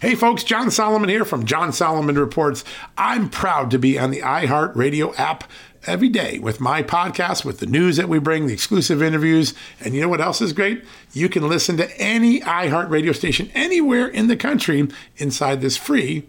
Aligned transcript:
Hey 0.00 0.14
folks, 0.14 0.44
John 0.44 0.70
Solomon 0.70 1.08
here 1.08 1.24
from 1.24 1.44
John 1.44 1.72
Solomon 1.72 2.16
Reports. 2.16 2.62
I'm 2.96 3.28
proud 3.28 3.72
to 3.72 3.80
be 3.80 3.98
on 3.98 4.12
the 4.12 4.20
iHeartRadio 4.20 5.18
app 5.18 5.50
every 5.86 6.08
day 6.08 6.38
with 6.38 6.60
my 6.60 6.84
podcast, 6.84 7.44
with 7.44 7.58
the 7.58 7.66
news 7.66 7.96
that 7.96 8.08
we 8.08 8.20
bring, 8.20 8.46
the 8.46 8.52
exclusive 8.52 9.02
interviews. 9.02 9.54
And 9.80 9.96
you 9.96 10.00
know 10.00 10.08
what 10.08 10.20
else 10.20 10.40
is 10.40 10.52
great? 10.52 10.84
You 11.14 11.28
can 11.28 11.48
listen 11.48 11.76
to 11.78 12.00
any 12.00 12.38
iHeartRadio 12.42 13.12
station 13.12 13.50
anywhere 13.56 14.06
in 14.06 14.28
the 14.28 14.36
country 14.36 14.86
inside 15.16 15.62
this 15.62 15.76
free 15.76 16.28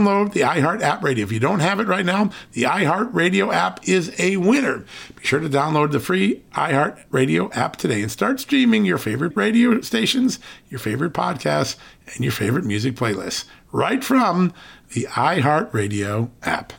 download 0.00 0.32
the 0.32 0.40
iHeart 0.40 0.80
app 0.82 1.02
radio. 1.02 1.24
If 1.24 1.32
you 1.32 1.40
don't 1.40 1.60
have 1.60 1.80
it 1.80 1.86
right 1.86 2.04
now, 2.04 2.30
the 2.52 2.62
iHeart 2.62 3.10
Radio 3.12 3.52
app 3.52 3.86
is 3.88 4.18
a 4.18 4.36
winner. 4.38 4.84
Be 5.16 5.24
sure 5.24 5.40
to 5.40 5.48
download 5.48 5.92
the 5.92 6.00
free 6.00 6.42
iHeart 6.54 7.04
Radio 7.10 7.50
app 7.52 7.76
today 7.76 8.02
and 8.02 8.10
start 8.10 8.40
streaming 8.40 8.84
your 8.84 8.98
favorite 8.98 9.36
radio 9.36 9.80
stations, 9.82 10.38
your 10.68 10.80
favorite 10.80 11.12
podcasts, 11.12 11.76
and 12.14 12.24
your 12.24 12.32
favorite 12.32 12.64
music 12.64 12.94
playlists 12.94 13.44
right 13.72 14.02
from 14.02 14.52
the 14.92 15.04
iHeart 15.10 15.72
Radio 15.72 16.30
app. 16.42 16.72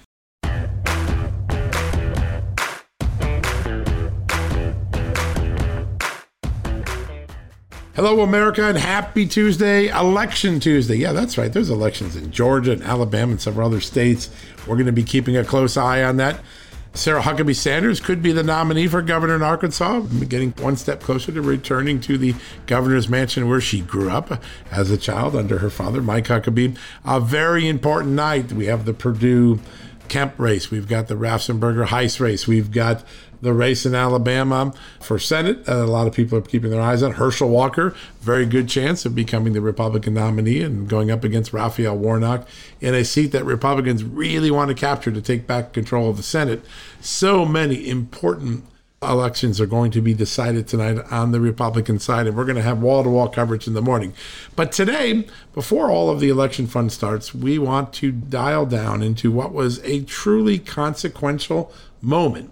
Hello, 7.94 8.22
America, 8.22 8.64
and 8.64 8.78
happy 8.78 9.28
Tuesday, 9.28 9.90
Election 9.90 10.62
Tuesday. 10.62 10.96
Yeah, 10.96 11.12
that's 11.12 11.38
right. 11.38 11.52
There's 11.52 11.70
elections 11.70 12.16
in 12.16 12.32
Georgia 12.32 12.72
and 12.72 12.82
Alabama 12.84 13.34
and 13.34 13.42
several 13.42 13.68
other 13.68 13.82
states. 13.82 14.30
We're 14.66 14.78
going 14.78 14.86
to 14.86 14.94
be 14.94 15.04
keeping 15.04 15.36
a 15.36 15.44
close 15.44 15.76
eye 15.76 16.02
on 16.02 16.16
that. 16.16 16.40
Sarah 16.94 17.22
Huckabee 17.22 17.54
Sanders 17.54 18.00
could 18.00 18.24
be 18.24 18.32
the 18.32 18.44
nominee 18.44 18.88
for 18.88 19.02
governor 19.02 19.36
in 19.36 19.42
Arkansas, 19.42 20.00
getting 20.30 20.52
one 20.52 20.78
step 20.78 21.02
closer 21.02 21.34
to 21.34 21.42
returning 21.42 22.00
to 22.02 22.18
the 22.18 22.34
governor's 22.66 23.10
mansion 23.10 23.50
where 23.50 23.60
she 23.60 23.82
grew 23.82 24.10
up 24.10 24.42
as 24.72 24.90
a 24.90 24.98
child 24.98 25.36
under 25.36 25.58
her 25.58 25.70
father, 25.70 26.02
Mike 26.02 26.28
Huckabee. 26.28 26.78
A 27.04 27.20
very 27.20 27.68
important 27.68 28.14
night. 28.14 28.54
We 28.54 28.68
have 28.68 28.86
the 28.86 28.94
Perdue 28.94 29.60
Kemp 30.12 30.38
race. 30.38 30.70
We've 30.70 30.90
got 30.90 31.08
the 31.08 31.16
Raffensperger 31.16 31.86
Hice 31.86 32.20
race. 32.20 32.46
We've 32.46 32.70
got 32.70 33.06
the 33.40 33.54
race 33.54 33.86
in 33.86 33.96
Alabama 33.96 34.74
for 35.00 35.18
Senate. 35.18 35.66
a 35.70 35.86
lot 35.86 36.06
of 36.06 36.14
people 36.14 36.38
are 36.38 36.42
keeping 36.42 36.70
their 36.70 36.82
eyes 36.82 37.02
on 37.02 37.14
Herschel 37.14 37.48
Walker. 37.48 37.96
Very 38.20 38.46
good 38.46 38.68
chance 38.68 39.06
of 39.06 39.16
becoming 39.16 39.54
the 39.54 39.62
Republican 39.62 40.16
nominee 40.16 40.60
and 40.64 40.90
going 40.90 41.10
up 41.10 41.24
against 41.24 41.54
Raphael 41.54 41.98
Warnock 41.98 42.46
in 42.82 42.94
a 42.94 43.06
seat 43.06 43.28
that 43.28 43.46
Republicans 43.46 44.04
really 44.04 44.52
want 44.52 44.68
to 44.68 44.76
capture 44.76 45.14
to 45.14 45.22
take 45.22 45.48
back 45.48 45.72
control 45.72 46.10
of 46.10 46.18
the 46.18 46.24
Senate. 46.24 46.62
So 47.00 47.46
many 47.46 47.88
important 47.88 48.66
elections 49.04 49.60
are 49.60 49.66
going 49.66 49.90
to 49.90 50.02
be 50.02 50.14
decided 50.14 50.68
tonight 50.68 51.00
on 51.10 51.32
the 51.32 51.40
Republican 51.40 51.98
side, 51.98 52.28
and 52.28 52.38
we're 52.38 52.46
going 52.46 52.56
to 52.56 52.62
have 52.62 52.82
wall 52.82 53.04
to 53.04 53.10
wall 53.10 53.28
coverage 53.28 53.66
in 53.66 53.74
the 53.74 53.82
morning. 53.82 54.14
But 54.56 54.72
today, 54.72 55.28
before 55.54 55.90
all 55.90 56.12
of 56.12 56.20
the 56.20 56.30
election 56.30 56.68
fun 56.68 56.92
starts, 56.92 57.34
we 57.34 57.58
want 57.58 57.94
to 57.94 58.12
dial 58.12 58.68
down 58.68 59.02
into 59.02 59.32
what 59.32 59.54
was 59.54 59.84
a 59.84 60.04
truly 60.04 60.60
consequential 60.60 61.74
moment 62.00 62.52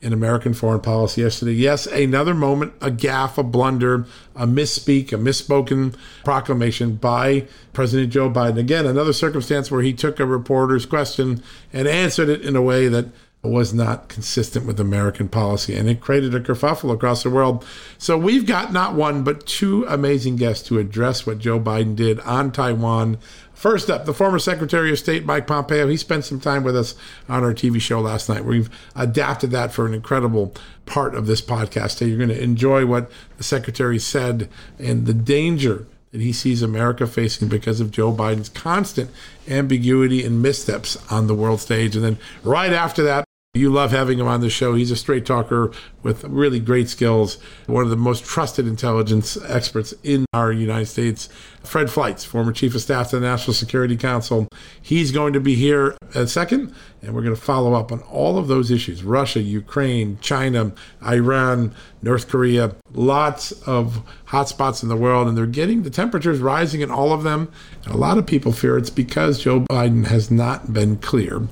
in 0.00 0.12
American 0.12 0.54
foreign 0.54 0.80
policy 0.80 1.22
yesterday. 1.22 1.54
Yes, 1.54 1.84
another 1.86 2.32
moment, 2.32 2.74
a 2.80 2.92
gaffe, 2.92 3.36
a 3.36 3.42
blunder, 3.42 4.06
a 4.36 4.46
misspeak, 4.46 5.12
a 5.12 5.16
misspoken 5.16 5.96
proclamation 6.22 6.94
by 6.94 7.44
President 7.72 8.12
Joe 8.12 8.30
Biden. 8.30 8.58
Again, 8.58 8.86
another 8.86 9.12
circumstance 9.12 9.68
where 9.68 9.82
he 9.82 9.92
took 9.92 10.20
a 10.20 10.26
reporter's 10.26 10.86
question 10.86 11.42
and 11.72 11.88
answered 11.88 12.28
it 12.28 12.42
in 12.42 12.54
a 12.54 12.62
way 12.62 12.86
that 12.86 13.06
was 13.42 13.72
not 13.72 14.08
consistent 14.08 14.66
with 14.66 14.80
American 14.80 15.28
policy, 15.28 15.74
and 15.74 15.88
it 15.88 16.00
created 16.00 16.34
a 16.34 16.40
kerfuffle 16.40 16.92
across 16.92 17.22
the 17.22 17.30
world. 17.30 17.64
So 17.96 18.18
we've 18.18 18.46
got 18.46 18.72
not 18.72 18.94
one, 18.94 19.22
but 19.22 19.46
two 19.46 19.84
amazing 19.86 20.36
guests 20.36 20.66
to 20.68 20.78
address 20.78 21.24
what 21.24 21.38
Joe 21.38 21.60
Biden 21.60 21.94
did 21.94 22.20
on 22.20 22.50
Taiwan 22.50 23.18
First 23.58 23.90
up, 23.90 24.04
the 24.04 24.14
former 24.14 24.38
Secretary 24.38 24.92
of 24.92 25.00
State, 25.00 25.24
Mike 25.24 25.48
Pompeo. 25.48 25.88
He 25.88 25.96
spent 25.96 26.24
some 26.24 26.38
time 26.38 26.62
with 26.62 26.76
us 26.76 26.94
on 27.28 27.42
our 27.42 27.52
TV 27.52 27.80
show 27.80 28.00
last 28.00 28.28
night. 28.28 28.44
We've 28.44 28.70
adapted 28.94 29.50
that 29.50 29.72
for 29.72 29.84
an 29.84 29.94
incredible 29.94 30.54
part 30.86 31.16
of 31.16 31.26
this 31.26 31.42
podcast. 31.42 31.98
So 31.98 32.04
you're 32.04 32.18
going 32.18 32.28
to 32.28 32.40
enjoy 32.40 32.86
what 32.86 33.10
the 33.36 33.42
Secretary 33.42 33.98
said 33.98 34.48
and 34.78 35.06
the 35.06 35.12
danger 35.12 35.88
that 36.12 36.20
he 36.20 36.32
sees 36.32 36.62
America 36.62 37.04
facing 37.08 37.48
because 37.48 37.80
of 37.80 37.90
Joe 37.90 38.12
Biden's 38.12 38.48
constant 38.48 39.10
ambiguity 39.48 40.24
and 40.24 40.40
missteps 40.40 40.96
on 41.10 41.26
the 41.26 41.34
world 41.34 41.60
stage. 41.60 41.96
And 41.96 42.04
then 42.04 42.18
right 42.44 42.72
after 42.72 43.02
that, 43.02 43.24
you 43.58 43.70
love 43.70 43.90
having 43.90 44.18
him 44.18 44.26
on 44.26 44.40
the 44.40 44.50
show. 44.50 44.74
He's 44.74 44.90
a 44.90 44.96
straight 44.96 45.26
talker 45.26 45.70
with 46.08 46.24
really 46.24 46.58
great 46.58 46.88
skills, 46.88 47.36
one 47.66 47.84
of 47.84 47.90
the 47.90 47.96
most 47.96 48.24
trusted 48.24 48.66
intelligence 48.66 49.36
experts 49.46 49.92
in 50.02 50.24
our 50.32 50.50
United 50.50 50.86
States. 50.86 51.28
Fred 51.62 51.88
Fleitz, 51.88 52.24
former 52.24 52.50
chief 52.50 52.74
of 52.74 52.80
staff 52.80 53.10
to 53.10 53.18
the 53.18 53.26
National 53.26 53.52
Security 53.52 53.94
Council. 53.94 54.48
He's 54.80 55.12
going 55.12 55.34
to 55.34 55.40
be 55.40 55.54
here 55.54 55.98
a 56.14 56.26
second, 56.26 56.74
and 57.02 57.14
we're 57.14 57.20
going 57.20 57.34
to 57.34 57.40
follow 57.40 57.74
up 57.74 57.92
on 57.92 58.00
all 58.00 58.38
of 58.38 58.48
those 58.48 58.70
issues 58.70 59.04
Russia, 59.04 59.40
Ukraine, 59.40 60.16
China, 60.22 60.72
Iran, 61.06 61.74
North 62.00 62.26
Korea, 62.26 62.74
lots 62.94 63.52
of 63.68 64.02
hotspots 64.28 64.82
in 64.82 64.88
the 64.88 64.96
world, 64.96 65.28
and 65.28 65.36
they're 65.36 65.44
getting 65.44 65.82
the 65.82 65.90
temperatures 65.90 66.38
rising 66.38 66.80
in 66.80 66.90
all 66.90 67.12
of 67.12 67.22
them. 67.22 67.52
And 67.84 67.94
a 67.94 67.98
lot 67.98 68.16
of 68.16 68.24
people 68.24 68.52
fear 68.52 68.78
it's 68.78 68.88
because 68.88 69.42
Joe 69.42 69.60
Biden 69.60 70.06
has 70.06 70.30
not 70.30 70.72
been 70.72 70.96
clear. 70.96 71.42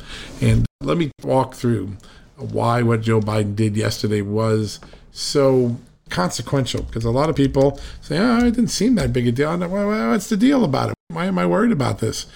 And 0.40 0.64
let 0.80 0.96
me 0.96 1.10
walk 1.22 1.52
through 1.54 1.98
why 2.36 2.82
what 2.82 3.02
Joe 3.02 3.20
Biden 3.20 3.56
did 3.56 3.76
yesterday 3.76 4.22
was 4.22 4.80
so 5.12 5.76
consequential 6.08 6.82
because 6.82 7.04
a 7.04 7.10
lot 7.10 7.28
of 7.28 7.36
people 7.36 7.80
say, 8.00 8.18
oh, 8.18 8.38
it 8.38 8.52
didn't 8.52 8.68
seem 8.68 8.94
that 8.94 9.12
big 9.12 9.26
a 9.26 9.32
deal. 9.32 9.56
What's 9.58 10.28
the 10.28 10.36
deal 10.36 10.64
about 10.64 10.90
it? 10.90 10.94
Why 11.08 11.26
am 11.26 11.38
I 11.38 11.46
worried 11.46 11.72
about 11.72 11.98
this? 11.98 12.26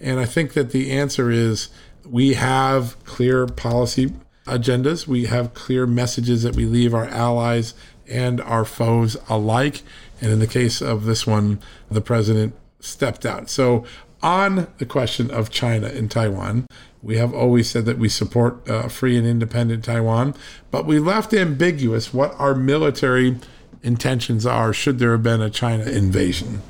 And 0.00 0.18
I 0.18 0.24
think 0.24 0.54
that 0.54 0.70
the 0.70 0.90
answer 0.90 1.30
is 1.30 1.68
we 2.08 2.34
have 2.34 3.02
clear 3.04 3.46
policy 3.46 4.12
agendas, 4.46 5.06
we 5.06 5.26
have 5.26 5.54
clear 5.54 5.86
messages 5.86 6.42
that 6.42 6.56
we 6.56 6.64
leave 6.64 6.94
our 6.94 7.06
allies 7.06 7.74
and 8.08 8.40
our 8.40 8.64
foes 8.64 9.16
alike. 9.28 9.82
And 10.20 10.32
in 10.32 10.38
the 10.38 10.46
case 10.46 10.80
of 10.80 11.04
this 11.04 11.26
one, 11.26 11.60
the 11.90 12.00
president 12.00 12.54
stepped 12.80 13.24
out. 13.24 13.48
So, 13.48 13.84
on 14.22 14.68
the 14.76 14.84
question 14.84 15.30
of 15.30 15.48
China 15.48 15.86
and 15.86 16.10
Taiwan, 16.10 16.66
we 17.02 17.16
have 17.16 17.32
always 17.32 17.70
said 17.70 17.86
that 17.86 17.98
we 17.98 18.08
support 18.08 18.68
uh, 18.68 18.88
free 18.88 19.16
and 19.16 19.26
independent 19.26 19.84
Taiwan, 19.84 20.34
but 20.70 20.86
we 20.86 20.98
left 20.98 21.32
ambiguous 21.32 22.12
what 22.12 22.34
our 22.38 22.54
military 22.54 23.38
intentions 23.82 24.44
are 24.44 24.72
should 24.72 24.98
there 24.98 25.12
have 25.12 25.22
been 25.22 25.40
a 25.40 25.50
China 25.50 25.84
invasion. 25.84 26.62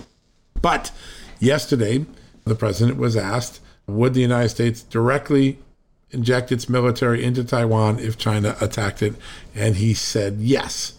But 0.61 0.93
yesterday, 1.41 2.07
the 2.45 2.55
president 2.55 2.99
was 2.99 3.17
asked 3.17 3.61
would 3.87 4.15
the 4.15 4.21
United 4.21 4.51
States 4.51 4.83
directly 4.83 5.59
inject 6.11 6.53
its 6.53 6.69
military 6.69 7.25
into 7.25 7.45
Taiwan 7.45 7.99
if 7.99 8.17
China 8.17 8.57
attacked 8.61 9.03
it? 9.03 9.15
And 9.55 9.77
he 9.77 9.95
said 9.95 10.37
yes. 10.39 10.95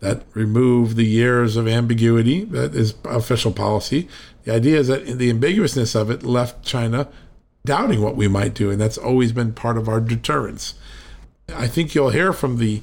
That 0.00 0.22
removed 0.34 0.96
the 0.96 1.06
years 1.06 1.56
of 1.56 1.66
ambiguity. 1.66 2.44
That 2.44 2.74
is 2.74 2.94
official 3.04 3.52
policy. 3.52 4.08
The 4.44 4.54
idea 4.54 4.78
is 4.78 4.88
that 4.88 5.06
the 5.18 5.30
ambiguousness 5.30 5.94
of 5.94 6.10
it 6.10 6.22
left 6.22 6.64
China 6.64 7.08
doubting 7.64 8.00
what 8.00 8.16
we 8.16 8.28
might 8.28 8.54
do, 8.54 8.70
and 8.70 8.80
that's 8.80 8.98
always 8.98 9.32
been 9.32 9.52
part 9.52 9.76
of 9.76 9.88
our 9.88 10.00
deterrence. 10.00 10.74
I 11.54 11.66
think 11.66 11.94
you'll 11.94 12.10
hear 12.10 12.32
from 12.32 12.58
the 12.58 12.82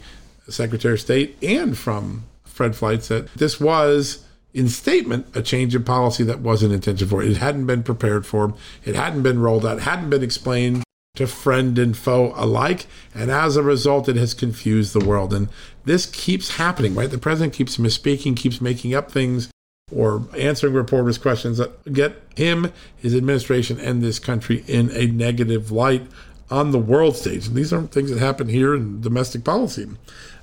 Secretary 0.49 0.95
of 0.95 1.01
State 1.01 1.37
and 1.41 1.77
from 1.77 2.23
Fred 2.43 2.75
Fleitz 2.75 3.07
that 3.07 3.33
this 3.35 3.59
was, 3.59 4.25
in 4.53 4.69
statement, 4.69 5.27
a 5.35 5.41
change 5.41 5.75
in 5.75 5.83
policy 5.83 6.23
that 6.23 6.39
wasn't 6.39 6.73
intended 6.73 7.09
for. 7.09 7.21
It 7.21 7.37
hadn't 7.37 7.65
been 7.65 7.83
prepared 7.83 8.25
for, 8.25 8.53
it 8.83 8.95
hadn't 8.95 9.23
been 9.23 9.39
rolled 9.39 9.65
out, 9.65 9.81
hadn't 9.81 10.09
been 10.09 10.23
explained 10.23 10.83
to 11.15 11.27
friend 11.27 11.79
and 11.79 11.95
foe 11.95 12.33
alike, 12.35 12.87
and 13.13 13.31
as 13.31 13.55
a 13.55 13.63
result, 13.63 14.09
it 14.09 14.17
has 14.17 14.33
confused 14.33 14.93
the 14.93 15.05
world. 15.05 15.33
And 15.33 15.47
this 15.85 16.05
keeps 16.05 16.57
happening, 16.57 16.93
right? 16.93 17.09
The 17.09 17.17
president 17.17 17.53
keeps 17.53 17.77
misspeaking, 17.77 18.35
keeps 18.35 18.59
making 18.59 18.93
up 18.93 19.11
things, 19.11 19.49
or 19.91 20.23
answering 20.37 20.73
reporters' 20.73 21.17
questions 21.17 21.57
that 21.57 21.93
get 21.93 22.21
him, 22.35 22.71
his 22.95 23.15
administration, 23.15 23.79
and 23.79 24.01
this 24.01 24.17
country 24.19 24.63
in 24.67 24.89
a 24.91 25.05
negative 25.07 25.71
light 25.71 26.07
on 26.49 26.71
the 26.71 26.79
world 26.79 27.15
stage. 27.15 27.47
And 27.47 27.55
these 27.55 27.71
aren't 27.71 27.91
things 27.91 28.09
that 28.09 28.19
happen 28.19 28.49
here 28.49 28.73
in 28.75 29.01
domestic 29.01 29.43
policy. 29.43 29.87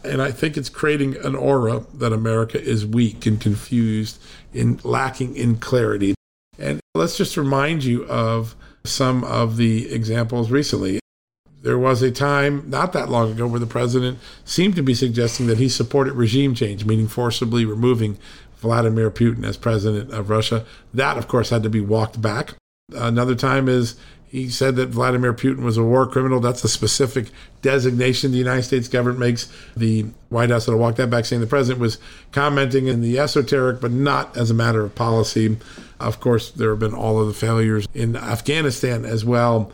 And 0.05 0.23
I 0.23 0.31
think 0.33 0.57
it's 0.57 0.69
creating 0.69 1.17
an 1.25 1.35
aura 1.35 1.85
that 1.95 2.13
America 2.13 2.61
is 2.61 2.87
weak 2.87 3.27
and 3.27 3.41
confused 3.41 4.21
and 4.53 4.85
lacking 4.85 5.37
in 5.37 5.57
clarity. 5.57 6.15
And 6.59 6.81
let's 6.95 7.17
just 7.17 7.37
remind 7.37 7.85
you 7.85 8.05
of 8.07 8.55
some 8.85 9.25
of 9.25 9.57
the 9.57 9.93
examples 9.93 10.51
recently. 10.51 11.01
There 11.63 11.79
was 11.79 12.03
a 12.03 12.11
time 12.11 12.69
not 12.69 12.93
that 12.93 13.09
long 13.09 13.31
ago 13.31 13.47
where 13.47 13.61
the 13.61 13.67
president 13.67 14.19
seemed 14.45 14.75
to 14.75 14.83
be 14.83 14.95
suggesting 14.95 15.47
that 15.47 15.59
he 15.59 15.69
supported 15.69 16.15
regime 16.15 16.57
change, 16.57 16.85
meaning 16.85 17.07
forcibly 17.07 17.65
removing 17.65 18.19
Vladimir 18.63 19.11
Putin 19.11 19.45
as 19.45 19.57
president 19.57 20.11
of 20.13 20.31
Russia. 20.31 20.65
That, 20.95 21.19
of 21.19 21.29
course, 21.29 21.51
had 21.51 21.63
to 21.65 21.71
be 21.71 21.81
walked 21.81 22.23
back. 22.23 22.55
Another 22.95 23.35
time 23.35 23.69
is 23.69 23.97
he 24.33 24.49
said 24.49 24.77
that 24.77 24.89
Vladimir 24.89 25.35
Putin 25.35 25.63
was 25.63 25.77
a 25.77 25.83
war 25.83 26.07
criminal. 26.07 26.41
That's 26.41 26.65
a 26.65 26.69
specific 26.69 27.27
designation 27.61 28.33
the 28.33 28.39
United 28.39 28.63
States 28.63 28.89
government 28.89 29.19
makes. 29.19 29.53
The 29.77 30.07
White 30.31 30.49
House 30.49 30.65
had 30.65 30.73
to 30.73 30.79
walk 30.79 30.97
that 30.97 31.11
back, 31.11 31.27
saying 31.27 31.43
the 31.43 31.47
president 31.47 31.81
was 31.81 31.99
commenting 32.31 32.87
in 32.87 33.03
the 33.03 33.19
esoteric, 33.19 33.81
but 33.81 33.91
not 33.91 34.35
as 34.35 34.51
a 34.51 34.55
matter 34.55 34.83
of 34.83 34.95
policy. 34.95 35.59
Of 36.01 36.21
course, 36.21 36.51
there 36.51 36.71
have 36.71 36.79
been 36.79 36.95
all 36.95 37.21
of 37.21 37.27
the 37.27 37.35
failures 37.35 37.87
in 37.93 38.17
Afghanistan 38.17 39.05
as 39.05 39.23
well. 39.23 39.71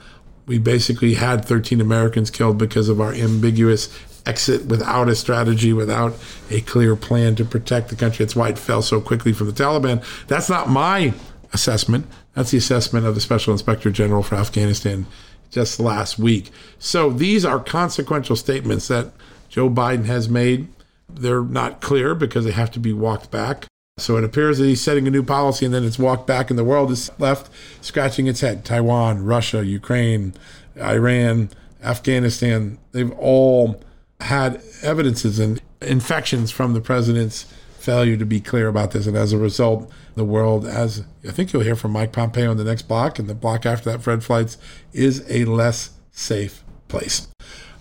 We 0.47 0.59
basically 0.59 1.15
had 1.15 1.45
13 1.45 1.81
Americans 1.81 2.31
killed 2.31 2.59
because 2.59 2.89
of 2.89 3.01
our 3.01 3.13
ambiguous 3.13 3.87
exit 4.29 4.67
without 4.67 5.09
a 5.09 5.17
strategy, 5.17 5.73
without 5.73 6.15
a 6.51 6.61
clear 6.61 6.95
plan 6.95 7.35
to 7.37 7.45
protect 7.45 7.89
the 7.89 7.97
country. 7.97 8.25
That's 8.25 8.37
why 8.37 8.51
it 8.51 8.59
fell 8.59 8.83
so 8.83 9.01
quickly 9.01 9.33
from 9.33 9.47
the 9.47 9.53
Taliban. 9.53 10.05
That's 10.27 10.49
not 10.49 10.69
my 10.69 11.15
assessment. 11.53 12.07
That's 12.35 12.51
the 12.51 12.59
assessment 12.59 13.07
of 13.07 13.15
the 13.15 13.21
Special 13.21 13.53
Inspector 13.53 13.91
General 13.91 14.23
for 14.23 14.37
Afghanistan 14.37 15.07
just 15.51 15.81
last 15.81 16.19
week. 16.19 16.51
So 16.79 17.11
these 17.11 17.45
are 17.45 17.59
consequential 17.59 18.37
statements 18.37 18.89
that 18.89 19.13
Joe 19.49 19.71
Biden 19.71 20.05
has 20.05 20.29
made. 20.29 20.69
They're 21.09 21.43
not 21.43 21.81
clear 21.81 22.15
because 22.15 22.45
they 22.45 22.51
have 22.51 22.71
to 22.73 22.79
be 22.79 22.93
walked 22.93 23.31
back. 23.31 23.67
So 23.97 24.17
it 24.17 24.25
appears 24.25 24.59
that 24.59 24.67
he's 24.67 24.81
setting 24.81 25.09
a 25.09 25.11
new 25.11 25.23
policy 25.23 25.65
and 25.65 25.75
then 25.75 25.85
it's 25.85 25.99
walked 25.99 26.27
back 26.27 26.51
and 26.51 26.59
the 26.59 26.65
world 26.65 26.91
is 26.91 27.11
left 27.19 27.51
scratching 27.81 28.27
its 28.27 28.43
head. 28.43 28.65
Taiwan, 28.65 29.25
Russia, 29.25 29.65
Ukraine, 29.65 30.35
Iran, 30.81 31.51
Afghanistan, 31.83 32.79
they've 32.93 33.11
all 33.13 33.81
had 34.21 34.63
evidences 34.83 35.39
and 35.39 35.61
infections 35.81 36.51
from 36.51 36.75
the 36.75 36.81
president's 36.81 37.47
failure 37.79 38.17
to 38.17 38.27
be 38.27 38.41
clear 38.41 38.69
about 38.69 38.91
this. 38.91 39.07
And 39.07 39.17
as 39.17 39.33
a 39.33 39.39
result, 39.39 39.91
the 40.15 40.25
world, 40.25 40.67
as 40.67 41.05
I 41.27 41.31
think 41.31 41.53
you'll 41.53 41.63
hear 41.63 41.77
from 41.77 41.93
Mike 41.93 42.13
Pompeo 42.13 42.51
in 42.51 42.57
the 42.57 42.65
next 42.65 42.83
block 42.83 43.19
and 43.19 43.29
the 43.29 43.35
block 43.35 43.65
after 43.65 43.91
that, 43.91 44.03
Fred 44.03 44.21
Fleitz, 44.21 44.57
is 44.93 45.25
a 45.31 45.45
less 45.45 45.91
safe 46.11 46.65
place. 46.89 47.29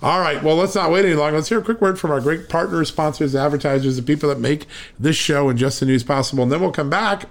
All 0.02 0.20
right, 0.20 0.44
well, 0.44 0.56
let's 0.56 0.76
not 0.76 0.92
wait 0.92 1.06
any 1.06 1.16
longer. 1.16 1.38
Let's 1.38 1.50
hear 1.50 1.60
a 1.60 1.64
quick 1.64 1.82
word 1.82 2.00
from 2.00 2.12
our 2.12 2.22
great 2.22 2.50
partners, 2.50 2.90
sponsors, 2.90 3.36
advertisers, 3.36 3.96
the 3.96 4.04
people 4.04 4.30
that 4.30 4.40
make 4.40 4.68
this 5.00 5.16
show 5.16 5.50
and 5.50 5.58
Just 5.58 5.80
the 5.80 5.88
News 5.88 6.04
possible. 6.04 6.44
And 6.44 6.52
then 6.52 6.62
we'll 6.62 6.72
come 6.72 6.90
back. 6.90 7.26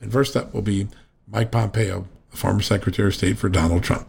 And 0.00 0.12
first 0.12 0.36
up 0.36 0.52
will 0.52 0.62
be 0.62 0.88
Mike 1.28 1.52
Pompeo, 1.52 2.08
the 2.32 2.36
former 2.36 2.62
Secretary 2.62 3.08
of 3.08 3.14
State 3.14 3.38
for 3.38 3.48
Donald 3.48 3.84
Trump. 3.84 4.08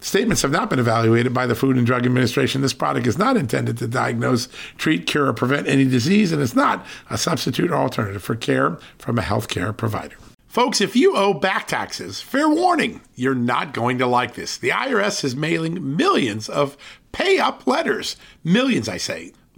Statements 0.00 0.42
have 0.42 0.50
not 0.50 0.70
been 0.70 0.78
evaluated 0.78 1.34
by 1.34 1.46
the 1.46 1.54
Food 1.54 1.76
and 1.76 1.86
Drug 1.86 2.06
Administration. 2.06 2.62
This 2.62 2.72
product 2.72 3.06
is 3.06 3.18
not 3.18 3.36
intended 3.36 3.76
to 3.78 3.86
diagnose, 3.86 4.48
treat, 4.78 5.06
cure, 5.06 5.26
or 5.26 5.34
prevent 5.34 5.68
any 5.68 5.84
disease, 5.84 6.32
and 6.32 6.40
is 6.40 6.56
not 6.56 6.86
a 7.10 7.18
substitute 7.18 7.70
or 7.70 7.76
alternative 7.76 8.22
for 8.22 8.34
care 8.34 8.78
from 8.98 9.18
a 9.18 9.22
healthcare 9.22 9.76
provider. 9.76 10.16
Folks, 10.46 10.80
if 10.80 10.96
you 10.96 11.16
owe 11.16 11.32
back 11.34 11.68
taxes, 11.68 12.20
fair 12.20 12.48
warning, 12.48 13.02
you're 13.14 13.36
not 13.36 13.72
going 13.72 13.98
to 13.98 14.06
like 14.06 14.34
this. 14.34 14.56
The 14.56 14.70
IRS 14.70 15.22
is 15.22 15.36
mailing 15.36 15.96
millions 15.96 16.48
of 16.48 16.76
pay 17.12 17.38
up 17.38 17.66
letters. 17.68 18.16
Millions, 18.42 18.88
I 18.88 18.96
say. 18.96 19.32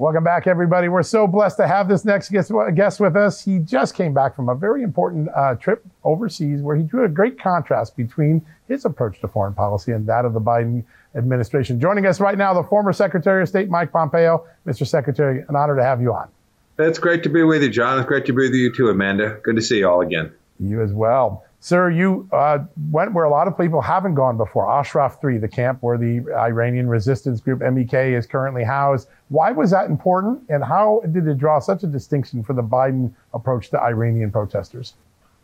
Welcome 0.00 0.24
back, 0.24 0.46
everybody. 0.46 0.88
We're 0.88 1.02
so 1.02 1.26
blessed 1.26 1.58
to 1.58 1.68
have 1.68 1.86
this 1.86 2.06
next 2.06 2.30
guest, 2.30 2.50
guest 2.74 3.00
with 3.00 3.16
us. 3.16 3.44
He 3.44 3.58
just 3.58 3.94
came 3.94 4.14
back 4.14 4.34
from 4.34 4.48
a 4.48 4.54
very 4.54 4.82
important 4.82 5.28
uh, 5.36 5.56
trip 5.56 5.84
overseas 6.04 6.62
where 6.62 6.74
he 6.74 6.84
drew 6.84 7.04
a 7.04 7.08
great 7.10 7.38
contrast 7.38 7.98
between 7.98 8.40
his 8.66 8.86
approach 8.86 9.20
to 9.20 9.28
foreign 9.28 9.52
policy 9.52 9.92
and 9.92 10.06
that 10.06 10.24
of 10.24 10.32
the 10.32 10.40
Biden 10.40 10.84
administration. 11.14 11.78
Joining 11.78 12.06
us 12.06 12.18
right 12.18 12.38
now, 12.38 12.54
the 12.54 12.62
former 12.62 12.94
Secretary 12.94 13.42
of 13.42 13.50
State, 13.50 13.68
Mike 13.68 13.92
Pompeo. 13.92 14.46
Mr. 14.66 14.86
Secretary, 14.86 15.44
an 15.46 15.54
honor 15.54 15.76
to 15.76 15.84
have 15.84 16.00
you 16.00 16.14
on. 16.14 16.30
It's 16.78 16.98
great 16.98 17.22
to 17.24 17.28
be 17.28 17.42
with 17.42 17.62
you, 17.62 17.68
John. 17.68 17.98
It's 17.98 18.08
great 18.08 18.24
to 18.24 18.32
be 18.32 18.44
with 18.44 18.54
you 18.54 18.72
too, 18.72 18.88
Amanda. 18.88 19.38
Good 19.42 19.56
to 19.56 19.62
see 19.62 19.80
you 19.80 19.90
all 19.90 20.00
again. 20.00 20.32
You 20.58 20.80
as 20.80 20.94
well. 20.94 21.44
Sir, 21.62 21.90
you 21.90 22.26
uh, 22.32 22.60
went 22.90 23.12
where 23.12 23.26
a 23.26 23.30
lot 23.30 23.46
of 23.46 23.58
people 23.58 23.82
haven't 23.82 24.14
gone 24.14 24.38
before, 24.38 24.70
Ashraf 24.70 25.20
3, 25.20 25.36
the 25.36 25.48
camp 25.48 25.82
where 25.82 25.98
the 25.98 26.24
Iranian 26.34 26.88
resistance 26.88 27.42
group 27.42 27.60
MEK 27.60 27.92
is 27.92 28.26
currently 28.26 28.64
housed. 28.64 29.08
Why 29.28 29.52
was 29.52 29.70
that 29.72 29.90
important, 29.90 30.44
and 30.48 30.64
how 30.64 31.02
did 31.12 31.26
it 31.26 31.36
draw 31.36 31.58
such 31.58 31.82
a 31.82 31.86
distinction 31.86 32.42
for 32.42 32.54
the 32.54 32.62
Biden 32.62 33.12
approach 33.34 33.68
to 33.70 33.80
Iranian 33.80 34.30
protesters? 34.30 34.94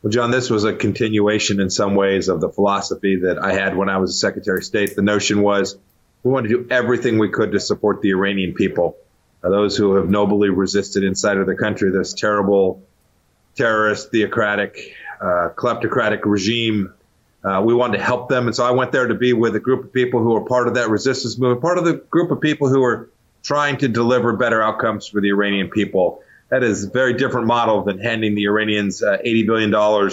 Well, 0.02 0.10
John, 0.10 0.30
this 0.30 0.48
was 0.48 0.64
a 0.64 0.72
continuation 0.72 1.60
in 1.60 1.68
some 1.68 1.94
ways 1.94 2.28
of 2.28 2.40
the 2.40 2.48
philosophy 2.48 3.16
that 3.16 3.38
I 3.38 3.52
had 3.52 3.76
when 3.76 3.90
I 3.90 3.98
was 3.98 4.18
Secretary 4.18 4.58
of 4.60 4.64
State. 4.64 4.96
The 4.96 5.02
notion 5.02 5.42
was 5.42 5.76
we 6.22 6.30
want 6.30 6.48
to 6.48 6.48
do 6.48 6.66
everything 6.70 7.18
we 7.18 7.28
could 7.28 7.52
to 7.52 7.60
support 7.60 8.00
the 8.00 8.12
Iranian 8.12 8.54
people, 8.54 8.96
uh, 9.44 9.50
those 9.50 9.76
who 9.76 9.96
have 9.96 10.08
nobly 10.08 10.48
resisted 10.48 11.04
inside 11.04 11.36
of 11.36 11.46
the 11.46 11.56
country 11.56 11.90
this 11.90 12.14
terrible 12.14 12.82
terrorist, 13.54 14.10
theocratic, 14.10 14.94
uh, 15.20 15.50
kleptocratic 15.54 16.20
regime. 16.24 16.92
Uh, 17.44 17.62
we 17.64 17.74
wanted 17.74 17.98
to 17.98 18.04
help 18.04 18.28
them. 18.28 18.46
And 18.46 18.56
so 18.56 18.64
I 18.64 18.72
went 18.72 18.92
there 18.92 19.06
to 19.06 19.14
be 19.14 19.32
with 19.32 19.54
a 19.54 19.60
group 19.60 19.84
of 19.84 19.92
people 19.92 20.20
who 20.20 20.32
were 20.32 20.44
part 20.44 20.68
of 20.68 20.74
that 20.74 20.90
resistance 20.90 21.38
movement, 21.38 21.62
part 21.62 21.78
of 21.78 21.84
the 21.84 21.94
group 21.94 22.30
of 22.30 22.40
people 22.40 22.68
who 22.68 22.80
were 22.80 23.10
trying 23.42 23.76
to 23.78 23.88
deliver 23.88 24.32
better 24.36 24.60
outcomes 24.60 25.06
for 25.06 25.20
the 25.20 25.28
Iranian 25.28 25.68
people. 25.68 26.22
that 26.48 26.62
is 26.62 26.84
a 26.84 26.90
very 26.90 27.14
different 27.14 27.46
model 27.46 27.82
than 27.82 27.98
handing 27.98 28.34
the 28.34 28.44
Iranians 28.44 29.02
uh, 29.02 29.18
$80 29.24 29.46
billion, 29.46 30.10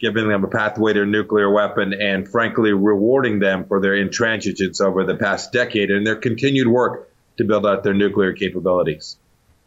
giving 0.00 0.28
them 0.28 0.44
a 0.44 0.48
pathway 0.48 0.92
to 0.92 1.02
a 1.02 1.06
nuclear 1.06 1.50
weapon, 1.50 1.92
and 1.92 2.28
frankly, 2.28 2.72
rewarding 2.72 3.38
them 3.38 3.64
for 3.66 3.80
their 3.80 3.94
intransigence 3.94 4.80
over 4.80 5.04
the 5.04 5.16
past 5.16 5.52
decade 5.52 5.90
and 5.90 6.06
their 6.06 6.16
continued 6.16 6.68
work 6.68 7.08
to 7.36 7.44
build 7.44 7.66
out 7.66 7.84
their 7.84 7.94
nuclear 7.94 8.32
capabilities. 8.32 9.16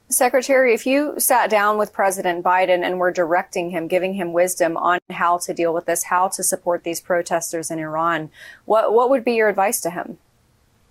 Secretary, 0.08 0.74
if 0.74 0.86
you 0.86 1.16
sat 1.18 1.50
down 1.50 1.78
with 1.78 1.92
President 1.92 2.44
Biden 2.44 2.84
and 2.84 3.00
were 3.00 3.12
directing 3.12 3.72
him, 3.72 3.88
giving 3.88 4.14
him 4.14 4.34
wisdom 4.34 4.78
on 4.78 5.00
how 5.10 5.40
to 5.40 5.54
deal 5.54 5.74
with 5.74 5.86
this, 5.86 6.04
how 6.04 6.28
to 6.28 6.44
support 6.44 6.84
these 6.84 7.02
protesters 7.02 7.72
in 7.72 7.80
Iran, 7.80 8.30
what, 8.66 8.94
what 8.94 9.10
would 9.10 9.26
be 9.26 9.34
your 9.34 9.50
advice 9.50 9.82
to 9.82 9.90
him? 9.90 10.20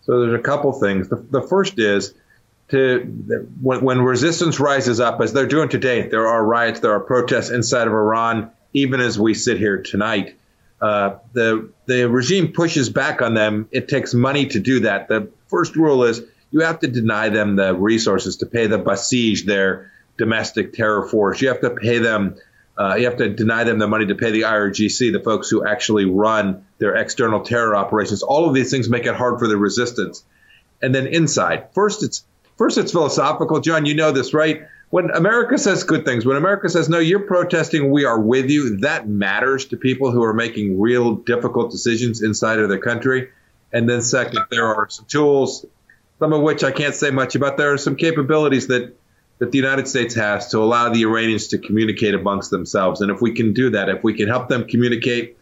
So 0.03 0.21
there's 0.21 0.39
a 0.39 0.43
couple 0.43 0.73
things. 0.73 1.09
The, 1.09 1.17
the 1.17 1.43
first 1.43 1.79
is 1.79 2.13
to 2.69 3.01
when, 3.61 3.83
when 3.83 4.03
resistance 4.03 4.59
rises 4.59 4.99
up, 4.99 5.21
as 5.21 5.33
they're 5.33 5.47
doing 5.47 5.69
today, 5.69 6.09
there 6.09 6.27
are 6.27 6.45
riots, 6.45 6.81
there 6.81 6.93
are 6.93 7.01
protests 7.01 7.51
inside 7.51 7.87
of 7.87 7.93
Iran, 7.93 8.51
even 8.73 9.01
as 9.01 9.19
we 9.19 9.35
sit 9.35 9.59
here 9.59 9.81
tonight. 9.83 10.37
Uh, 10.81 11.19
the 11.33 11.71
the 11.87 12.09
regime 12.09 12.53
pushes 12.53 12.91
back 12.91 13.23
on 13.23 13.33
them. 13.33 13.69
It 13.71 13.89
takes 13.89 14.13
money 14.13 14.47
to 14.47 14.61
do 14.61 14.81
that. 14.81 15.09
The 15.09 15.31
first 15.47 15.77
rule 15.77 16.05
is 16.05 16.21
you 16.55 16.61
have 16.61 16.79
to 16.79 16.87
deny 16.87 17.31
them 17.31 17.57
the 17.57 17.75
resources 17.75 18.37
to 18.37 18.47
pay 18.47 18.69
the 18.69 18.79
Basij, 18.79 19.45
their 19.45 19.91
domestic 20.17 20.73
terror 20.73 21.05
force. 21.05 21.41
You 21.41 21.49
have 21.49 21.63
to 21.63 21.71
pay 21.71 21.99
them. 21.99 22.37
Uh, 22.79 22.95
you 22.95 23.07
have 23.07 23.17
to 23.17 23.29
deny 23.29 23.65
them 23.65 23.81
the 23.81 23.89
money 23.89 24.07
to 24.07 24.15
pay 24.15 24.31
the 24.31 24.43
IRGC, 24.43 25.13
the 25.13 25.19
folks 25.19 25.51
who 25.51 25.67
actually 25.67 26.05
run 26.05 26.65
their 26.79 26.95
external 26.95 27.41
terror 27.41 27.75
operations. 27.75 28.23
All 28.23 28.49
of 28.49 28.55
these 28.55 28.71
things 28.71 28.89
make 28.89 29.05
it 29.05 29.17
hard 29.17 29.41
for 29.41 29.49
the 29.49 29.57
resistance. 29.57 30.25
And 30.81 30.95
then 30.95 31.09
inside, 31.09 31.75
first 31.75 32.05
it's 32.05 32.25
first 32.57 32.79
it's 32.79 32.93
philosophical. 32.93 33.59
John, 33.59 33.85
you 33.85 33.97
know 33.97 34.13
this, 34.13 34.33
right? 34.33 34.63
When 34.91 35.11
America 35.11 35.59
says 35.59 35.83
good 35.83 36.05
things, 36.05 36.25
when 36.25 36.37
America 36.37 36.69
says 36.69 36.89
no, 36.89 37.01
you're 37.01 37.27
protesting, 37.27 37.91
we 37.91 38.05
are 38.05 38.21
with 38.21 38.49
you. 38.49 38.77
That 38.77 39.09
matters 39.09 39.65
to 39.67 39.77
people 39.77 40.13
who 40.13 40.23
are 40.23 40.35
making 40.35 40.81
real 40.81 41.17
difficult 41.17 41.73
decisions 41.73 42.23
inside 42.23 42.61
of 42.61 42.69
their 42.69 42.79
country. 42.79 43.31
And 43.73 43.89
then 43.89 44.03
second, 44.03 44.45
there 44.53 44.67
are 44.67 44.89
some 44.89 45.07
tools 45.07 45.67
some 46.19 46.33
of 46.33 46.43
which 46.43 46.65
I 46.65 46.71
can't 46.71 46.95
say 46.95 47.11
much 47.11 47.35
about. 47.35 47.57
There 47.57 47.73
are 47.73 47.79
some 47.79 47.97
capabilities 47.97 48.69
that 48.69 48.97
that 49.39 49.51
the 49.51 49.59
United 49.59 49.89
States 49.89 50.15
has 50.15 50.49
to 50.49 50.59
allow 50.59 50.91
the 50.91 51.03
Iranians 51.03 51.49
to 51.49 51.59
communicate 51.59 52.15
amongst 52.15 52.51
themselves. 52.51 53.01
And 53.01 53.11
if 53.11 53.21
we 53.21 53.33
can 53.33 53.53
do 53.53 53.71
that, 53.71 53.89
if 53.89 54.05
we 54.05 54.15
can 54.15 54.29
help 54.29 54.49
them 54.49 54.67
communicate, 54.67 55.37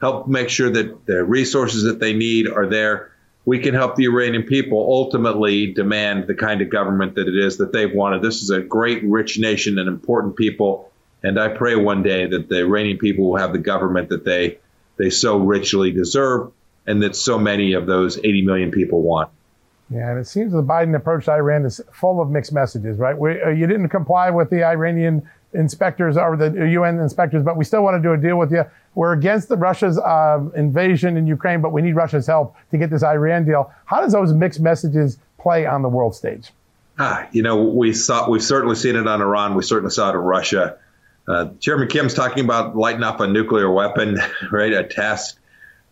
help 0.00 0.26
make 0.26 0.48
sure 0.48 0.68
that 0.68 1.06
the 1.06 1.22
resources 1.22 1.84
that 1.84 2.00
they 2.00 2.12
need 2.12 2.48
are 2.48 2.66
there, 2.66 3.12
we 3.44 3.60
can 3.60 3.74
help 3.74 3.94
the 3.94 4.06
Iranian 4.06 4.42
people 4.42 4.78
ultimately 4.78 5.72
demand 5.72 6.26
the 6.26 6.34
kind 6.34 6.60
of 6.60 6.70
government 6.70 7.14
that 7.14 7.28
it 7.28 7.36
is 7.36 7.58
that 7.58 7.72
they've 7.72 7.94
wanted. 7.94 8.20
This 8.20 8.42
is 8.42 8.50
a 8.50 8.60
great, 8.60 9.04
rich 9.04 9.38
nation 9.38 9.78
and 9.78 9.88
important 9.88 10.36
people. 10.36 10.90
And 11.22 11.38
I 11.38 11.48
pray 11.48 11.76
one 11.76 12.02
day 12.02 12.26
that 12.26 12.48
the 12.48 12.58
Iranian 12.58 12.98
people 12.98 13.30
will 13.30 13.38
have 13.38 13.52
the 13.52 13.58
government 13.58 14.08
that 14.08 14.24
they 14.24 14.58
they 14.96 15.10
so 15.10 15.36
richly 15.38 15.92
deserve 15.92 16.52
and 16.86 17.02
that 17.02 17.14
so 17.14 17.38
many 17.38 17.74
of 17.74 17.86
those 17.86 18.18
80 18.18 18.42
million 18.42 18.70
people 18.70 19.02
want. 19.02 19.30
Yeah, 19.90 20.10
and 20.10 20.18
it 20.18 20.26
seems 20.26 20.52
the 20.52 20.62
Biden 20.62 20.96
approach 20.96 21.26
to 21.26 21.32
Iran 21.32 21.64
is 21.64 21.80
full 21.92 22.20
of 22.20 22.28
mixed 22.28 22.52
messages, 22.52 22.98
right? 22.98 23.16
We, 23.16 23.40
uh, 23.40 23.50
you 23.50 23.66
didn't 23.66 23.88
comply 23.88 24.30
with 24.30 24.50
the 24.50 24.64
Iranian 24.64 25.28
inspectors 25.52 26.16
or 26.16 26.36
the 26.36 26.50
UN 26.50 26.98
inspectors, 26.98 27.44
but 27.44 27.56
we 27.56 27.64
still 27.64 27.82
want 27.82 27.96
to 27.96 28.02
do 28.02 28.12
a 28.12 28.16
deal 28.16 28.36
with 28.36 28.50
you. 28.50 28.64
We're 28.94 29.12
against 29.12 29.48
the 29.48 29.56
Russia's 29.56 29.98
uh, 29.98 30.40
invasion 30.56 31.16
in 31.16 31.26
Ukraine, 31.26 31.60
but 31.60 31.72
we 31.72 31.82
need 31.82 31.94
Russia's 31.94 32.26
help 32.26 32.56
to 32.72 32.78
get 32.78 32.90
this 32.90 33.04
Iran 33.04 33.44
deal. 33.44 33.72
How 33.84 34.00
does 34.00 34.12
those 34.12 34.32
mixed 34.32 34.60
messages 34.60 35.18
play 35.38 35.66
on 35.66 35.82
the 35.82 35.88
world 35.88 36.14
stage? 36.14 36.50
Ah, 36.98 37.28
you 37.30 37.42
know, 37.42 37.62
we 37.62 37.92
saw 37.92 38.28
we've 38.28 38.42
certainly 38.42 38.74
seen 38.74 38.96
it 38.96 39.06
on 39.06 39.20
Iran. 39.20 39.54
We 39.54 39.62
certainly 39.62 39.90
saw 39.90 40.10
it 40.10 40.14
in 40.14 40.20
Russia. 40.20 40.78
Uh, 41.28 41.50
Chairman 41.60 41.88
Kim's 41.88 42.14
talking 42.14 42.44
about 42.44 42.76
lighting 42.76 43.02
up 43.02 43.20
a 43.20 43.26
nuclear 43.26 43.70
weapon, 43.70 44.18
right? 44.50 44.72
A 44.72 44.84
test. 44.84 45.38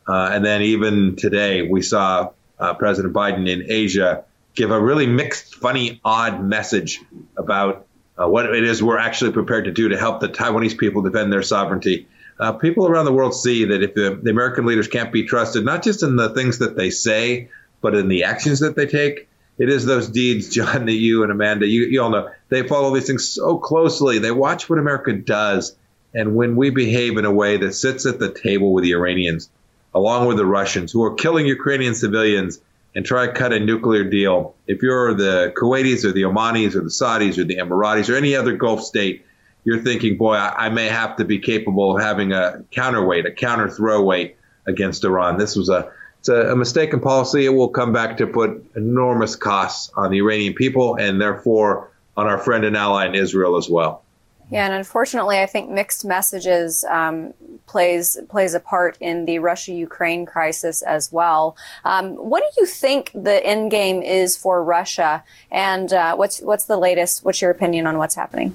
Uh, 0.08 0.30
and 0.32 0.44
then 0.44 0.62
even 0.62 1.16
today, 1.16 1.62
we 1.62 1.82
saw 1.82 2.30
uh, 2.64 2.74
President 2.74 3.14
Biden 3.14 3.48
in 3.48 3.66
Asia 3.68 4.24
give 4.54 4.70
a 4.70 4.80
really 4.80 5.06
mixed, 5.06 5.56
funny, 5.56 6.00
odd 6.04 6.42
message 6.42 7.00
about 7.36 7.86
uh, 8.16 8.28
what 8.28 8.46
it 8.46 8.64
is 8.64 8.82
we're 8.82 8.98
actually 8.98 9.32
prepared 9.32 9.64
to 9.64 9.72
do 9.72 9.88
to 9.88 9.98
help 9.98 10.20
the 10.20 10.28
Taiwanese 10.28 10.78
people 10.78 11.02
defend 11.02 11.32
their 11.32 11.42
sovereignty. 11.42 12.06
Uh, 12.38 12.52
people 12.52 12.86
around 12.86 13.04
the 13.04 13.12
world 13.12 13.34
see 13.34 13.66
that 13.66 13.82
if 13.82 13.94
the, 13.94 14.18
the, 14.22 14.30
American 14.30 14.64
leaders 14.66 14.88
can't 14.88 15.12
be 15.12 15.24
trusted, 15.24 15.64
not 15.64 15.82
just 15.82 16.02
in 16.02 16.16
the 16.16 16.30
things 16.30 16.58
that 16.58 16.76
they 16.76 16.90
say, 16.90 17.50
but 17.80 17.94
in 17.94 18.08
the 18.08 18.24
actions 18.24 18.60
that 18.60 18.76
they 18.76 18.86
take, 18.86 19.28
it 19.58 19.68
is 19.68 19.84
those 19.84 20.08
deeds, 20.08 20.48
John, 20.54 20.86
that 20.86 20.92
you 20.92 21.22
and 21.22 21.30
Amanda, 21.30 21.66
you, 21.66 21.82
you 21.82 22.02
all 22.02 22.10
know, 22.10 22.30
they 22.48 22.66
follow 22.66 22.94
these 22.94 23.06
things 23.06 23.28
so 23.28 23.58
closely. 23.58 24.18
They 24.18 24.32
watch 24.32 24.70
what 24.70 24.78
America 24.78 25.12
does. 25.12 25.76
And 26.14 26.34
when 26.34 26.56
we 26.56 26.70
behave 26.70 27.18
in 27.18 27.24
a 27.24 27.32
way 27.32 27.56
that 27.58 27.72
sits 27.74 28.06
at 28.06 28.18
the 28.18 28.32
table 28.32 28.72
with 28.72 28.84
the 28.84 28.92
Iranians, 28.92 29.50
along 29.94 30.26
with 30.26 30.36
the 30.36 30.46
Russians, 30.46 30.92
who 30.92 31.02
are 31.04 31.14
killing 31.14 31.46
Ukrainian 31.46 31.94
civilians 31.94 32.60
and 32.94 33.04
try 33.04 33.26
to 33.26 33.32
cut 33.32 33.52
a 33.52 33.60
nuclear 33.60 34.04
deal. 34.04 34.54
If 34.66 34.82
you're 34.82 35.14
the 35.14 35.52
Kuwaitis 35.56 36.04
or 36.04 36.12
the 36.12 36.22
Omanis 36.22 36.74
or 36.74 36.80
the 36.80 36.90
Saudis 36.90 37.38
or 37.38 37.44
the 37.44 37.56
Emiratis 37.56 38.08
or 38.08 38.16
any 38.16 38.36
other 38.36 38.56
Gulf 38.56 38.82
state, 38.82 39.24
you're 39.64 39.80
thinking, 39.80 40.16
boy, 40.16 40.34
I, 40.34 40.66
I 40.66 40.68
may 40.68 40.86
have 40.86 41.16
to 41.16 41.24
be 41.24 41.38
capable 41.38 41.96
of 41.96 42.02
having 42.02 42.32
a 42.32 42.64
counterweight, 42.70 43.26
a 43.26 43.32
counter 43.32 43.68
throwweight 43.68 44.36
against 44.66 45.04
Iran. 45.04 45.38
This 45.38 45.56
was 45.56 45.68
a 45.68 45.90
it's 46.20 46.28
a, 46.28 46.52
a 46.52 46.56
mistaken 46.56 47.00
policy. 47.00 47.44
It 47.44 47.50
will 47.50 47.68
come 47.68 47.92
back 47.92 48.16
to 48.18 48.26
put 48.26 48.64
enormous 48.76 49.36
costs 49.36 49.92
on 49.94 50.10
the 50.10 50.18
Iranian 50.18 50.54
people 50.54 50.96
and 50.96 51.20
therefore 51.20 51.90
on 52.16 52.26
our 52.26 52.38
friend 52.38 52.64
and 52.64 52.76
ally 52.76 53.06
in 53.06 53.14
Israel 53.14 53.56
as 53.56 53.68
well. 53.68 54.03
Yeah, 54.50 54.66
and 54.66 54.74
unfortunately, 54.74 55.38
I 55.38 55.46
think 55.46 55.70
mixed 55.70 56.04
messages 56.04 56.84
um, 56.84 57.32
plays 57.66 58.18
plays 58.28 58.54
a 58.54 58.60
part 58.60 58.96
in 59.00 59.24
the 59.24 59.38
Russia-Ukraine 59.38 60.26
crisis 60.26 60.82
as 60.82 61.10
well. 61.10 61.56
Um, 61.84 62.12
what 62.12 62.42
do 62.42 62.60
you 62.60 62.66
think 62.66 63.10
the 63.14 63.44
end 63.44 63.70
game 63.70 64.02
is 64.02 64.36
for 64.36 64.62
Russia, 64.62 65.24
and 65.50 65.92
uh, 65.92 66.14
what's 66.16 66.40
what's 66.40 66.66
the 66.66 66.76
latest? 66.76 67.24
What's 67.24 67.40
your 67.40 67.50
opinion 67.50 67.86
on 67.86 67.98
what's 67.98 68.14
happening? 68.14 68.54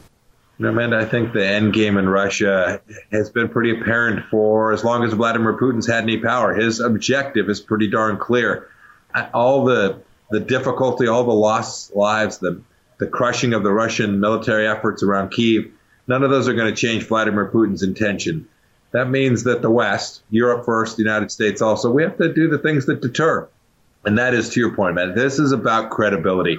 Amanda, 0.59 0.97
I 0.97 1.05
think 1.05 1.33
the 1.33 1.45
end 1.45 1.73
game 1.73 1.97
in 1.97 2.07
Russia 2.09 2.81
has 3.11 3.29
been 3.29 3.47
pretty 3.47 3.79
apparent 3.79 4.25
for 4.29 4.73
as 4.73 4.83
long 4.83 5.03
as 5.03 5.13
Vladimir 5.13 5.57
Putin's 5.57 5.87
had 5.87 6.03
any 6.03 6.17
power. 6.17 6.53
His 6.53 6.81
objective 6.81 7.49
is 7.49 7.61
pretty 7.61 7.89
darn 7.89 8.17
clear. 8.17 8.67
All 9.33 9.63
the 9.65 10.01
the 10.29 10.39
difficulty, 10.39 11.07
all 11.07 11.23
the 11.23 11.31
lost 11.33 11.95
lives, 11.95 12.37
the 12.37 12.61
the 12.99 13.07
crushing 13.07 13.53
of 13.53 13.63
the 13.63 13.71
Russian 13.71 14.19
military 14.19 14.67
efforts 14.67 15.01
around 15.01 15.31
Kiev 15.31 15.71
None 16.09 16.23
of 16.23 16.31
those 16.31 16.47
are 16.47 16.55
going 16.55 16.73
to 16.73 16.75
change 16.75 17.05
Vladimir 17.05 17.51
Putin's 17.53 17.83
intention. 17.83 18.47
That 18.91 19.11
means 19.11 19.43
that 19.43 19.61
the 19.61 19.69
West, 19.69 20.23
Europe 20.31 20.65
first, 20.65 20.97
the 20.97 21.03
United 21.03 21.29
States 21.31 21.61
also, 21.61 21.91
we 21.91 22.01
have 22.01 22.17
to 22.17 22.33
do 22.33 22.49
the 22.49 22.57
things 22.57 22.87
that 22.87 22.99
deter. 22.99 23.47
And 24.03 24.17
that 24.17 24.33
is 24.33 24.49
to 24.49 24.59
your 24.59 24.75
point, 24.75 24.95
man. 24.95 25.13
This 25.13 25.37
is 25.37 25.51
about 25.51 25.91
credibility. 25.91 26.57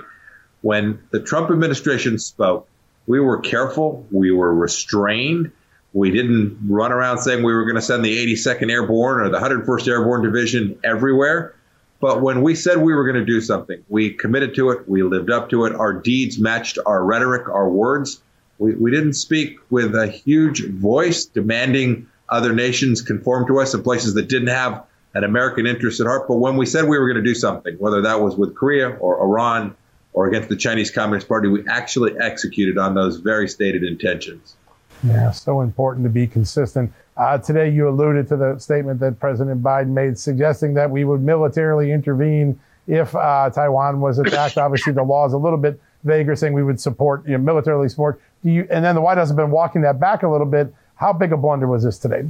When 0.62 1.02
the 1.10 1.18
Trump 1.18 1.50
administration 1.50 2.20
spoke, 2.20 2.68
we 3.08 3.18
were 3.18 3.40
careful, 3.40 4.06
we 4.12 4.30
were 4.30 4.54
restrained. 4.54 5.50
We 5.92 6.12
didn't 6.12 6.68
run 6.68 6.92
around 6.92 7.18
saying 7.18 7.42
we 7.42 7.52
were 7.52 7.64
going 7.64 7.74
to 7.74 7.82
send 7.82 8.04
the 8.04 8.16
82nd 8.34 8.70
Airborne 8.70 9.22
or 9.22 9.30
the 9.30 9.38
101st 9.40 9.88
Airborne 9.88 10.22
Division 10.22 10.78
everywhere. 10.84 11.56
But 11.98 12.22
when 12.22 12.42
we 12.42 12.54
said 12.54 12.78
we 12.78 12.94
were 12.94 13.02
going 13.02 13.26
to 13.26 13.26
do 13.26 13.40
something, 13.40 13.82
we 13.88 14.10
committed 14.10 14.54
to 14.54 14.70
it, 14.70 14.88
we 14.88 15.02
lived 15.02 15.28
up 15.28 15.50
to 15.50 15.64
it. 15.64 15.74
Our 15.74 15.92
deeds 15.92 16.38
matched 16.38 16.78
our 16.86 17.04
rhetoric, 17.04 17.48
our 17.48 17.68
words. 17.68 18.22
We, 18.60 18.74
we 18.74 18.90
didn't 18.90 19.14
speak 19.14 19.58
with 19.70 19.94
a 19.94 20.06
huge 20.06 20.68
voice 20.68 21.24
demanding 21.24 22.06
other 22.28 22.52
nations 22.52 23.00
conform 23.00 23.46
to 23.46 23.58
us 23.58 23.72
in 23.74 23.82
places 23.82 24.14
that 24.14 24.28
didn't 24.28 24.48
have 24.48 24.84
an 25.14 25.24
American 25.24 25.66
interest 25.66 25.98
at 26.00 26.06
heart. 26.06 26.28
But 26.28 26.36
when 26.36 26.56
we 26.56 26.66
said 26.66 26.84
we 26.84 26.98
were 26.98 27.06
going 27.06 27.24
to 27.24 27.28
do 27.28 27.34
something, 27.34 27.74
whether 27.78 28.02
that 28.02 28.20
was 28.20 28.36
with 28.36 28.54
Korea 28.54 28.90
or 28.90 29.20
Iran 29.22 29.74
or 30.12 30.28
against 30.28 30.50
the 30.50 30.56
Chinese 30.56 30.90
Communist 30.90 31.26
Party, 31.26 31.48
we 31.48 31.66
actually 31.68 32.12
executed 32.20 32.76
on 32.76 32.94
those 32.94 33.16
very 33.16 33.48
stated 33.48 33.82
intentions. 33.82 34.56
Yeah, 35.02 35.30
so 35.30 35.62
important 35.62 36.04
to 36.04 36.10
be 36.10 36.26
consistent. 36.26 36.92
Uh, 37.16 37.38
today, 37.38 37.70
you 37.70 37.88
alluded 37.88 38.28
to 38.28 38.36
the 38.36 38.58
statement 38.58 39.00
that 39.00 39.18
President 39.18 39.62
Biden 39.62 39.88
made, 39.88 40.18
suggesting 40.18 40.74
that 40.74 40.90
we 40.90 41.04
would 41.04 41.22
militarily 41.22 41.92
intervene 41.92 42.60
if 42.86 43.14
uh, 43.14 43.48
Taiwan 43.48 44.00
was 44.00 44.18
attacked. 44.18 44.58
Obviously, 44.58 44.92
the 44.92 45.02
law 45.02 45.26
is 45.26 45.32
a 45.32 45.38
little 45.38 45.58
bit 45.58 45.80
vaguer, 46.04 46.36
saying 46.36 46.52
we 46.52 46.62
would 46.62 46.80
support, 46.80 47.26
you 47.26 47.32
know, 47.32 47.38
militarily 47.38 47.88
support 47.88 48.20
you, 48.42 48.66
and 48.70 48.84
then 48.84 48.94
the 48.94 49.00
White 49.00 49.18
House 49.18 49.28
has 49.28 49.36
been 49.36 49.50
walking 49.50 49.82
that 49.82 50.00
back 50.00 50.22
a 50.22 50.28
little 50.28 50.46
bit. 50.46 50.74
How 50.94 51.12
big 51.12 51.32
a 51.32 51.36
blunder 51.36 51.66
was 51.66 51.84
this 51.84 51.98
today? 51.98 52.24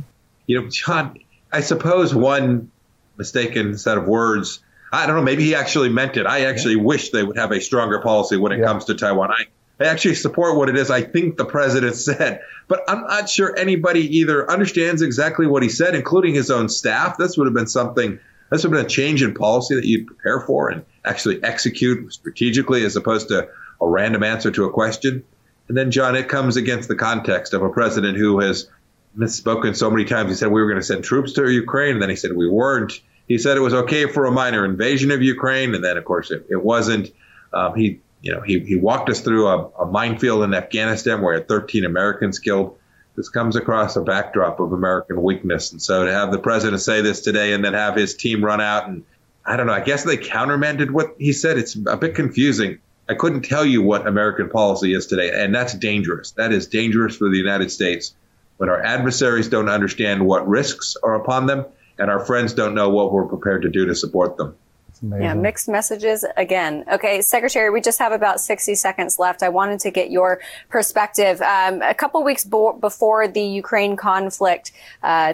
You 0.46 0.62
know, 0.62 0.68
John, 0.68 1.18
I 1.52 1.60
suppose 1.60 2.14
one 2.14 2.70
mistaken 3.16 3.76
set 3.76 3.98
of 3.98 4.06
words. 4.06 4.60
I 4.92 5.06
don't 5.06 5.16
know. 5.16 5.22
Maybe 5.22 5.44
he 5.44 5.54
actually 5.54 5.88
meant 5.88 6.16
it. 6.16 6.26
I 6.26 6.46
actually 6.46 6.76
yeah. 6.76 6.82
wish 6.82 7.10
they 7.10 7.22
would 7.22 7.36
have 7.36 7.52
a 7.52 7.60
stronger 7.60 8.00
policy 8.00 8.36
when 8.36 8.52
it 8.52 8.58
yeah. 8.58 8.66
comes 8.66 8.86
to 8.86 8.94
Taiwan. 8.94 9.30
I, 9.30 9.44
I 9.78 9.86
actually 9.86 10.16
support 10.16 10.56
what 10.56 10.68
it 10.68 10.76
is 10.76 10.90
I 10.90 11.02
think 11.02 11.36
the 11.36 11.44
president 11.44 11.94
said, 12.08 12.40
but 12.68 12.82
I'm 12.88 13.02
not 13.02 13.28
sure 13.28 13.56
anybody 13.56 14.18
either 14.18 14.50
understands 14.50 15.02
exactly 15.02 15.46
what 15.46 15.62
he 15.62 15.68
said, 15.68 15.94
including 15.94 16.34
his 16.34 16.50
own 16.50 16.68
staff. 16.68 17.18
This 17.18 17.36
would 17.36 17.46
have 17.46 17.54
been 17.54 17.66
something, 17.66 18.18
this 18.50 18.64
would 18.64 18.74
have 18.74 18.82
been 18.82 18.86
a 18.86 18.88
change 18.88 19.22
in 19.22 19.34
policy 19.34 19.76
that 19.76 19.84
you'd 19.84 20.06
prepare 20.06 20.40
for 20.40 20.68
and 20.68 20.84
actually 21.04 21.42
execute 21.42 22.12
strategically 22.12 22.84
as 22.84 22.96
opposed 22.96 23.28
to 23.28 23.48
a 23.80 23.88
random 23.88 24.22
answer 24.22 24.50
to 24.50 24.64
a 24.64 24.70
question. 24.70 25.24
And 25.70 25.76
then, 25.76 25.92
John, 25.92 26.16
it 26.16 26.28
comes 26.28 26.56
against 26.56 26.88
the 26.88 26.96
context 26.96 27.54
of 27.54 27.62
a 27.62 27.68
president 27.68 28.18
who 28.18 28.40
has 28.40 28.68
misspoken 29.16 29.76
so 29.76 29.88
many 29.88 30.04
times. 30.04 30.28
He 30.28 30.34
said 30.34 30.50
we 30.50 30.60
were 30.60 30.66
going 30.66 30.80
to 30.80 30.84
send 30.84 31.04
troops 31.04 31.34
to 31.34 31.48
Ukraine, 31.48 31.92
and 31.92 32.02
then 32.02 32.10
he 32.10 32.16
said 32.16 32.32
we 32.34 32.48
weren't. 32.48 33.00
He 33.28 33.38
said 33.38 33.56
it 33.56 33.60
was 33.60 33.72
okay 33.72 34.06
for 34.06 34.24
a 34.24 34.32
minor 34.32 34.64
invasion 34.64 35.12
of 35.12 35.22
Ukraine, 35.22 35.76
and 35.76 35.84
then, 35.84 35.96
of 35.96 36.04
course, 36.04 36.32
it, 36.32 36.44
it 36.50 36.60
wasn't. 36.60 37.12
Um, 37.52 37.76
he, 37.76 38.00
you 38.20 38.32
know, 38.32 38.40
he, 38.40 38.58
he 38.58 38.74
walked 38.74 39.10
us 39.10 39.20
through 39.20 39.46
a, 39.46 39.68
a 39.78 39.86
minefield 39.86 40.42
in 40.42 40.54
Afghanistan 40.54 41.22
where 41.22 41.38
13 41.38 41.84
Americans 41.84 42.40
killed. 42.40 42.76
This 43.14 43.28
comes 43.28 43.54
across 43.54 43.94
a 43.94 44.00
backdrop 44.00 44.58
of 44.58 44.72
American 44.72 45.22
weakness, 45.22 45.70
and 45.70 45.80
so 45.80 46.04
to 46.04 46.12
have 46.12 46.32
the 46.32 46.40
president 46.40 46.82
say 46.82 47.00
this 47.00 47.20
today 47.20 47.52
and 47.52 47.64
then 47.64 47.74
have 47.74 47.94
his 47.94 48.16
team 48.16 48.44
run 48.44 48.60
out 48.60 48.88
and 48.88 49.04
I 49.46 49.56
don't 49.56 49.68
know. 49.68 49.72
I 49.72 49.82
guess 49.82 50.02
they 50.02 50.16
countermanded 50.16 50.90
what 50.90 51.14
he 51.16 51.32
said. 51.32 51.58
It's 51.58 51.76
a 51.86 51.96
bit 51.96 52.16
confusing. 52.16 52.80
I 53.10 53.14
couldn't 53.14 53.42
tell 53.42 53.66
you 53.66 53.82
what 53.82 54.06
American 54.06 54.48
policy 54.48 54.94
is 54.94 55.08
today, 55.08 55.32
and 55.34 55.52
that's 55.52 55.74
dangerous. 55.74 56.30
That 56.32 56.52
is 56.52 56.68
dangerous 56.68 57.16
for 57.16 57.28
the 57.28 57.36
United 57.36 57.72
States 57.72 58.14
when 58.58 58.68
our 58.68 58.80
adversaries 58.80 59.48
don't 59.48 59.68
understand 59.68 60.24
what 60.24 60.46
risks 60.46 60.94
are 61.02 61.14
upon 61.14 61.46
them 61.46 61.66
and 61.98 62.08
our 62.08 62.24
friends 62.24 62.54
don't 62.54 62.72
know 62.72 62.88
what 62.88 63.12
we're 63.12 63.26
prepared 63.26 63.62
to 63.62 63.68
do 63.68 63.86
to 63.86 63.96
support 63.96 64.36
them. 64.36 64.54
Yeah, 65.02 65.34
mixed 65.34 65.68
messages 65.68 66.24
again. 66.36 66.84
Okay, 66.92 67.20
Secretary, 67.20 67.68
we 67.70 67.80
just 67.80 67.98
have 67.98 68.12
about 68.12 68.38
60 68.38 68.76
seconds 68.76 69.18
left. 69.18 69.42
I 69.42 69.48
wanted 69.48 69.80
to 69.80 69.90
get 69.90 70.12
your 70.12 70.40
perspective. 70.68 71.40
Um, 71.40 71.82
a 71.82 71.94
couple 71.94 72.22
weeks 72.22 72.44
bo- 72.44 72.74
before 72.74 73.26
the 73.26 73.42
Ukraine 73.42 73.96
conflict 73.96 74.70
uh, 75.02 75.32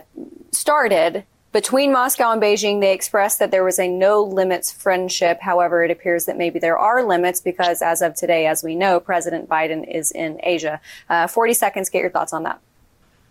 started, 0.51 1.25
between 1.53 1.93
Moscow 1.93 2.33
and 2.33 2.43
Beijing, 2.43 2.81
they 2.81 2.93
expressed 2.93 3.39
that 3.39 3.51
there 3.51 3.65
was 3.65 3.79
a 3.79 3.89
no 3.89 4.23
limits 4.23 4.71
friendship. 4.71 5.41
However, 5.41 5.85
it 5.85 5.91
appears 5.91 6.27
that 6.27 6.37
maybe 6.37 6.59
there 6.59 6.79
are 6.79 7.03
limits 7.03 7.41
because 7.41 7.81
as 7.83 8.03
of 8.03 8.15
today, 8.15 8.47
as 8.47 8.63
we 8.63 8.75
know, 8.75 9.01
President 9.01 9.49
Biden 9.49 9.89
is 9.89 10.11
in 10.11 10.39
Asia. 10.43 10.81
Uh, 11.09 11.27
40 11.27 11.55
seconds, 11.55 11.89
get 11.89 12.01
your 12.01 12.11
thoughts 12.11 12.33
on 12.33 12.43
that. 12.43 12.61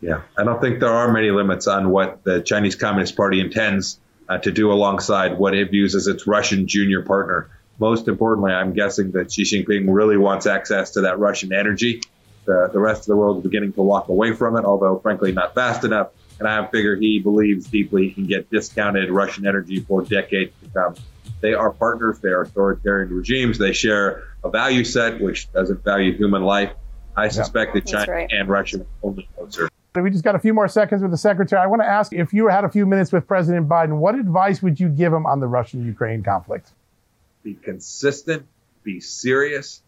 Yeah, 0.02 0.22
I 0.38 0.44
don't 0.44 0.60
think 0.62 0.80
there 0.80 0.94
are 0.94 1.12
many 1.12 1.32
limits 1.32 1.68
on 1.68 1.90
what 1.90 2.24
the 2.24 2.42
Chinese 2.42 2.76
Communist 2.76 3.16
Party 3.16 3.40
intends 3.40 4.00
uh, 4.28 4.38
to 4.40 4.52
do 4.52 4.72
alongside 4.72 5.38
what 5.38 5.54
it 5.54 5.72
views 5.72 5.96
as 5.96 6.08
its 6.08 6.28
Russian 6.28 6.68
junior 6.68 7.02
partner. 7.02 7.50
Most 7.80 8.08
importantly, 8.08 8.54
I'm 8.54 8.74
guessing 8.74 9.12
that 9.12 9.32
Xi 9.32 9.44
Jinping 9.44 9.86
really 9.88 10.18
wants 10.18 10.46
access 10.46 10.92
to 10.92 11.02
that 11.02 11.20
Russian 11.20 11.54
energy. 11.54 12.02
The, 12.46 12.70
the 12.72 12.80
rest 12.80 13.02
of 13.02 13.08
the 13.08 13.16
world 13.16 13.38
is 13.38 13.44
beginning 13.44 13.74
to 13.74 13.82
walk 13.82 14.08
away 14.08 14.34
from 14.34 14.56
it, 14.58 14.66
although 14.66 15.00
frankly 15.00 15.32
not 15.32 15.56
fast 15.56 15.84
enough. 15.84 16.10
And 16.40 16.48
I 16.48 16.66
figure 16.68 16.96
he 16.96 17.20
believes 17.20 17.68
deeply 17.68 18.10
he 18.10 18.14
can 18.14 18.28
get 18.28 18.50
discounted 18.50 19.10
Russian 19.10 19.48
energy 19.48 19.80
for 19.80 20.02
decades 20.02 20.54
to 20.64 20.70
come. 20.70 20.96
They 21.42 21.54
are 21.54 21.72
partners. 21.72 22.20
They 22.20 22.30
are 22.30 22.42
authoritarian 22.42 23.14
regimes. 23.14 23.58
They 23.58 23.74
share 23.74 24.24
a 24.44 24.50
value 24.50 24.84
set 24.84 25.22
which 25.22 25.52
doesn't 25.54 25.84
value 25.84 26.16
human 26.16 26.44
life. 26.44 26.72
I 27.16 27.30
suspect 27.30 27.74
that 27.76 27.86
China 27.86 28.12
right. 28.12 28.32
and 28.32 28.50
Russia 28.50 28.80
will 28.80 29.10
only 29.10 29.30
closer. 29.36 29.70
We 29.96 30.12
just 30.12 30.26
got 30.26 30.36
a 30.36 30.40
few 30.40 30.54
more 30.54 30.68
seconds 30.68 31.02
with 31.02 31.12
the 31.12 31.18
secretary. 31.18 31.62
I 31.62 31.68
want 31.68 31.82
to 31.82 31.88
ask 31.88 32.12
if 32.12 32.34
you 32.34 32.48
had 32.50 32.66
a 32.66 32.70
few 32.70 32.86
minutes 32.86 33.14
with 33.14 33.28
President 33.28 33.70
Biden, 33.70 33.98
what 33.98 34.16
advice 34.16 34.62
would 34.62 34.78
you 34.80 34.90
give 34.90 35.14
him 35.14 35.26
on 35.26 35.40
the 35.40 35.48
Russian 35.48 35.86
Ukraine 35.86 36.22
conflict? 36.22 36.72
Be 37.44 37.54
consistent, 37.54 38.46
be 38.84 39.00
serious. 39.00 39.82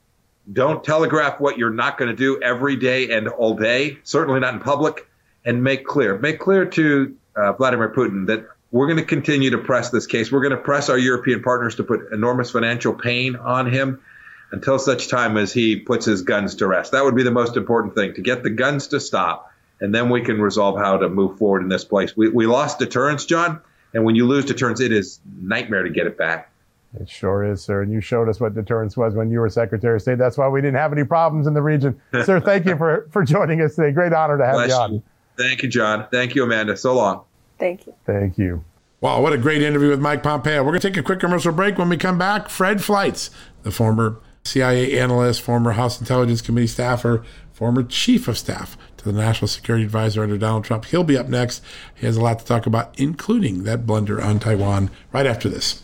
Don't 0.51 0.81
telegraph 0.81 1.41
what 1.41 1.57
you're 1.57 1.71
not 1.71 1.97
going 1.97 2.09
to 2.09 2.15
do 2.15 2.41
every 2.41 2.77
day 2.77 3.17
and 3.17 3.27
all 3.27 3.55
day, 3.55 3.97
certainly 4.03 4.39
not 4.39 4.53
in 4.53 4.59
public 4.61 5.06
and 5.47 5.63
make 5.63 5.85
clear, 5.85 6.17
make 6.19 6.39
clear 6.39 6.65
to 6.65 7.15
uh, 7.35 7.53
Vladimir 7.53 7.89
Putin 7.89 8.27
that 8.27 8.45
we're 8.69 8.85
going 8.85 8.99
to 8.99 9.05
continue 9.05 9.49
to 9.51 9.57
press 9.57 9.89
this 9.89 10.05
case. 10.05 10.29
We're 10.29 10.41
going 10.41 10.51
to 10.51 10.61
press 10.61 10.89
our 10.89 10.97
European 10.97 11.41
partners 11.41 11.75
to 11.75 11.85
put 11.85 12.11
enormous 12.11 12.51
financial 12.51 12.93
pain 12.93 13.37
on 13.37 13.71
him 13.71 14.01
until 14.51 14.77
such 14.77 15.07
time 15.07 15.37
as 15.37 15.53
he 15.53 15.77
puts 15.77 16.05
his 16.05 16.21
guns 16.21 16.55
to 16.55 16.67
rest. 16.67 16.91
That 16.91 17.05
would 17.05 17.15
be 17.15 17.23
the 17.23 17.31
most 17.31 17.55
important 17.55 17.95
thing 17.95 18.13
to 18.15 18.21
get 18.21 18.43
the 18.43 18.49
guns 18.49 18.87
to 18.87 18.99
stop, 18.99 19.49
and 19.79 19.95
then 19.95 20.09
we 20.09 20.21
can 20.21 20.41
resolve 20.41 20.77
how 20.77 20.97
to 20.97 21.07
move 21.07 21.37
forward 21.37 21.63
in 21.63 21.69
this 21.69 21.85
place. 21.85 22.15
We, 22.15 22.27
we 22.27 22.45
lost 22.45 22.79
deterrence, 22.79 23.25
John, 23.25 23.61
and 23.93 24.03
when 24.03 24.15
you 24.15 24.27
lose 24.27 24.43
deterrence, 24.43 24.81
it 24.81 24.91
is 24.91 25.21
nightmare 25.41 25.83
to 25.83 25.89
get 25.89 26.07
it 26.07 26.17
back. 26.17 26.51
It 26.99 27.10
sure 27.10 27.43
is, 27.43 27.63
sir. 27.63 27.83
And 27.83 27.91
you 27.91 28.01
showed 28.01 28.27
us 28.27 28.39
what 28.39 28.53
deterrence 28.53 28.97
was 28.97 29.13
when 29.13 29.29
you 29.29 29.39
were 29.39 29.49
Secretary 29.49 29.95
of 29.95 30.01
State. 30.01 30.17
That's 30.17 30.38
why 30.38 30.47
we 30.49 30.62
didn't 30.62 30.77
have 30.77 30.91
any 30.91 31.03
problems 31.03 31.47
in 31.47 31.53
the 31.53 31.62
region. 31.62 32.01
sir, 32.23 32.41
thank 32.41 32.65
you 32.65 32.75
for, 32.75 33.07
for 33.12 33.23
joining 33.23 33.62
us 33.62 33.75
today. 33.75 33.91
Great 33.91 34.13
honor 34.13 34.38
to 34.38 34.45
have 34.45 34.55
Bless 34.55 34.69
you 34.69 34.75
on. 34.75 34.93
You. 34.93 35.03
Thank 35.38 35.63
you, 35.63 35.69
John. 35.69 36.08
Thank 36.12 36.36
you, 36.36 36.43
Amanda. 36.43 36.76
So 36.76 36.95
long. 36.95 37.23
Thank 37.60 37.86
you. 37.88 37.93
Thank 38.06 38.38
you. 38.38 38.63
Wow, 39.00 39.21
what 39.21 39.34
a 39.34 39.38
great 39.38 39.62
interview 39.62 39.89
with 39.89 40.00
Mike 40.00 40.23
Pompeo. 40.23 40.63
We're 40.63 40.71
going 40.71 40.82
to 40.82 40.89
take 40.89 40.97
a 40.97 41.04
quick 41.04 41.19
commercial 41.19 41.52
break. 41.52 41.78
When 41.78 41.89
we 41.89 41.97
come 41.97 42.17
back, 42.17 42.50
Fred 42.50 42.80
Fleitz, 42.80 43.30
the 43.62 43.71
former 43.71 44.19
CIA 44.43 44.97
analyst, 45.00 45.41
former 45.41 45.73
House 45.73 46.00
Intelligence 46.00 46.41
Committee 46.41 46.67
staffer, 46.67 47.23
former 47.54 47.84
chief 47.84 48.28
of 48.28 48.38
staff 48.38 48.76
to 48.97 49.06
the 49.06 49.12
National 49.12 49.47
Security 49.47 49.86
Advisor 49.86 50.23
under 50.23 50.38
Donald 50.38 50.63
Trump. 50.63 50.86
He'll 50.86 51.04
be 51.04 51.17
up 51.17 51.28
next. 51.28 51.63
He 51.93 52.08
has 52.08 52.17
a 52.17 52.21
lot 52.21 52.39
to 52.39 52.45
talk 52.45 52.65
about, 52.65 53.00
including 53.00 53.63
that 53.63 53.86
blunder 53.86 54.21
on 54.21 54.39
Taiwan, 54.39 54.89
right 55.12 55.28
after 55.28 55.47
this. 55.47 55.84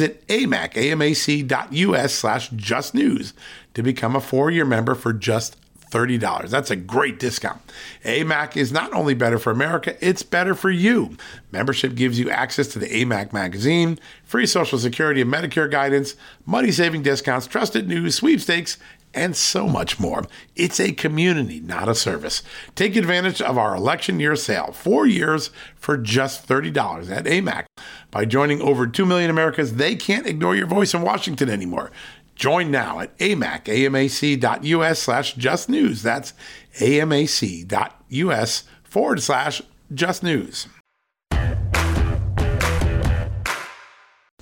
amac, 0.00 0.74
amac.us 0.74 2.12
slash 2.12 2.48
just 2.50 2.94
news 2.94 3.32
to 3.74 3.82
become 3.82 4.16
a 4.16 4.20
four-year 4.20 4.64
member 4.64 4.94
for 4.94 5.12
just 5.12 5.56
$30. 5.90 6.50
That's 6.50 6.70
a 6.70 6.76
great 6.76 7.18
discount. 7.18 7.60
AMAC 8.04 8.56
is 8.56 8.72
not 8.72 8.92
only 8.92 9.14
better 9.14 9.38
for 9.38 9.50
America, 9.50 9.96
it's 10.06 10.22
better 10.22 10.54
for 10.54 10.70
you. 10.70 11.16
Membership 11.52 11.94
gives 11.94 12.18
you 12.18 12.30
access 12.30 12.66
to 12.68 12.78
the 12.78 12.88
AMAC 12.88 13.32
magazine, 13.32 13.98
free 14.24 14.46
Social 14.46 14.78
Security 14.78 15.20
and 15.20 15.32
Medicare 15.32 15.70
guidance, 15.70 16.14
money 16.44 16.72
saving 16.72 17.02
discounts, 17.02 17.46
trusted 17.46 17.88
news, 17.88 18.16
sweepstakes, 18.16 18.78
and 19.14 19.34
so 19.34 19.66
much 19.66 19.98
more. 19.98 20.24
It's 20.54 20.78
a 20.78 20.92
community, 20.92 21.60
not 21.60 21.88
a 21.88 21.94
service. 21.94 22.42
Take 22.74 22.96
advantage 22.96 23.40
of 23.40 23.56
our 23.56 23.74
election 23.74 24.20
year 24.20 24.36
sale, 24.36 24.72
four 24.72 25.06
years 25.06 25.50
for 25.76 25.96
just 25.96 26.46
$30 26.46 27.10
at 27.10 27.24
AMAC. 27.24 27.64
By 28.10 28.24
joining 28.24 28.60
over 28.62 28.86
2 28.86 29.04
million 29.04 29.30
Americans, 29.30 29.74
they 29.74 29.94
can't 29.94 30.26
ignore 30.26 30.56
your 30.56 30.66
voice 30.66 30.94
in 30.94 31.02
Washington 31.02 31.50
anymore. 31.50 31.90
Join 32.34 32.70
now 32.70 33.00
at 33.00 33.16
amac, 33.18 33.64
amac.us 33.64 34.98
slash 34.98 35.34
just 35.34 35.68
news. 35.68 36.02
That's 36.02 36.34
amac.us 36.78 38.64
forward 38.84 39.22
slash 39.22 39.62
just 39.92 40.22
news. 40.22 40.68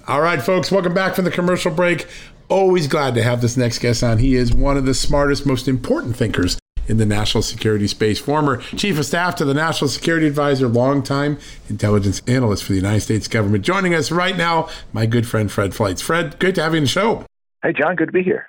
All 0.06 0.20
right, 0.20 0.42
folks, 0.42 0.70
welcome 0.70 0.92
back 0.92 1.14
from 1.14 1.24
the 1.24 1.30
commercial 1.30 1.70
break. 1.70 2.06
Always 2.48 2.88
glad 2.88 3.14
to 3.14 3.22
have 3.22 3.40
this 3.40 3.56
next 3.56 3.78
guest 3.78 4.02
on. 4.02 4.18
He 4.18 4.34
is 4.34 4.52
one 4.52 4.76
of 4.76 4.84
the 4.84 4.92
smartest, 4.92 5.46
most 5.46 5.66
important 5.66 6.14
thinkers 6.16 6.58
in 6.88 6.98
the 6.98 7.06
national 7.06 7.42
security 7.42 7.86
space. 7.86 8.18
Former 8.18 8.58
chief 8.76 8.98
of 8.98 9.06
staff 9.06 9.34
to 9.36 9.44
the 9.44 9.54
national 9.54 9.88
security 9.88 10.26
advisor, 10.26 10.68
longtime 10.68 11.38
intelligence 11.68 12.22
analyst 12.26 12.64
for 12.64 12.72
the 12.72 12.78
United 12.78 13.00
States 13.00 13.28
government. 13.28 13.64
Joining 13.64 13.94
us 13.94 14.10
right 14.10 14.36
now, 14.36 14.68
my 14.92 15.06
good 15.06 15.26
friend 15.26 15.50
Fred 15.50 15.72
Fleitz. 15.72 16.02
Fred, 16.02 16.38
great 16.38 16.54
to 16.56 16.62
have 16.62 16.72
you 16.72 16.78
on 16.78 16.84
the 16.84 16.88
show. 16.88 17.24
Hey, 17.62 17.72
John, 17.72 17.96
good 17.96 18.06
to 18.06 18.12
be 18.12 18.22
here. 18.22 18.46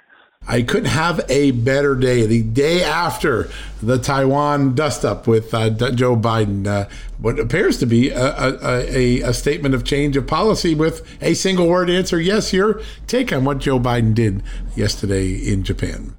I 0.47 0.61
couldn't 0.61 0.89
have 0.89 1.25
a 1.27 1.51
better 1.51 1.95
day. 1.95 2.25
The 2.25 2.43
day 2.43 2.83
after 2.83 3.49
the 3.81 3.97
Taiwan 3.97 4.75
dust 4.75 5.03
up 5.03 5.25
with 5.25 5.53
uh, 5.53 5.71
Joe 5.71 6.15
Biden, 6.15 6.67
uh, 6.67 6.87
what 7.17 7.39
appears 7.39 7.79
to 7.79 7.85
be 7.85 8.09
a, 8.09 8.59
a, 8.61 9.21
a, 9.21 9.33
statement 9.33 9.73
of 9.73 9.83
change 9.83 10.15
of 10.15 10.27
policy 10.27 10.75
with 10.75 11.05
a 11.21 11.33
single 11.33 11.67
word 11.67 11.89
answer. 11.89 12.19
Yes, 12.19 12.53
your 12.53 12.81
take 13.07 13.33
on 13.33 13.43
what 13.43 13.57
Joe 13.57 13.79
Biden 13.79 14.13
did 14.13 14.43
yesterday 14.75 15.33
in 15.33 15.63
Japan. 15.63 16.15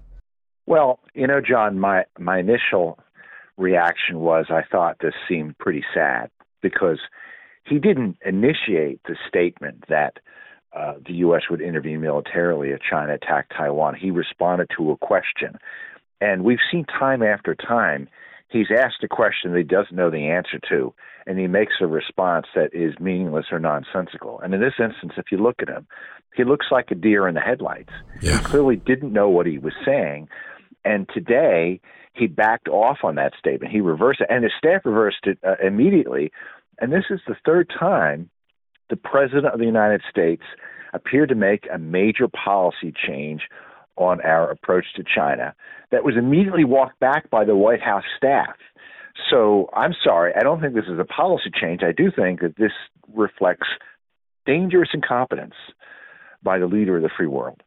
Well, 0.66 0.98
you 1.14 1.26
know, 1.26 1.40
John, 1.40 1.78
my, 1.78 2.04
my 2.18 2.38
initial 2.40 2.98
reaction 3.56 4.20
was 4.20 4.46
I 4.50 4.62
thought 4.70 4.98
this 5.00 5.14
seemed 5.28 5.58
pretty 5.58 5.84
sad 5.94 6.30
because 6.60 6.98
he 7.64 7.78
didn't 7.78 8.16
initiate 8.24 9.00
the 9.04 9.16
statement 9.28 9.84
that 9.88 10.18
uh, 10.76 10.94
the 11.06 11.14
U.S. 11.14 11.42
would 11.50 11.60
intervene 11.60 12.00
militarily 12.00 12.70
if 12.70 12.80
China 12.88 13.14
attacked 13.14 13.52
Taiwan. 13.56 13.94
He 13.94 14.10
responded 14.10 14.68
to 14.76 14.90
a 14.90 14.96
question. 14.96 15.58
And 16.20 16.44
we've 16.44 16.58
seen 16.70 16.84
time 16.84 17.22
after 17.22 17.54
time, 17.54 18.08
he's 18.48 18.66
asked 18.70 19.02
a 19.02 19.08
question 19.08 19.52
that 19.52 19.58
he 19.58 19.64
doesn't 19.64 19.96
know 19.96 20.10
the 20.10 20.28
answer 20.28 20.58
to, 20.68 20.92
and 21.26 21.38
he 21.38 21.46
makes 21.46 21.74
a 21.80 21.86
response 21.86 22.46
that 22.54 22.70
is 22.72 22.98
meaningless 23.00 23.46
or 23.50 23.58
nonsensical. 23.58 24.40
And 24.40 24.54
in 24.54 24.60
this 24.60 24.74
instance, 24.78 25.14
if 25.16 25.26
you 25.32 25.38
look 25.38 25.56
at 25.60 25.68
him, 25.68 25.86
he 26.34 26.44
looks 26.44 26.66
like 26.70 26.90
a 26.90 26.94
deer 26.94 27.26
in 27.26 27.34
the 27.34 27.40
headlights. 27.40 27.92
Yeah. 28.20 28.38
He 28.38 28.44
clearly 28.44 28.76
didn't 28.76 29.12
know 29.12 29.28
what 29.28 29.46
he 29.46 29.58
was 29.58 29.72
saying. 29.84 30.28
And 30.86 31.08
today, 31.12 31.80
he 32.14 32.28
backed 32.28 32.68
off 32.68 32.98
on 33.02 33.16
that 33.16 33.32
statement. 33.38 33.72
He 33.72 33.80
reversed 33.80 34.20
it, 34.20 34.28
and 34.30 34.44
his 34.44 34.52
staff 34.56 34.82
reversed 34.84 35.24
it 35.24 35.38
uh, 35.46 35.56
immediately. 35.62 36.30
And 36.80 36.92
this 36.92 37.04
is 37.10 37.20
the 37.26 37.36
third 37.44 37.70
time 37.76 38.30
the 38.88 38.96
President 38.96 39.46
of 39.46 39.58
the 39.58 39.66
United 39.66 40.02
States 40.08 40.42
appeared 40.94 41.28
to 41.30 41.34
make 41.34 41.66
a 41.72 41.78
major 41.78 42.28
policy 42.28 42.92
change 43.06 43.42
on 43.96 44.20
our 44.20 44.50
approach 44.50 44.84
to 44.94 45.02
China 45.02 45.54
that 45.90 46.04
was 46.04 46.16
immediately 46.16 46.64
walked 46.64 47.00
back 47.00 47.28
by 47.30 47.44
the 47.44 47.56
White 47.56 47.82
House 47.82 48.04
staff. 48.16 48.56
So 49.30 49.68
I'm 49.74 49.94
sorry, 50.04 50.32
I 50.36 50.42
don't 50.42 50.60
think 50.60 50.74
this 50.74 50.84
is 50.88 50.98
a 50.98 51.04
policy 51.04 51.50
change. 51.52 51.82
I 51.82 51.92
do 51.92 52.12
think 52.14 52.40
that 52.42 52.56
this 52.56 52.72
reflects 53.12 53.66
dangerous 54.44 54.90
incompetence 54.94 55.54
by 56.42 56.58
the 56.58 56.66
leader 56.66 56.96
of 56.96 57.02
the 57.02 57.10
free 57.16 57.26
world. 57.26 57.62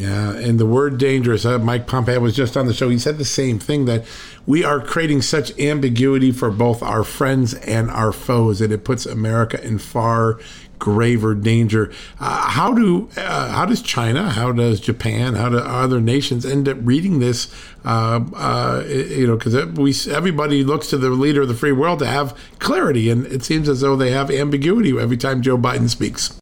Yeah, 0.00 0.32
and 0.32 0.58
the 0.58 0.64
word 0.64 0.96
dangerous. 0.96 1.44
Uh, 1.44 1.58
Mike 1.58 1.86
Pompeo 1.86 2.20
was 2.20 2.34
just 2.34 2.56
on 2.56 2.66
the 2.66 2.72
show. 2.72 2.88
He 2.88 2.98
said 2.98 3.18
the 3.18 3.24
same 3.26 3.58
thing 3.58 3.84
that 3.84 4.06
we 4.46 4.64
are 4.64 4.80
creating 4.80 5.20
such 5.20 5.56
ambiguity 5.58 6.32
for 6.32 6.50
both 6.50 6.82
our 6.82 7.04
friends 7.04 7.52
and 7.52 7.90
our 7.90 8.10
foes 8.10 8.60
that 8.60 8.72
it 8.72 8.82
puts 8.82 9.04
America 9.04 9.62
in 9.62 9.76
far 9.76 10.40
graver 10.78 11.34
danger. 11.34 11.92
Uh, 12.18 12.48
how 12.48 12.72
do 12.72 13.10
uh, 13.18 13.50
how 13.50 13.66
does 13.66 13.82
China, 13.82 14.30
how 14.30 14.52
does 14.52 14.80
Japan, 14.80 15.34
how 15.34 15.50
do 15.50 15.58
other 15.58 16.00
nations 16.00 16.46
end 16.46 16.66
up 16.66 16.78
reading 16.80 17.18
this? 17.18 17.54
Uh, 17.84 18.24
uh 18.34 18.82
you 18.88 19.26
know, 19.26 19.36
because 19.36 19.54
we 19.76 19.94
everybody 20.10 20.64
looks 20.64 20.88
to 20.88 20.96
the 20.96 21.10
leader 21.10 21.42
of 21.42 21.48
the 21.48 21.54
free 21.54 21.72
world 21.72 21.98
to 21.98 22.06
have 22.06 22.34
clarity, 22.58 23.10
and 23.10 23.26
it 23.26 23.44
seems 23.44 23.68
as 23.68 23.82
though 23.82 23.96
they 23.96 24.12
have 24.12 24.30
ambiguity 24.30 24.98
every 24.98 25.18
time 25.18 25.42
Joe 25.42 25.58
Biden 25.58 25.90
speaks. 25.90 26.39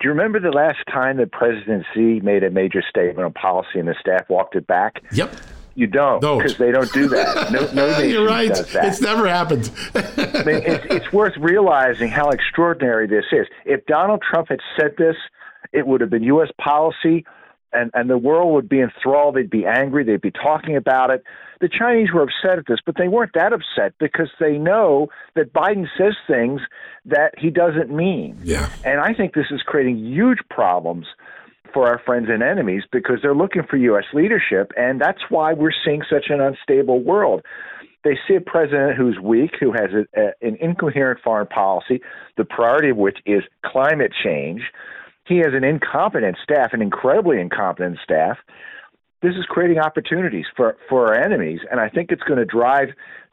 Do 0.00 0.08
you 0.08 0.10
remember 0.10 0.40
the 0.40 0.50
last 0.50 0.78
time 0.90 1.18
that 1.18 1.30
President 1.30 1.84
Xi 1.92 2.20
made 2.20 2.42
a 2.42 2.50
major 2.50 2.82
statement 2.88 3.20
on 3.20 3.34
policy 3.34 3.78
and 3.78 3.86
the 3.86 3.94
staff 4.00 4.28
walked 4.30 4.56
it 4.56 4.66
back? 4.66 5.02
Yep. 5.12 5.34
You 5.74 5.86
don't, 5.86 6.20
because 6.20 6.58
they 6.58 6.72
don't 6.72 6.92
do 6.92 7.08
that. 7.08 7.52
No, 7.52 7.70
no 7.72 7.90
nation 7.98 8.10
You're 8.10 8.26
right. 8.26 8.48
does 8.48 8.72
that. 8.72 8.86
It's 8.86 9.00
never 9.00 9.28
happened. 9.28 9.70
I 9.94 10.42
mean, 10.44 10.62
it's, 10.66 10.84
it's 10.90 11.12
worth 11.12 11.34
realizing 11.38 12.10
how 12.10 12.30
extraordinary 12.30 13.06
this 13.06 13.26
is. 13.30 13.46
If 13.64 13.86
Donald 13.86 14.22
Trump 14.28 14.48
had 14.48 14.60
said 14.78 14.94
this, 14.98 15.16
it 15.72 15.86
would 15.86 16.00
have 16.00 16.10
been 16.10 16.24
U.S. 16.24 16.48
policy 16.60 17.24
and, 17.72 17.90
and 17.94 18.10
the 18.10 18.18
world 18.18 18.52
would 18.54 18.68
be 18.68 18.80
enthralled. 18.80 19.36
They'd 19.36 19.50
be 19.50 19.66
angry. 19.66 20.04
They'd 20.04 20.20
be 20.20 20.30
talking 20.30 20.76
about 20.76 21.10
it. 21.10 21.24
The 21.60 21.68
Chinese 21.68 22.08
were 22.12 22.22
upset 22.22 22.58
at 22.58 22.66
this, 22.66 22.78
but 22.84 22.96
they 22.96 23.08
weren't 23.08 23.32
that 23.34 23.52
upset 23.52 23.94
because 23.98 24.28
they 24.40 24.56
know 24.56 25.08
that 25.34 25.52
Biden 25.52 25.86
says 25.96 26.14
things 26.26 26.62
that 27.04 27.34
he 27.38 27.50
doesn't 27.50 27.94
mean. 27.94 28.38
Yeah. 28.42 28.70
And 28.84 29.00
I 29.00 29.12
think 29.12 29.34
this 29.34 29.46
is 29.50 29.62
creating 29.62 29.98
huge 29.98 30.38
problems 30.48 31.06
for 31.72 31.86
our 31.86 32.00
friends 32.04 32.28
and 32.30 32.42
enemies 32.42 32.82
because 32.90 33.18
they're 33.22 33.34
looking 33.34 33.62
for 33.68 33.76
U.S. 33.76 34.04
leadership, 34.12 34.72
and 34.76 35.00
that's 35.00 35.20
why 35.28 35.52
we're 35.52 35.72
seeing 35.84 36.02
such 36.10 36.26
an 36.30 36.40
unstable 36.40 37.00
world. 37.00 37.42
They 38.02 38.18
see 38.26 38.34
a 38.34 38.40
president 38.40 38.96
who's 38.96 39.18
weak, 39.22 39.52
who 39.60 39.72
has 39.72 39.90
a, 39.92 40.20
a, 40.20 40.32
an 40.40 40.56
incoherent 40.60 41.20
foreign 41.22 41.46
policy, 41.46 42.00
the 42.36 42.44
priority 42.44 42.88
of 42.88 42.96
which 42.96 43.18
is 43.26 43.42
climate 43.64 44.12
change 44.24 44.62
he 45.30 45.38
has 45.38 45.54
an 45.54 45.62
incompetent 45.62 46.36
staff, 46.42 46.72
an 46.72 46.82
incredibly 46.82 47.40
incompetent 47.40 47.98
staff. 48.02 48.36
This 49.22 49.36
is 49.36 49.44
creating 49.48 49.78
opportunities 49.78 50.46
for, 50.56 50.76
for 50.88 51.06
our 51.06 51.14
enemies, 51.14 51.60
and 51.70 51.78
I 51.78 51.88
think 51.88 52.10
it's 52.10 52.22
going 52.24 52.40
to 52.40 52.44
drive 52.44 52.88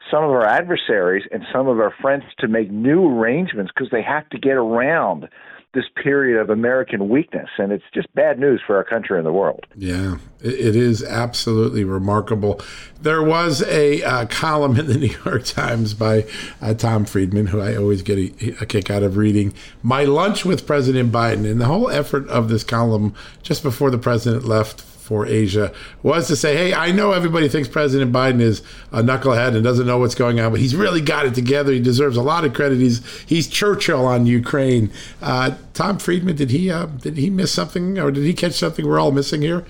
some 0.08 0.22
of 0.22 0.30
our 0.30 0.46
adversaries 0.46 1.24
and 1.32 1.42
some 1.52 1.66
of 1.66 1.80
our 1.80 1.92
friends 2.00 2.22
to 2.38 2.46
make 2.46 2.70
new 2.70 3.04
arrangements 3.04 3.72
because 3.74 3.90
they 3.90 4.02
have 4.02 4.28
to 4.30 4.38
get 4.38 4.52
around 4.52 5.28
this 5.74 5.84
period 6.02 6.40
of 6.40 6.48
American 6.48 7.08
weakness, 7.08 7.48
and 7.58 7.72
it's 7.72 7.84
just 7.92 8.12
bad 8.14 8.38
news 8.38 8.60
for 8.66 8.76
our 8.76 8.84
country 8.84 9.18
and 9.18 9.26
the 9.26 9.32
world. 9.32 9.66
Yeah, 9.76 10.16
it 10.40 10.74
is 10.74 11.04
absolutely 11.04 11.84
remarkable. 11.84 12.60
There 13.02 13.22
was 13.22 13.62
a 13.62 14.02
uh, 14.02 14.26
column 14.26 14.78
in 14.78 14.86
the 14.86 14.94
New 14.98 15.14
York 15.24 15.44
Times 15.44 15.92
by 15.92 16.24
uh, 16.62 16.72
Tom 16.74 17.04
Friedman, 17.04 17.48
who 17.48 17.60
I 17.60 17.76
always 17.76 18.02
get 18.02 18.18
a, 18.18 18.62
a, 18.62 18.66
kick 18.66 18.90
out 18.90 19.02
of 19.02 19.18
reading. 19.18 19.52
My 19.82 20.04
lunch 20.04 20.44
with 20.44 20.66
President 20.66 21.12
Biden, 21.12 21.48
and 21.48 21.60
the 21.60 21.66
whole 21.66 21.90
effort 21.90 22.26
of 22.28 22.48
this 22.48 22.64
column 22.64 23.14
just 23.42 23.62
before 23.62 23.90
the 23.90 23.98
president 23.98 24.44
left 24.44 24.80
for 25.08 25.24
Asia 25.26 25.72
was 26.02 26.28
to 26.28 26.36
say, 26.36 26.54
hey, 26.54 26.74
I 26.74 26.92
know 26.92 27.12
everybody 27.12 27.48
thinks 27.48 27.66
President 27.66 28.12
Biden 28.12 28.42
is 28.42 28.62
a 28.92 29.02
knucklehead 29.02 29.54
and 29.54 29.64
doesn't 29.64 29.86
know 29.86 29.96
what's 29.96 30.14
going 30.14 30.38
on, 30.38 30.50
but 30.50 30.60
he's 30.60 30.76
really 30.76 31.00
got 31.00 31.24
it 31.24 31.34
together. 31.34 31.72
He 31.72 31.80
deserves 31.80 32.18
a 32.18 32.22
lot 32.22 32.44
of 32.44 32.52
credit. 32.52 32.76
He's 32.76 33.04
he's 33.22 33.48
Churchill 33.48 34.04
on 34.04 34.26
Ukraine. 34.26 34.92
Uh, 35.22 35.56
Tom 35.72 35.98
Friedman, 35.98 36.36
did 36.36 36.50
he 36.50 36.70
uh, 36.70 36.86
did 36.86 37.16
he 37.16 37.30
miss 37.30 37.50
something 37.50 37.98
or 37.98 38.10
did 38.10 38.24
he 38.24 38.34
catch 38.34 38.52
something 38.52 38.86
we're 38.86 39.00
all 39.00 39.10
missing 39.10 39.40
here? 39.40 39.64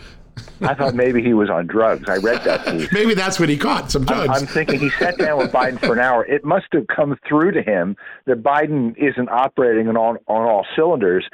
I 0.60 0.74
thought 0.74 0.94
maybe 0.94 1.22
he 1.22 1.34
was 1.34 1.50
on 1.50 1.68
drugs. 1.68 2.08
I 2.08 2.16
read 2.16 2.42
that 2.42 2.66
piece. 2.66 2.88
maybe 2.92 3.14
that's 3.14 3.38
what 3.38 3.48
he 3.48 3.56
caught, 3.56 3.92
some 3.92 4.04
drugs. 4.04 4.28
I'm, 4.28 4.42
I'm, 4.42 4.46
thinking 4.46 4.80
he 4.80 4.90
sat 4.90 5.18
down 5.18 5.38
with 5.38 5.52
Biden 5.52 5.78
for 5.78 5.92
an 5.92 6.00
hour. 6.00 6.24
It 6.26 6.44
must 6.44 6.66
have 6.72 6.86
come 6.88 7.16
through 7.28 7.52
to 7.52 7.62
him 7.62 7.96
that 8.26 8.42
Biden 8.42 8.96
isn't 8.96 9.28
operating 9.28 9.88
on 9.88 9.96
on 9.96 10.18
all 10.26 10.66
cylinders 10.74 11.28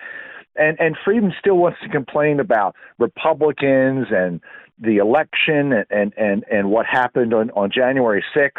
and 0.57 0.79
and 0.81 0.97
Friedman 1.05 1.35
still 1.39 1.57
wants 1.57 1.79
to 1.83 1.89
complain 1.89 2.41
about 2.41 2.75
Republicans 2.99 4.07
and 4.11 4.41
the 4.79 4.97
election 4.97 5.73
and 5.73 5.87
and 5.91 6.13
and, 6.17 6.45
and 6.51 6.71
what 6.71 6.87
happened 6.87 7.35
on 7.35 7.51
on 7.51 7.71
January 7.71 8.25
6th 8.37 8.51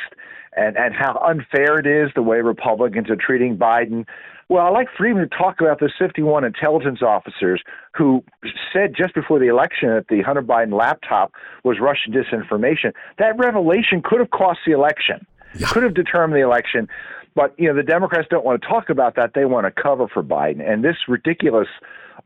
and 0.56 0.78
and 0.78 0.94
how 0.94 1.22
unfair 1.26 1.80
it 1.80 1.86
is 1.86 2.12
the 2.16 2.22
way 2.22 2.42
Republicans 2.42 3.10
are 3.10 3.18
treating 3.18 3.58
Biden. 3.58 4.06
Well, 4.48 4.64
I 4.64 4.70
like 4.70 4.88
Friedman 4.96 5.28
to 5.28 5.36
talk 5.36 5.60
about 5.60 5.80
the 5.80 5.90
51 5.98 6.44
intelligence 6.44 7.02
officers 7.02 7.64
who 7.96 8.24
said 8.72 8.94
just 8.96 9.16
before 9.16 9.40
the 9.40 9.48
election 9.48 9.90
that 9.90 10.08
the 10.08 10.22
Hunter 10.22 10.44
Biden 10.44 10.78
laptop 10.78 11.32
was 11.64 11.78
Russian 11.82 12.14
disinformation. 12.14 12.94
That 13.18 13.38
revelation 13.40 14.04
could 14.04 14.20
have 14.20 14.30
cost 14.30 14.60
the 14.66 14.74
election, 14.74 15.26
yeah. 15.56 15.68
could 15.68 15.82
have 15.82 15.96
determined 15.96 16.40
the 16.40 16.46
election. 16.46 16.88
But 17.36 17.54
you 17.60 17.68
know, 17.68 17.76
the 17.76 17.84
Democrats 17.84 18.28
don't 18.30 18.46
want 18.46 18.62
to 18.62 18.68
talk 18.68 18.90
about 18.90 19.16
that. 19.16 19.32
They 19.36 19.46
want 19.46 19.66
to 19.66 19.82
cover 19.82 20.08
for 20.08 20.24
Biden. 20.24 20.68
And 20.68 20.84
this 20.84 20.96
ridiculous 21.08 21.68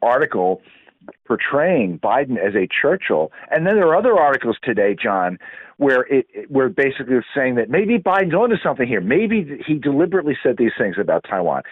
article 0.01 0.61
portraying 1.25 1.99
Biden 1.99 2.37
as 2.37 2.55
a 2.55 2.67
Churchill. 2.81 3.31
And 3.49 3.65
then 3.65 3.75
there 3.75 3.87
are 3.87 3.95
other 3.95 4.17
articles 4.17 4.57
today, 4.63 4.95
John, 5.01 5.39
where 5.77 6.01
it, 6.03 6.27
it 6.33 6.51
where 6.51 6.69
basically 6.69 7.15
saying 7.35 7.55
that 7.55 7.69
maybe 7.69 7.97
Biden's 7.97 8.33
onto 8.33 8.57
something 8.63 8.87
here. 8.87 9.01
Maybe 9.01 9.61
he 9.65 9.75
deliberately 9.75 10.37
said 10.43 10.57
these 10.57 10.73
things 10.77 10.95
about 10.99 11.25
Taiwan. 11.27 11.63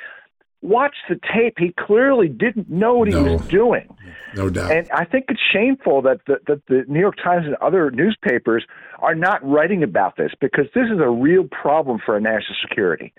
Watch 0.62 0.96
the 1.08 1.20
tape. 1.34 1.56
He 1.58 1.74
clearly 1.78 2.28
didn't 2.28 2.70
know 2.70 2.96
what 2.96 3.10
no, 3.10 3.24
he 3.24 3.32
was 3.32 3.48
doing. 3.48 3.88
No 4.36 4.50
doubt. 4.50 4.72
And 4.72 4.90
I 4.92 5.06
think 5.06 5.26
it's 5.30 5.40
shameful 5.54 6.02
that 6.02 6.22
the, 6.26 6.38
that 6.48 6.66
the 6.68 6.84
New 6.88 7.00
York 7.00 7.16
Times 7.24 7.46
and 7.46 7.56
other 7.56 7.92
newspapers 7.92 8.66
are 9.00 9.16
not 9.16 9.48
writing 9.48 9.84
about 9.84 10.18
this 10.18 10.32
because 10.42 10.66
this 10.74 10.86
is 10.92 11.00
a 11.00 11.10
real 11.10 11.44
problem 11.44 12.00
for 12.04 12.16
our 12.16 12.20
national 12.20 12.56
security. 12.68 13.14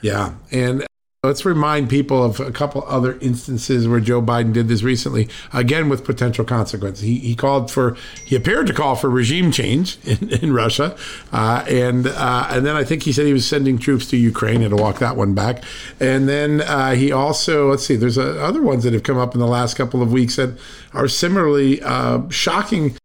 Yeah. 0.00 0.34
And 0.50 0.84
Let's 1.24 1.44
remind 1.44 1.88
people 1.88 2.24
of 2.24 2.40
a 2.40 2.50
couple 2.50 2.82
other 2.88 3.16
instances 3.20 3.86
where 3.86 4.00
Joe 4.00 4.20
Biden 4.20 4.52
did 4.52 4.66
this 4.66 4.82
recently, 4.82 5.28
again 5.52 5.88
with 5.88 6.04
potential 6.04 6.44
consequences. 6.44 7.04
He, 7.04 7.20
he 7.20 7.36
called 7.36 7.70
for, 7.70 7.96
he 8.26 8.34
appeared 8.34 8.66
to 8.66 8.72
call 8.72 8.96
for 8.96 9.08
regime 9.08 9.52
change 9.52 9.98
in, 10.02 10.30
in 10.30 10.52
Russia, 10.52 10.96
uh, 11.32 11.64
and 11.68 12.08
uh, 12.08 12.48
and 12.50 12.66
then 12.66 12.74
I 12.74 12.82
think 12.82 13.04
he 13.04 13.12
said 13.12 13.26
he 13.26 13.32
was 13.32 13.46
sending 13.46 13.78
troops 13.78 14.08
to 14.08 14.16
Ukraine 14.16 14.62
and 14.62 14.76
to 14.76 14.82
walk 14.82 14.98
that 14.98 15.14
one 15.14 15.32
back. 15.32 15.62
And 16.00 16.28
then 16.28 16.60
uh, 16.62 16.96
he 16.96 17.12
also, 17.12 17.70
let's 17.70 17.86
see, 17.86 17.94
there's 17.94 18.18
uh, 18.18 18.38
other 18.42 18.60
ones 18.60 18.82
that 18.82 18.92
have 18.92 19.04
come 19.04 19.18
up 19.18 19.32
in 19.32 19.38
the 19.38 19.46
last 19.46 19.76
couple 19.76 20.02
of 20.02 20.10
weeks 20.10 20.34
that 20.34 20.58
are 20.92 21.06
similarly 21.06 21.80
uh, 21.82 22.28
shocking. 22.30 22.96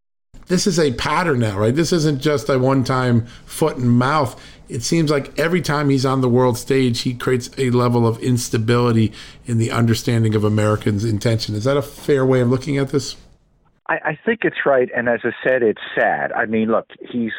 This 0.47 0.65
is 0.65 0.80
a 0.80 0.93
pattern 0.93 1.41
now, 1.41 1.60
right? 1.60 1.75
This 1.75 1.91
isn't 1.91 2.21
just 2.21 2.49
a 2.49 2.58
one-time 2.58 3.27
foot 3.45 3.77
and 3.77 3.91
mouth 3.91 4.41
it 4.69 4.84
seems 4.84 5.10
like 5.10 5.38
every 5.39 5.62
time 5.62 5.89
he's 5.89 6.06
on 6.06 6.21
the 6.21 6.30
world 6.30 6.58
stage, 6.58 7.01
he 7.01 7.13
creates 7.13 7.49
a 7.58 7.69
level 7.71 8.06
of 8.06 8.19
instability 8.19 9.13
in 9.45 9.58
the 9.58 9.71
understanding 9.71 10.36
of 10.36 10.43
Americans' 10.43 11.06
intention. 11.06 11.56
Is 11.56 11.63
that 11.63 11.77
a 11.77 11.82
fair 11.82 12.25
way 12.25 12.41
of 12.41 12.49
looking 12.49 12.77
at 12.77 12.89
this? 12.89 13.15
I, 13.88 13.95
I 14.03 14.19
think 14.25 14.41
it's 14.43 14.65
right, 14.65 14.89
and 14.95 15.08
as 15.08 15.21
I 15.23 15.32
said, 15.43 15.63
it's 15.63 15.82
sad. 15.95 16.32
I 16.32 16.45
mean, 16.45 16.69
look, 16.69 16.88
he's 16.99 17.32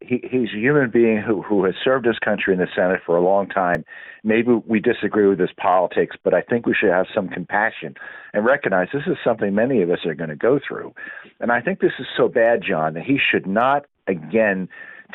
he, 0.00 0.20
he's 0.30 0.50
a 0.54 0.58
human 0.58 0.90
being 0.90 1.18
who 1.18 1.42
who 1.42 1.64
has 1.64 1.74
served 1.82 2.06
his 2.06 2.18
country 2.18 2.54
in 2.54 2.60
the 2.60 2.68
Senate 2.74 3.00
for 3.04 3.16
a 3.16 3.22
long 3.22 3.48
time. 3.48 3.84
Maybe 4.22 4.52
we 4.66 4.80
disagree 4.80 5.26
with 5.26 5.38
his 5.38 5.50
politics, 5.56 6.16
but 6.22 6.34
I 6.34 6.42
think 6.42 6.66
we 6.66 6.74
should 6.74 6.90
have 6.90 7.06
some 7.14 7.28
compassion 7.28 7.94
and 8.32 8.44
recognize 8.44 8.88
this 8.92 9.06
is 9.06 9.16
something 9.24 9.54
many 9.54 9.82
of 9.82 9.90
us 9.90 10.04
are 10.04 10.14
going 10.14 10.30
to 10.30 10.36
go 10.36 10.58
through. 10.66 10.94
And 11.40 11.50
I 11.50 11.60
think 11.60 11.80
this 11.80 11.92
is 11.98 12.06
so 12.16 12.28
bad, 12.28 12.62
John, 12.68 12.94
that 12.94 13.04
he 13.04 13.18
should 13.18 13.46
not 13.46 13.86
again 14.06 14.68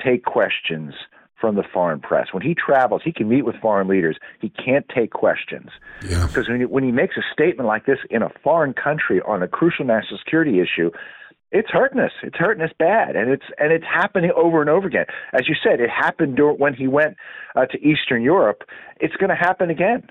take 0.04 0.26
questions 0.26 0.94
from 1.44 1.56
the 1.56 1.64
foreign 1.74 2.00
press. 2.00 2.28
When 2.32 2.42
he 2.42 2.56
travels, 2.56 3.02
he 3.04 3.12
can 3.12 3.28
meet 3.28 3.42
with 3.42 3.58
foreign 3.58 3.90
leaders. 3.90 4.16
He 4.40 4.48
can't 4.48 4.86
take 4.88 5.12
questions. 5.12 5.72
Yeah. 6.02 6.26
Because 6.26 6.48
when 6.48 6.62
he, 6.62 6.66
when 6.66 6.86
he 6.86 6.92
makes 6.94 7.18
a 7.18 7.22
statement 7.34 7.68
like 7.68 7.86
this 7.86 7.98
in 8.10 8.22
a 8.22 8.30
foreign 8.42 8.74
country 8.74 9.20
on 9.28 9.44
a 9.44 9.48
crucial 9.50 9.84
national 9.84 10.20
security 10.20 10.62
issue, 10.62 10.90
it's 11.52 11.68
hurting 11.70 12.00
us. 12.00 12.14
It's 12.24 12.38
hurting 12.38 12.64
us 12.64 12.72
bad, 12.80 13.18
and 13.18 13.30
it's 13.30 13.44
and 13.58 13.74
it's 13.74 13.84
happening 13.84 14.32
over 14.38 14.62
and 14.62 14.70
over 14.70 14.88
again. 14.88 15.06
As 15.34 15.50
you 15.50 15.56
said, 15.62 15.82
it 15.82 15.90
happened 15.90 16.38
during, 16.38 16.58
when 16.60 16.76
he 16.76 16.88
went 16.88 17.18
uh, 17.58 17.66
to 17.66 17.78
Eastern 17.86 18.22
Europe. 18.24 18.64
It's 19.02 19.16
going 19.18 19.30
to 19.30 19.36
happen 19.36 19.70
again. 19.70 20.10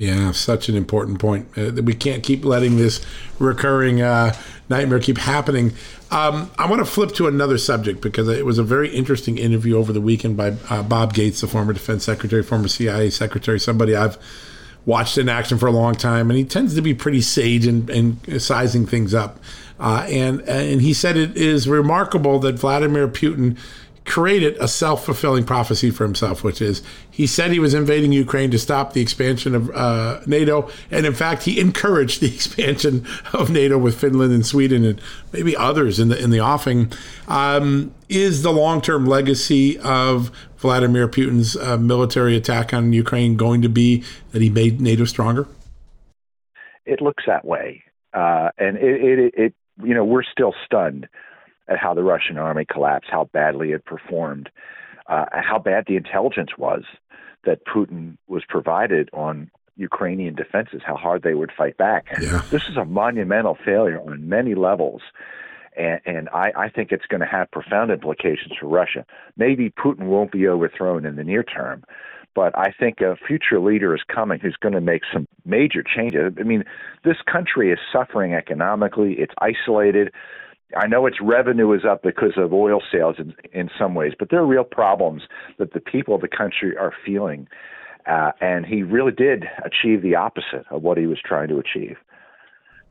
Yeah, 0.00 0.32
such 0.32 0.70
an 0.70 0.76
important 0.76 1.18
point. 1.18 1.46
Uh, 1.58 1.72
we 1.82 1.92
can't 1.92 2.22
keep 2.22 2.42
letting 2.42 2.78
this 2.78 3.04
recurring 3.38 4.00
uh, 4.00 4.34
nightmare 4.70 4.98
keep 4.98 5.18
happening. 5.18 5.74
Um, 6.10 6.50
I 6.56 6.70
want 6.70 6.80
to 6.80 6.90
flip 6.90 7.12
to 7.16 7.26
another 7.26 7.58
subject 7.58 8.00
because 8.00 8.26
it 8.26 8.46
was 8.46 8.56
a 8.56 8.62
very 8.62 8.88
interesting 8.88 9.36
interview 9.36 9.76
over 9.76 9.92
the 9.92 10.00
weekend 10.00 10.38
by 10.38 10.54
uh, 10.70 10.82
Bob 10.82 11.12
Gates, 11.12 11.42
the 11.42 11.48
former 11.48 11.74
defense 11.74 12.02
secretary, 12.02 12.42
former 12.42 12.66
CIA 12.66 13.10
secretary, 13.10 13.60
somebody 13.60 13.94
I've 13.94 14.16
watched 14.86 15.18
in 15.18 15.28
action 15.28 15.58
for 15.58 15.66
a 15.66 15.70
long 15.70 15.94
time, 15.94 16.30
and 16.30 16.38
he 16.38 16.44
tends 16.44 16.74
to 16.76 16.80
be 16.80 16.94
pretty 16.94 17.20
sage 17.20 17.66
and, 17.66 18.40
sizing 18.40 18.86
things 18.86 19.12
up. 19.12 19.38
Uh, 19.78 20.06
and 20.08 20.40
and 20.48 20.80
he 20.80 20.94
said 20.94 21.18
it 21.18 21.36
is 21.36 21.68
remarkable 21.68 22.38
that 22.38 22.58
Vladimir 22.58 23.06
Putin 23.06 23.58
created 24.04 24.56
a 24.58 24.66
self 24.66 25.04
fulfilling 25.04 25.44
prophecy 25.44 25.90
for 25.90 26.04
himself, 26.04 26.42
which 26.42 26.60
is 26.60 26.82
he 27.10 27.26
said 27.26 27.50
he 27.50 27.58
was 27.58 27.74
invading 27.74 28.12
Ukraine 28.12 28.50
to 28.50 28.58
stop 28.58 28.92
the 28.92 29.00
expansion 29.00 29.54
of 29.54 29.70
uh, 29.70 30.20
NATO. 30.26 30.70
And 30.90 31.06
in 31.06 31.14
fact, 31.14 31.44
he 31.44 31.60
encouraged 31.60 32.20
the 32.20 32.26
expansion 32.34 33.06
of 33.32 33.50
NATO 33.50 33.78
with 33.78 34.00
Finland 34.00 34.32
and 34.32 34.44
Sweden 34.44 34.84
and 34.84 35.00
maybe 35.32 35.56
others 35.56 36.00
in 36.00 36.08
the, 36.08 36.22
in 36.22 36.30
the 36.30 36.40
offing. 36.40 36.92
Um, 37.28 37.94
is 38.08 38.42
the 38.42 38.52
long 38.52 38.80
term 38.80 39.06
legacy 39.06 39.78
of 39.78 40.30
Vladimir 40.56 41.08
Putin's 41.08 41.56
uh, 41.56 41.76
military 41.76 42.36
attack 42.36 42.74
on 42.74 42.92
Ukraine 42.92 43.36
going 43.36 43.62
to 43.62 43.68
be 43.68 44.04
that 44.32 44.42
he 44.42 44.50
made 44.50 44.80
NATO 44.80 45.04
stronger? 45.04 45.46
It 46.86 47.00
looks 47.00 47.24
that 47.26 47.44
way. 47.44 47.84
Uh, 48.12 48.50
and 48.58 48.76
it, 48.76 49.18
it, 49.18 49.34
it, 49.36 49.54
you 49.82 49.94
know, 49.94 50.04
we're 50.04 50.24
still 50.24 50.52
stunned 50.64 51.06
at 51.70 51.78
how 51.78 51.94
the 51.94 52.02
Russian 52.02 52.36
army 52.36 52.66
collapsed, 52.70 53.08
how 53.10 53.24
badly 53.32 53.72
it 53.72 53.84
performed, 53.84 54.50
uh, 55.06 55.24
how 55.32 55.58
bad 55.58 55.84
the 55.86 55.96
intelligence 55.96 56.50
was 56.58 56.82
that 57.44 57.64
Putin 57.64 58.18
was 58.28 58.42
provided 58.48 59.08
on 59.12 59.50
Ukrainian 59.76 60.34
defenses, 60.34 60.82
how 60.84 60.96
hard 60.96 61.22
they 61.22 61.34
would 61.34 61.50
fight 61.56 61.76
back. 61.78 62.06
Yeah. 62.20 62.42
This 62.50 62.64
is 62.68 62.76
a 62.76 62.84
monumental 62.84 63.56
failure 63.64 64.00
on 64.00 64.28
many 64.28 64.54
levels. 64.54 65.00
And, 65.76 66.00
and 66.04 66.28
I, 66.30 66.52
I 66.56 66.68
think 66.68 66.92
it's 66.92 67.06
going 67.06 67.20
to 67.20 67.26
have 67.26 67.50
profound 67.50 67.90
implications 67.90 68.52
for 68.60 68.66
Russia. 68.66 69.06
Maybe 69.36 69.70
Putin 69.70 70.06
won't 70.06 70.32
be 70.32 70.46
overthrown 70.46 71.06
in 71.06 71.16
the 71.16 71.24
near 71.24 71.42
term, 71.42 71.84
but 72.34 72.56
I 72.58 72.72
think 72.78 73.00
a 73.00 73.16
future 73.26 73.60
leader 73.60 73.94
is 73.94 74.02
coming 74.14 74.40
who's 74.40 74.56
going 74.60 74.74
to 74.74 74.80
make 74.80 75.02
some 75.12 75.26
major 75.44 75.82
changes. 75.82 76.34
I 76.38 76.42
mean, 76.42 76.64
this 77.04 77.16
country 77.30 77.72
is 77.72 77.78
suffering 77.92 78.34
economically, 78.34 79.14
it's 79.14 79.34
isolated. 79.40 80.12
I 80.76 80.86
know 80.86 81.06
its 81.06 81.20
revenue 81.20 81.72
is 81.72 81.84
up 81.84 82.02
because 82.02 82.32
of 82.36 82.52
oil 82.52 82.80
sales 82.92 83.16
in, 83.18 83.34
in 83.52 83.70
some 83.78 83.94
ways, 83.94 84.12
but 84.18 84.30
there 84.30 84.40
are 84.40 84.46
real 84.46 84.64
problems 84.64 85.22
that 85.58 85.72
the 85.72 85.80
people 85.80 86.14
of 86.14 86.20
the 86.20 86.28
country 86.28 86.76
are 86.76 86.92
feeling. 87.04 87.48
Uh, 88.06 88.32
and 88.40 88.64
he 88.64 88.82
really 88.82 89.12
did 89.12 89.44
achieve 89.64 90.02
the 90.02 90.14
opposite 90.14 90.64
of 90.70 90.82
what 90.82 90.96
he 90.96 91.06
was 91.06 91.18
trying 91.24 91.48
to 91.48 91.58
achieve. 91.58 91.96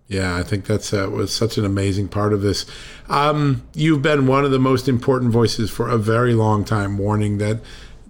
Yeah, 0.07 0.35
I 0.35 0.41
think 0.41 0.65
that's 0.65 0.91
uh, 0.91 1.07
was 1.11 1.33
such 1.33 1.57
an 1.59 1.65
amazing 1.65 2.07
part 2.07 2.33
of 2.33 2.41
this. 2.41 2.65
Um, 3.09 3.67
you've 3.75 4.01
been 4.01 4.25
one 4.25 4.43
of 4.43 4.49
the 4.49 4.59
most 4.59 4.87
important 4.87 5.31
voices 5.31 5.69
for 5.69 5.87
a 5.87 5.97
very 5.97 6.33
long 6.33 6.65
time, 6.65 6.97
warning 6.97 7.37
that 7.37 7.59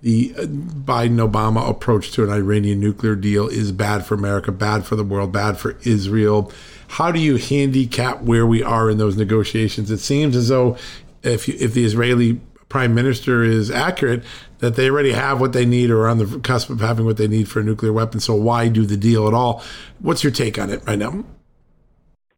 the 0.01 0.29
Biden 0.33 1.17
Obama 1.17 1.69
approach 1.69 2.11
to 2.13 2.23
an 2.23 2.29
Iranian 2.29 2.79
nuclear 2.79 3.15
deal 3.15 3.47
is 3.47 3.71
bad 3.71 4.05
for 4.05 4.15
America, 4.15 4.51
bad 4.51 4.85
for 4.85 4.95
the 4.95 5.03
world, 5.03 5.31
bad 5.31 5.57
for 5.57 5.77
Israel. 5.83 6.51
How 6.87 7.11
do 7.11 7.19
you 7.19 7.35
handicap 7.35 8.21
where 8.21 8.45
we 8.45 8.63
are 8.63 8.89
in 8.89 8.97
those 8.97 9.17
negotiations? 9.17 9.91
It 9.91 9.99
seems 9.99 10.35
as 10.35 10.47
though 10.47 10.77
if 11.21 11.47
you, 11.47 11.55
if 11.59 11.73
the 11.73 11.83
Israeli 11.83 12.39
prime 12.69 12.93
minister 12.93 13.43
is 13.43 13.69
accurate, 13.69 14.23
that 14.59 14.75
they 14.75 14.89
already 14.89 15.11
have 15.11 15.41
what 15.41 15.53
they 15.53 15.65
need 15.65 15.89
or 15.89 16.03
are 16.03 16.07
on 16.07 16.17
the 16.19 16.39
cusp 16.39 16.69
of 16.69 16.79
having 16.79 17.05
what 17.05 17.17
they 17.17 17.27
need 17.27 17.49
for 17.49 17.59
a 17.59 17.63
nuclear 17.63 17.91
weapon. 17.91 18.19
So 18.19 18.35
why 18.35 18.69
do 18.69 18.85
the 18.85 18.97
deal 18.97 19.27
at 19.27 19.33
all? 19.33 19.63
What's 19.99 20.23
your 20.23 20.31
take 20.31 20.57
on 20.59 20.69
it 20.69 20.81
right 20.85 20.99
now? 20.99 21.25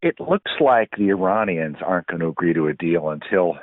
It 0.02 0.20
looks 0.20 0.52
like 0.60 0.90
the 0.98 1.10
Iranians 1.10 1.78
aren't 1.86 2.08
going 2.08 2.22
to 2.22 2.28
agree 2.28 2.54
to 2.54 2.68
a 2.68 2.74
deal 2.74 3.10
until 3.10 3.60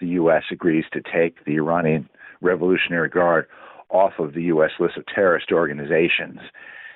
the 0.00 0.08
U.S. 0.08 0.42
agrees 0.50 0.84
to 0.92 1.00
take 1.00 1.44
the 1.44 1.56
Iranian 1.56 2.08
Revolutionary 2.40 3.08
Guard 3.08 3.46
off 3.90 4.12
of 4.18 4.34
the 4.34 4.42
U.S. 4.44 4.70
list 4.78 4.96
of 4.96 5.04
terrorist 5.06 5.50
organizations. 5.52 6.40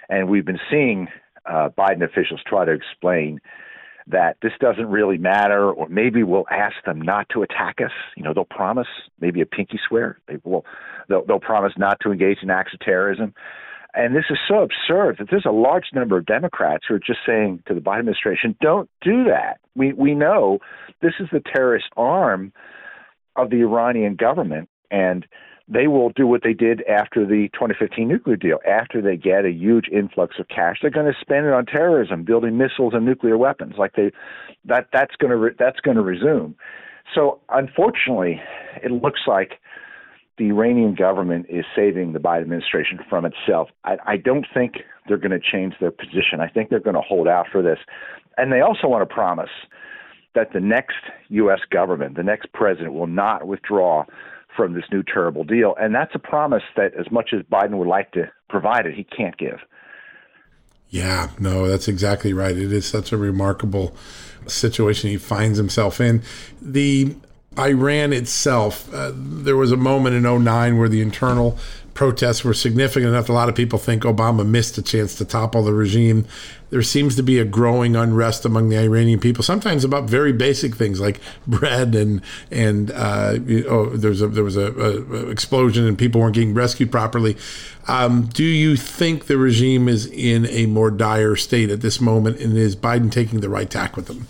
And 0.09 0.29
we've 0.29 0.45
been 0.45 0.61
seeing 0.71 1.09
uh, 1.47 1.71
Biden 1.77 2.05
officials 2.05 2.41
try 2.47 2.65
to 2.65 2.73
explain 2.73 3.41
that 4.07 4.37
this 4.43 4.53
doesn't 4.61 4.89
really 4.89 5.17
matter, 5.17 5.71
or 5.71 5.89
maybe 5.89 6.23
we'll 6.23 6.47
ask 6.51 6.75
them 6.85 7.01
not 7.01 7.29
to 7.31 7.43
attack 7.43 7.77
us. 7.83 7.93
You 8.17 8.25
know, 8.25 8.35
they'll 8.35 8.45
promise 8.45 8.89
maybe 9.21 9.41
a 9.41 9.47
pinky 9.47 9.79
swear. 9.89 10.19
They 10.27 10.39
will, 10.45 10.65
they'll, 11.09 11.25
they'll 11.25 11.41
promise 11.41 11.73
not 11.77 11.99
to 12.01 12.11
engage 12.11 12.39
in 12.43 12.51
acts 12.51 12.75
of 12.75 12.81
terrorism. 12.81 13.33
And 13.95 14.17
this 14.17 14.25
is 14.31 14.39
so 14.49 14.63
absurd 14.63 15.17
that 15.19 15.29
there's 15.31 15.47
a 15.47 15.53
large 15.53 15.87
number 15.95 16.17
of 16.17 16.27
Democrats 16.27 16.85
who 16.89 16.95
are 16.95 16.99
just 16.99 17.21
saying 17.27 17.63
to 17.67 17.75
the 17.75 17.81
Biden 17.81 18.01
administration, 18.01 18.57
"Don't 18.61 18.89
do 19.03 19.25
that." 19.25 19.59
We 19.77 19.93
we 19.93 20.15
know 20.15 20.61
this 21.03 21.13
is 21.21 21.29
the 21.31 21.41
terrorist 21.55 21.89
arm 21.95 22.53
of 23.37 23.51
the 23.51 23.61
Iranian 23.61 24.15
government, 24.15 24.71
and 24.93 25.27
they 25.69 25.87
will 25.87 26.11
do 26.11 26.27
what 26.27 26.43
they 26.43 26.53
did 26.53 26.83
after 26.87 27.25
the 27.25 27.49
2015 27.55 28.07
nuclear 28.07 28.37
deal. 28.37 28.59
After 28.69 29.01
they 29.01 29.17
get 29.17 29.45
a 29.45 29.51
huge 29.51 29.89
influx 29.91 30.37
of 30.39 30.49
cash, 30.49 30.79
they're 30.83 30.91
going 30.91 31.11
to 31.11 31.19
spend 31.21 31.47
it 31.47 31.53
on 31.53 31.67
terrorism, 31.67 32.25
building 32.25 32.59
missiles 32.59 32.93
and 32.95 33.07
nuclear 33.07 33.39
weapons. 33.39 33.75
Like 33.79 33.95
they, 33.95 34.13
that 34.65 34.89
that's 34.93 35.17
going 35.17 35.31
to 35.31 35.37
re, 35.37 35.51
that's 35.59 35.81
going 35.81 35.97
to 35.97 36.03
resume. 36.03 36.55
So 37.15 37.41
unfortunately, 37.49 38.41
it 38.83 38.91
looks 38.91 39.21
like 39.27 39.61
the 40.39 40.49
Iranian 40.49 40.95
government 40.95 41.47
is 41.49 41.65
saving 41.75 42.13
the 42.13 42.19
Biden 42.19 42.43
administration 42.43 42.99
from 43.09 43.25
itself. 43.25 43.69
I, 43.85 43.97
I 44.07 44.17
don't 44.17 44.47
think 44.53 44.79
they're 45.07 45.19
going 45.19 45.31
to 45.31 45.41
change 45.41 45.75
their 45.81 45.91
position. 45.91 46.41
I 46.41 46.49
think 46.49 46.71
they're 46.71 46.81
going 46.81 46.97
to 46.97 47.03
hold 47.03 47.29
out 47.29 47.47
for 47.51 47.63
this, 47.63 47.79
and 48.37 48.53
they 48.53 48.61
also 48.61 48.89
want 48.89 49.09
to 49.09 49.15
promise 49.15 49.51
that 50.35 50.53
the 50.55 50.61
next 50.61 50.97
U.S. 51.29 51.61
government, 51.71 52.17
the 52.17 52.23
next 52.23 52.53
president, 52.53 52.95
will 52.95 53.07
not 53.07 53.47
withdraw 53.47 54.05
from 54.57 54.75
this 54.75 54.85
new 54.93 55.03
terrible 55.03 55.45
deal. 55.45 55.75
And 55.81 55.95
that's 55.95 56.15
a 56.15 56.19
promise 56.19 56.63
that, 56.77 56.95
as 56.95 57.11
much 57.11 57.31
as 57.33 57.43
Biden 57.43 57.79
would 57.79 57.89
like 57.89 58.13
to 58.13 58.31
provide 58.49 58.87
it, 58.87 58.95
he 58.95 59.05
can't 59.05 59.37
give. 59.37 59.59
Yeah, 60.91 61.31
no, 61.39 61.67
that's 61.67 61.89
exactly 61.89 62.35
right. 62.35 62.57
It 62.57 62.71
is 62.71 62.87
such 62.87 63.13
a 63.13 63.17
remarkable 63.17 63.97
situation 64.47 65.09
he 65.09 65.17
finds 65.17 65.57
himself 65.57 66.01
in. 66.01 66.23
The 66.61 67.17
Iran 67.59 68.13
itself, 68.13 68.93
uh, 68.93 69.13
there 69.15 69.57
was 69.57 69.73
a 69.73 69.77
moment 69.77 70.17
in 70.17 70.45
09 70.45 70.79
where 70.79 70.89
the 70.89 71.01
internal 71.01 71.59
protests 71.95 72.45
were 72.45 72.55
significant 72.55 73.07
enough. 73.07 73.29
A 73.29 73.33
lot 73.33 73.49
of 73.49 73.55
people 73.55 73.79
think 73.79 74.03
Obama 74.03 74.47
missed 74.47 74.79
a 74.79 74.83
chance 74.83 75.15
to 75.17 75.25
topple 75.25 75.63
the 75.63 75.73
regime. 75.73 76.27
There 76.71 76.83
seems 76.83 77.17
to 77.17 77.23
be 77.23 77.39
a 77.39 77.45
growing 77.45 77.97
unrest 77.97 78.45
among 78.45 78.71
the 78.71 78.79
Iranian 78.79 79.21
people, 79.21 79.45
sometimes 79.45 79.85
about 79.85 80.05
very 80.05 80.33
basic 80.33 80.75
things 80.75 81.01
like 81.01 81.21
bread 81.47 81.95
and 81.95 82.23
and 82.51 82.91
uh, 82.91 83.39
you 83.45 83.65
know, 83.65 83.91
there's 83.91 84.23
a, 84.23 84.29
there 84.29 84.45
was 84.45 84.57
a, 84.57 84.73
a, 84.73 85.29
explosion 85.29 85.87
and 85.87 85.99
people 85.99 86.21
weren't 86.21 86.35
getting 86.35 86.55
rescued 86.55 86.91
properly. 86.91 87.37
Um, 87.89 88.27
do 88.27 88.45
you 88.45 88.77
think 88.77 89.27
the 89.27 89.37
regime 89.37 89.89
is 89.89 90.07
in 90.07 90.47
a 90.47 90.67
more 90.67 90.91
dire 90.91 91.37
state 91.37 91.71
at 91.71 91.81
this 91.81 92.01
moment, 92.01 92.41
and 92.41 92.57
is 92.57 92.77
Biden 92.77 93.11
taking 93.11 93.41
the 93.41 93.49
right 93.49 93.69
tack 93.69 93.97
with 93.97 94.07
them? 94.07 94.29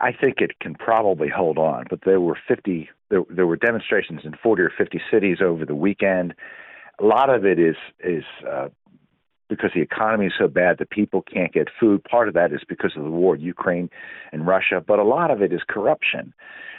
I 0.00 0.12
think 0.12 0.40
it 0.40 0.58
can 0.60 0.74
probably 0.74 1.28
hold 1.28 1.56
on, 1.56 1.86
but 1.88 2.00
there 2.04 2.20
were 2.20 2.38
50 2.46 2.90
there, 3.08 3.22
there 3.30 3.46
were 3.46 3.56
demonstrations 3.56 4.20
in 4.24 4.34
40 4.42 4.62
or 4.62 4.72
50 4.76 5.00
cities 5.10 5.38
over 5.40 5.64
the 5.64 5.74
weekend 5.74 6.34
a 7.00 7.04
lot 7.04 7.30
of 7.30 7.44
it 7.44 7.58
is 7.58 7.76
is 8.00 8.24
uh, 8.48 8.68
because 9.48 9.70
the 9.74 9.80
economy 9.80 10.26
is 10.26 10.32
so 10.38 10.48
bad 10.48 10.78
that 10.78 10.90
people 10.90 11.22
can't 11.22 11.52
get 11.52 11.68
food. 11.78 12.02
Part 12.04 12.28
of 12.28 12.34
that 12.34 12.52
is 12.52 12.62
because 12.68 12.92
of 12.96 13.04
the 13.04 13.10
war, 13.10 13.36
in 13.36 13.40
Ukraine 13.42 13.90
and 14.32 14.46
Russia, 14.46 14.82
but 14.84 14.98
a 14.98 15.04
lot 15.04 15.30
of 15.30 15.40
it 15.40 15.52
is 15.52 15.60
corruption. 15.68 16.34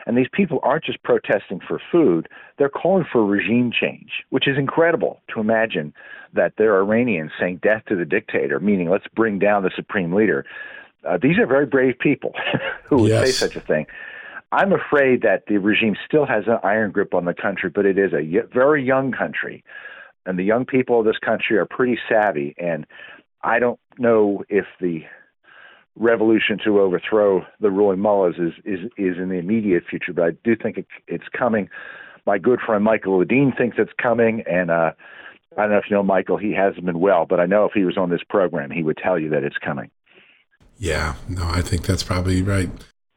And 0.05 0.17
these 0.17 0.27
people 0.31 0.59
aren't 0.63 0.85
just 0.85 1.03
protesting 1.03 1.59
for 1.65 1.81
food, 1.91 2.29
they're 2.57 2.69
calling 2.69 3.05
for 3.11 3.25
regime 3.25 3.71
change, 3.77 4.23
which 4.29 4.47
is 4.47 4.57
incredible 4.57 5.21
to 5.33 5.41
imagine 5.41 5.93
that 6.33 6.53
there 6.57 6.73
are 6.75 6.81
Iranians 6.81 7.31
saying 7.39 7.59
death 7.61 7.83
to 7.87 7.95
the 7.95 8.05
dictator, 8.05 8.59
meaning 8.59 8.89
let's 8.89 9.07
bring 9.15 9.37
down 9.37 9.63
the 9.63 9.71
supreme 9.75 10.13
leader. 10.13 10.45
Uh, 11.07 11.17
these 11.21 11.37
are 11.37 11.45
very 11.45 11.65
brave 11.65 11.99
people 11.99 12.33
who 12.85 13.01
would 13.01 13.09
yes. 13.09 13.27
say 13.27 13.31
such 13.31 13.55
a 13.55 13.61
thing. 13.61 13.85
I'm 14.53 14.71
afraid 14.71 15.23
that 15.23 15.43
the 15.47 15.57
regime 15.57 15.97
still 16.05 16.25
has 16.25 16.45
an 16.47 16.59
iron 16.63 16.91
grip 16.91 17.13
on 17.13 17.25
the 17.25 17.33
country, 17.33 17.69
but 17.69 17.85
it 17.85 17.97
is 17.97 18.13
a 18.13 18.47
very 18.53 18.83
young 18.83 19.11
country 19.11 19.63
and 20.27 20.37
the 20.37 20.43
young 20.43 20.65
people 20.65 20.99
of 20.99 21.05
this 21.05 21.17
country 21.17 21.57
are 21.57 21.65
pretty 21.65 21.97
savvy. 22.07 22.53
And 22.57 22.85
I 23.41 23.59
don't 23.59 23.79
know 23.97 24.43
if 24.49 24.65
the 24.79 25.03
revolution 25.95 26.59
to 26.63 26.79
overthrow 26.79 27.43
the 27.59 27.71
ruling 27.71 27.99
mullahs 27.99 28.35
is 28.37 28.53
is 28.65 28.91
is 28.97 29.17
in 29.17 29.29
the 29.29 29.35
immediate 29.35 29.83
future, 29.89 30.13
but 30.13 30.23
I 30.25 30.31
do 30.43 30.55
think 30.55 30.77
it, 30.77 30.85
it's 31.07 31.27
coming. 31.35 31.69
My 32.25 32.37
good 32.37 32.59
friend 32.59 32.83
Michael 32.83 33.23
Ledeen 33.23 33.57
thinks 33.57 33.77
it's 33.79 33.91
coming, 34.01 34.43
and 34.45 34.69
uh, 34.69 34.91
I 35.57 35.61
don't 35.61 35.71
know 35.71 35.77
if 35.77 35.85
you 35.89 35.95
know 35.95 36.03
Michael. 36.03 36.37
He 36.37 36.53
hasn't 36.53 36.85
been 36.85 36.99
well, 36.99 37.25
but 37.25 37.39
I 37.39 37.45
know 37.45 37.65
if 37.65 37.71
he 37.71 37.85
was 37.85 37.97
on 37.97 38.09
this 38.09 38.21
program, 38.29 38.69
he 38.69 38.83
would 38.83 38.97
tell 38.97 39.17
you 39.17 39.29
that 39.29 39.43
it's 39.43 39.57
coming. 39.57 39.89
Yeah, 40.77 41.15
no, 41.27 41.43
I 41.43 41.61
think 41.61 41.83
that's 41.83 42.03
probably 42.03 42.43
right. 42.43 42.69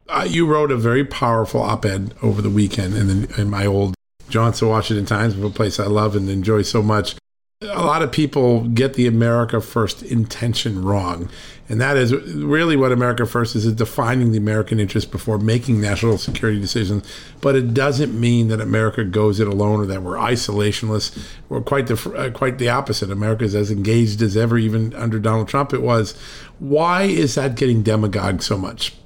Uh, 0.09 0.27
you 0.29 0.46
wrote 0.46 0.70
a 0.70 0.77
very 0.77 1.05
powerful 1.05 1.61
op-ed 1.61 2.14
over 2.23 2.40
the 2.40 2.51
weekend 2.51 2.94
in, 2.94 3.07
the, 3.07 3.40
in 3.40 3.51
my 3.51 3.66
old 3.66 3.94
Johnson 4.31 4.69
Washington 4.69 5.07
Times, 5.07 5.38
a 5.38 5.51
place 5.51 5.79
I 5.79 5.87
love 5.87 6.16
and 6.16 6.29
enjoy 6.29 6.62
so 6.62 6.83
much. 6.83 7.16
A 7.62 7.85
lot 7.85 8.01
of 8.01 8.11
people 8.11 8.66
get 8.69 8.95
the 8.95 9.07
America 9.07 9.61
First 9.61 10.03
intention 10.03 10.83
wrong. 10.83 11.29
And 11.69 11.81
that 11.81 11.97
is 11.97 12.14
really 12.14 12.75
what 12.75 12.90
America 12.90 13.27
First 13.27 13.55
is, 13.55 13.66
is 13.66 13.75
defining 13.75 14.33
the 14.33 14.38
American 14.38 14.81
interest 14.81 15.12
before 15.12 15.38
making 15.38 15.81
national 15.81 16.16
security 16.19 16.59
decisions. 16.59 17.07
But 17.43 17.57
it 17.57 17.75
doesn't 17.75 18.19
mean 18.19 18.49
that 18.49 18.61
America 18.61 19.05
goes 19.05 19.40
it 19.40 19.47
alone 19.47 19.81
or 19.81 19.87
that 19.87 20.03
we're 20.03 20.16
isolationist. 20.16 21.23
We're 21.49 21.61
quite 21.61 21.87
the, 21.87 22.12
uh, 22.16 22.31
quite 22.31 22.59
the 22.59 22.71
opposite. 22.71 23.11
America 23.11 23.45
is 23.45 23.55
as 23.55 23.71
engaged 23.71 24.23
as 24.23 24.37
ever, 24.37 24.57
even 24.57 24.95
under 24.95 25.21
Donald 25.21 25.49
Trump 25.49 25.75
it 25.75 25.83
was. 25.83 26.19
Why 26.59 27.03
is 27.03 27.35
that 27.35 27.57
getting 27.57 27.83
demagogued 27.83 28.43
so 28.43 28.57
much? 28.57 28.97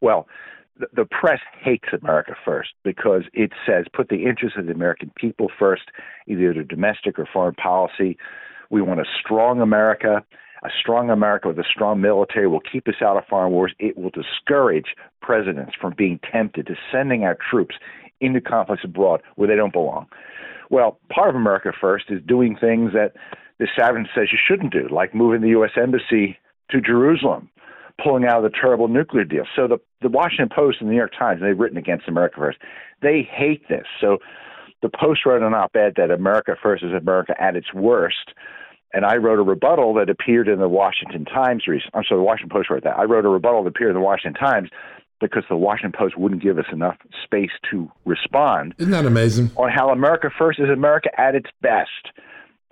Well, 0.00 0.26
the 0.94 1.04
press 1.04 1.40
hates 1.60 1.88
America 2.00 2.34
first 2.44 2.70
because 2.84 3.22
it 3.32 3.52
says 3.66 3.86
put 3.94 4.08
the 4.08 4.24
interests 4.24 4.58
of 4.58 4.66
the 4.66 4.72
American 4.72 5.10
people 5.16 5.48
first, 5.58 5.84
either 6.26 6.52
their 6.52 6.64
domestic 6.64 7.18
or 7.18 7.28
foreign 7.32 7.54
policy. 7.54 8.16
We 8.70 8.82
want 8.82 9.00
a 9.00 9.04
strong 9.20 9.60
America. 9.60 10.24
A 10.62 10.68
strong 10.78 11.08
America 11.08 11.48
with 11.48 11.58
a 11.58 11.64
strong 11.64 12.02
military 12.02 12.46
will 12.46 12.60
keep 12.60 12.86
us 12.86 13.00
out 13.02 13.16
of 13.16 13.24
foreign 13.30 13.50
wars. 13.50 13.72
It 13.78 13.96
will 13.96 14.10
discourage 14.10 14.94
presidents 15.22 15.72
from 15.80 15.94
being 15.96 16.20
tempted 16.30 16.66
to 16.66 16.74
sending 16.92 17.24
our 17.24 17.38
troops 17.50 17.76
into 18.20 18.42
conflicts 18.42 18.84
abroad 18.84 19.22
where 19.36 19.48
they 19.48 19.56
don't 19.56 19.72
belong. 19.72 20.06
Well, 20.68 20.98
part 21.10 21.30
of 21.30 21.34
America 21.34 21.72
First 21.78 22.06
is 22.10 22.20
doing 22.26 22.56
things 22.60 22.92
that 22.92 23.14
the 23.58 23.68
Savin 23.76 24.06
says 24.14 24.28
you 24.32 24.38
shouldn't 24.46 24.72
do, 24.72 24.86
like 24.90 25.14
moving 25.14 25.40
the 25.40 25.48
U.S. 25.48 25.72
Embassy 25.76 26.38
to 26.70 26.80
Jerusalem 26.80 27.48
pulling 28.02 28.24
out 28.24 28.44
of 28.44 28.50
the 28.50 28.58
terrible 28.58 28.88
nuclear 28.88 29.24
deal. 29.24 29.44
So 29.56 29.66
the 29.66 29.78
the 30.02 30.08
Washington 30.08 30.48
Post 30.54 30.78
and 30.80 30.88
the 30.88 30.92
New 30.92 30.98
York 30.98 31.12
Times, 31.18 31.40
they've 31.42 31.58
written 31.58 31.76
against 31.76 32.08
America 32.08 32.36
First. 32.38 32.58
They 33.02 33.28
hate 33.30 33.68
this. 33.68 33.84
So 34.00 34.18
the 34.82 34.88
Post 34.88 35.26
wrote 35.26 35.42
an 35.42 35.54
op-ed 35.54 35.94
that 35.96 36.10
America 36.10 36.56
First 36.62 36.82
is 36.82 36.92
America 36.92 37.34
at 37.40 37.56
its 37.56 37.72
worst. 37.74 38.32
And 38.92 39.04
I 39.04 39.16
wrote 39.16 39.38
a 39.38 39.42
rebuttal 39.42 39.94
that 39.94 40.10
appeared 40.10 40.48
in 40.48 40.58
the 40.58 40.68
Washington 40.68 41.24
Times. 41.24 41.62
I'm 41.94 42.02
sorry, 42.08 42.18
the 42.18 42.24
Washington 42.24 42.56
Post 42.56 42.70
wrote 42.70 42.82
that. 42.84 42.98
I 42.98 43.04
wrote 43.04 43.24
a 43.24 43.28
rebuttal 43.28 43.62
that 43.64 43.68
appeared 43.68 43.90
in 43.90 43.94
the 43.94 44.00
Washington 44.00 44.34
Times 44.40 44.68
because 45.20 45.44
the 45.48 45.56
Washington 45.56 45.92
Post 45.96 46.18
wouldn't 46.18 46.42
give 46.42 46.58
us 46.58 46.64
enough 46.72 46.96
space 47.22 47.50
to 47.70 47.90
respond. 48.04 48.74
Isn't 48.78 48.90
that 48.92 49.04
amazing? 49.04 49.50
On 49.56 49.70
how 49.70 49.90
America 49.90 50.30
First 50.36 50.58
is 50.58 50.70
America 50.70 51.08
at 51.20 51.34
its 51.34 51.50
best 51.60 52.10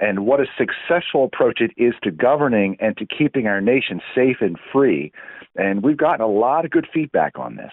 and 0.01 0.27
what 0.27 0.41
a 0.41 0.47
successful 0.57 1.25
approach 1.25 1.61
it 1.61 1.73
is 1.77 1.95
to 2.03 2.11
governing 2.11 2.77
and 2.81 2.97
to 2.99 3.07
keeping 3.07 3.47
our 3.47 3.61
nation 3.61 4.01
safe 4.15 4.37
and 4.41 4.59
free. 4.73 5.13
And 5.57 5.83
we've 5.83 5.97
gotten 5.97 6.21
a 6.21 6.29
lot 6.29 6.65
of 6.65 6.71
good 6.71 6.87
feedback 6.93 7.39
on 7.39 7.57
this. 7.57 7.73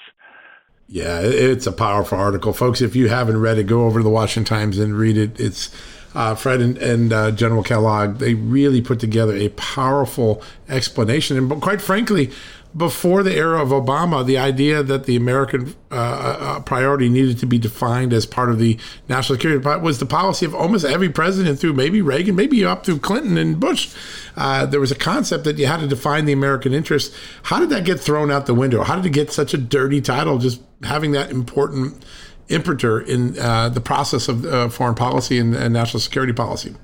Yeah, 0.87 1.19
it's 1.21 1.65
a 1.65 1.71
powerful 1.71 2.17
article. 2.17 2.53
Folks, 2.53 2.81
if 2.81 2.95
you 2.95 3.09
haven't 3.09 3.39
read 3.39 3.57
it, 3.57 3.63
go 3.63 3.85
over 3.85 3.99
to 3.99 4.03
the 4.03 4.09
Washington 4.09 4.45
Times 4.45 4.77
and 4.77 4.95
read 4.95 5.17
it. 5.17 5.39
It's 5.39 5.71
uh, 6.15 6.33
Fred 6.33 6.61
and, 6.61 6.77
and 6.77 7.11
uh, 7.11 7.31
General 7.31 7.61
Kellogg, 7.61 8.19
they 8.19 8.33
really 8.33 8.81
put 8.81 8.99
together 8.99 9.35
a 9.35 9.49
powerful 9.49 10.41
explanation. 10.69 11.37
And 11.37 11.61
quite 11.61 11.81
frankly, 11.81 12.31
before 12.75 13.23
the 13.23 13.33
era 13.33 13.61
of 13.61 13.69
Obama, 13.69 14.25
the 14.25 14.37
idea 14.37 14.83
that 14.83 15.05
the 15.05 15.15
American 15.15 15.73
uh, 15.91 15.95
uh, 15.95 16.59
priority 16.59 17.07
needed 17.07 17.37
to 17.39 17.45
be 17.45 17.57
defined 17.57 18.11
as 18.11 18.25
part 18.25 18.49
of 18.49 18.59
the 18.59 18.77
national 19.07 19.37
security 19.37 19.65
was 19.79 19.99
the 19.99 20.05
policy 20.05 20.45
of 20.45 20.53
almost 20.53 20.83
every 20.83 21.09
president 21.09 21.57
through 21.57 21.73
maybe 21.73 22.01
Reagan, 22.01 22.35
maybe 22.35 22.65
up 22.65 22.85
through 22.85 22.99
Clinton 22.99 23.37
and 23.37 23.59
Bush. 23.59 23.95
Uh, 24.35 24.65
there 24.65 24.81
was 24.81 24.91
a 24.91 24.95
concept 24.95 25.45
that 25.45 25.57
you 25.57 25.67
had 25.67 25.79
to 25.79 25.87
define 25.87 26.25
the 26.25 26.33
American 26.33 26.73
interest. 26.73 27.13
How 27.43 27.59
did 27.59 27.69
that 27.69 27.85
get 27.85 27.99
thrown 27.99 28.29
out 28.29 28.45
the 28.45 28.53
window? 28.53 28.83
How 28.83 28.97
did 28.97 29.05
it 29.05 29.11
get 29.11 29.31
such 29.31 29.53
a 29.53 29.57
dirty 29.57 30.01
title, 30.01 30.37
just 30.37 30.61
having 30.83 31.13
that 31.13 31.31
important 31.31 32.03
impeter 32.49 32.99
in 32.99 33.39
uh, 33.39 33.69
the 33.69 33.81
process 33.81 34.27
of 34.27 34.45
uh, 34.45 34.67
foreign 34.67 34.95
policy 34.95 35.39
and, 35.39 35.55
and 35.55 35.73
national 35.73 36.01
security 36.01 36.33
policy? 36.33 36.75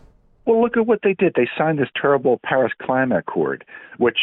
Well, 0.45 0.61
look 0.61 0.77
at 0.77 0.87
what 0.87 0.99
they 1.03 1.13
did. 1.13 1.33
They 1.35 1.49
signed 1.57 1.79
this 1.79 1.89
terrible 1.99 2.39
Paris 2.43 2.71
Climate 2.81 3.19
Accord, 3.19 3.65
which 3.97 4.17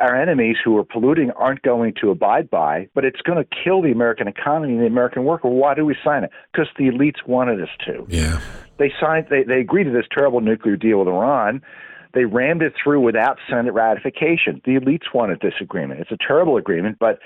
our 0.00 0.14
enemies 0.14 0.56
who 0.64 0.76
are 0.76 0.84
polluting 0.84 1.30
aren't 1.32 1.62
going 1.62 1.94
to 2.00 2.10
abide 2.10 2.50
by, 2.50 2.88
but 2.94 3.04
it's 3.04 3.20
going 3.22 3.42
to 3.42 3.48
kill 3.64 3.82
the 3.82 3.90
American 3.90 4.28
economy 4.28 4.74
and 4.74 4.82
the 4.82 4.86
American 4.86 5.24
worker. 5.24 5.48
Why 5.48 5.74
do 5.74 5.84
we 5.84 5.96
sign 6.04 6.24
it? 6.24 6.30
Because 6.52 6.68
the 6.78 6.84
elites 6.84 7.26
wanted 7.26 7.62
us 7.62 7.68
to. 7.86 8.06
Yeah. 8.08 8.40
They 8.78 8.92
signed. 9.00 9.26
They 9.28 9.42
they 9.42 9.60
agreed 9.60 9.84
to 9.84 9.90
this 9.90 10.06
terrible 10.12 10.40
nuclear 10.40 10.76
deal 10.76 10.98
with 11.00 11.08
Iran. 11.08 11.62
They 12.14 12.24
rammed 12.24 12.62
it 12.62 12.72
through 12.82 13.00
without 13.00 13.38
Senate 13.50 13.72
ratification. 13.72 14.62
The 14.64 14.76
elites 14.76 15.12
wanted 15.12 15.40
this 15.40 15.54
agreement. 15.60 16.00
It's 16.00 16.12
a 16.12 16.16
terrible 16.26 16.56
agreement, 16.56 16.98
but 16.98 17.18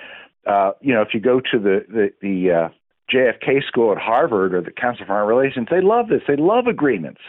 uh, 0.46 0.72
you 0.80 0.94
know, 0.94 1.02
if 1.02 1.08
you 1.12 1.20
go 1.20 1.40
to 1.40 1.58
the 1.58 1.85
the, 1.88 2.12
the 2.20 2.50
uh, 2.50 2.68
JFK 3.14 3.64
school 3.66 3.92
at 3.92 3.98
Harvard 3.98 4.54
or 4.54 4.62
the 4.62 4.70
Council 4.70 5.02
on 5.02 5.08
Foreign 5.08 5.28
Relations, 5.28 5.68
they 5.70 5.82
love 5.82 6.08
this. 6.08 6.22
They 6.26 6.37
love 6.37 6.66
agreements. 6.66 7.20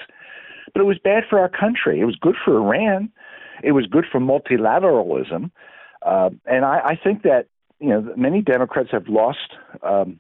But 0.73 0.82
it 0.82 0.86
was 0.86 0.97
bad 1.03 1.23
for 1.29 1.38
our 1.38 1.49
country. 1.49 1.99
It 1.99 2.06
was 2.06 2.15
good 2.15 2.36
for 2.43 2.58
Iran 2.58 3.12
it 3.63 3.71
was 3.71 3.88
good 3.88 4.06
for 4.12 4.19
multilateralism. 4.19 5.49
Uh, 6.06 6.30
and 6.45 6.65
I, 6.65 6.80
I 6.86 6.99
think 7.02 7.23
that 7.23 7.47
you 7.80 7.89
know 7.89 8.13
many 8.15 8.41
Democrats 8.41 8.89
have 8.91 9.08
lost 9.08 9.56
um, 9.82 10.19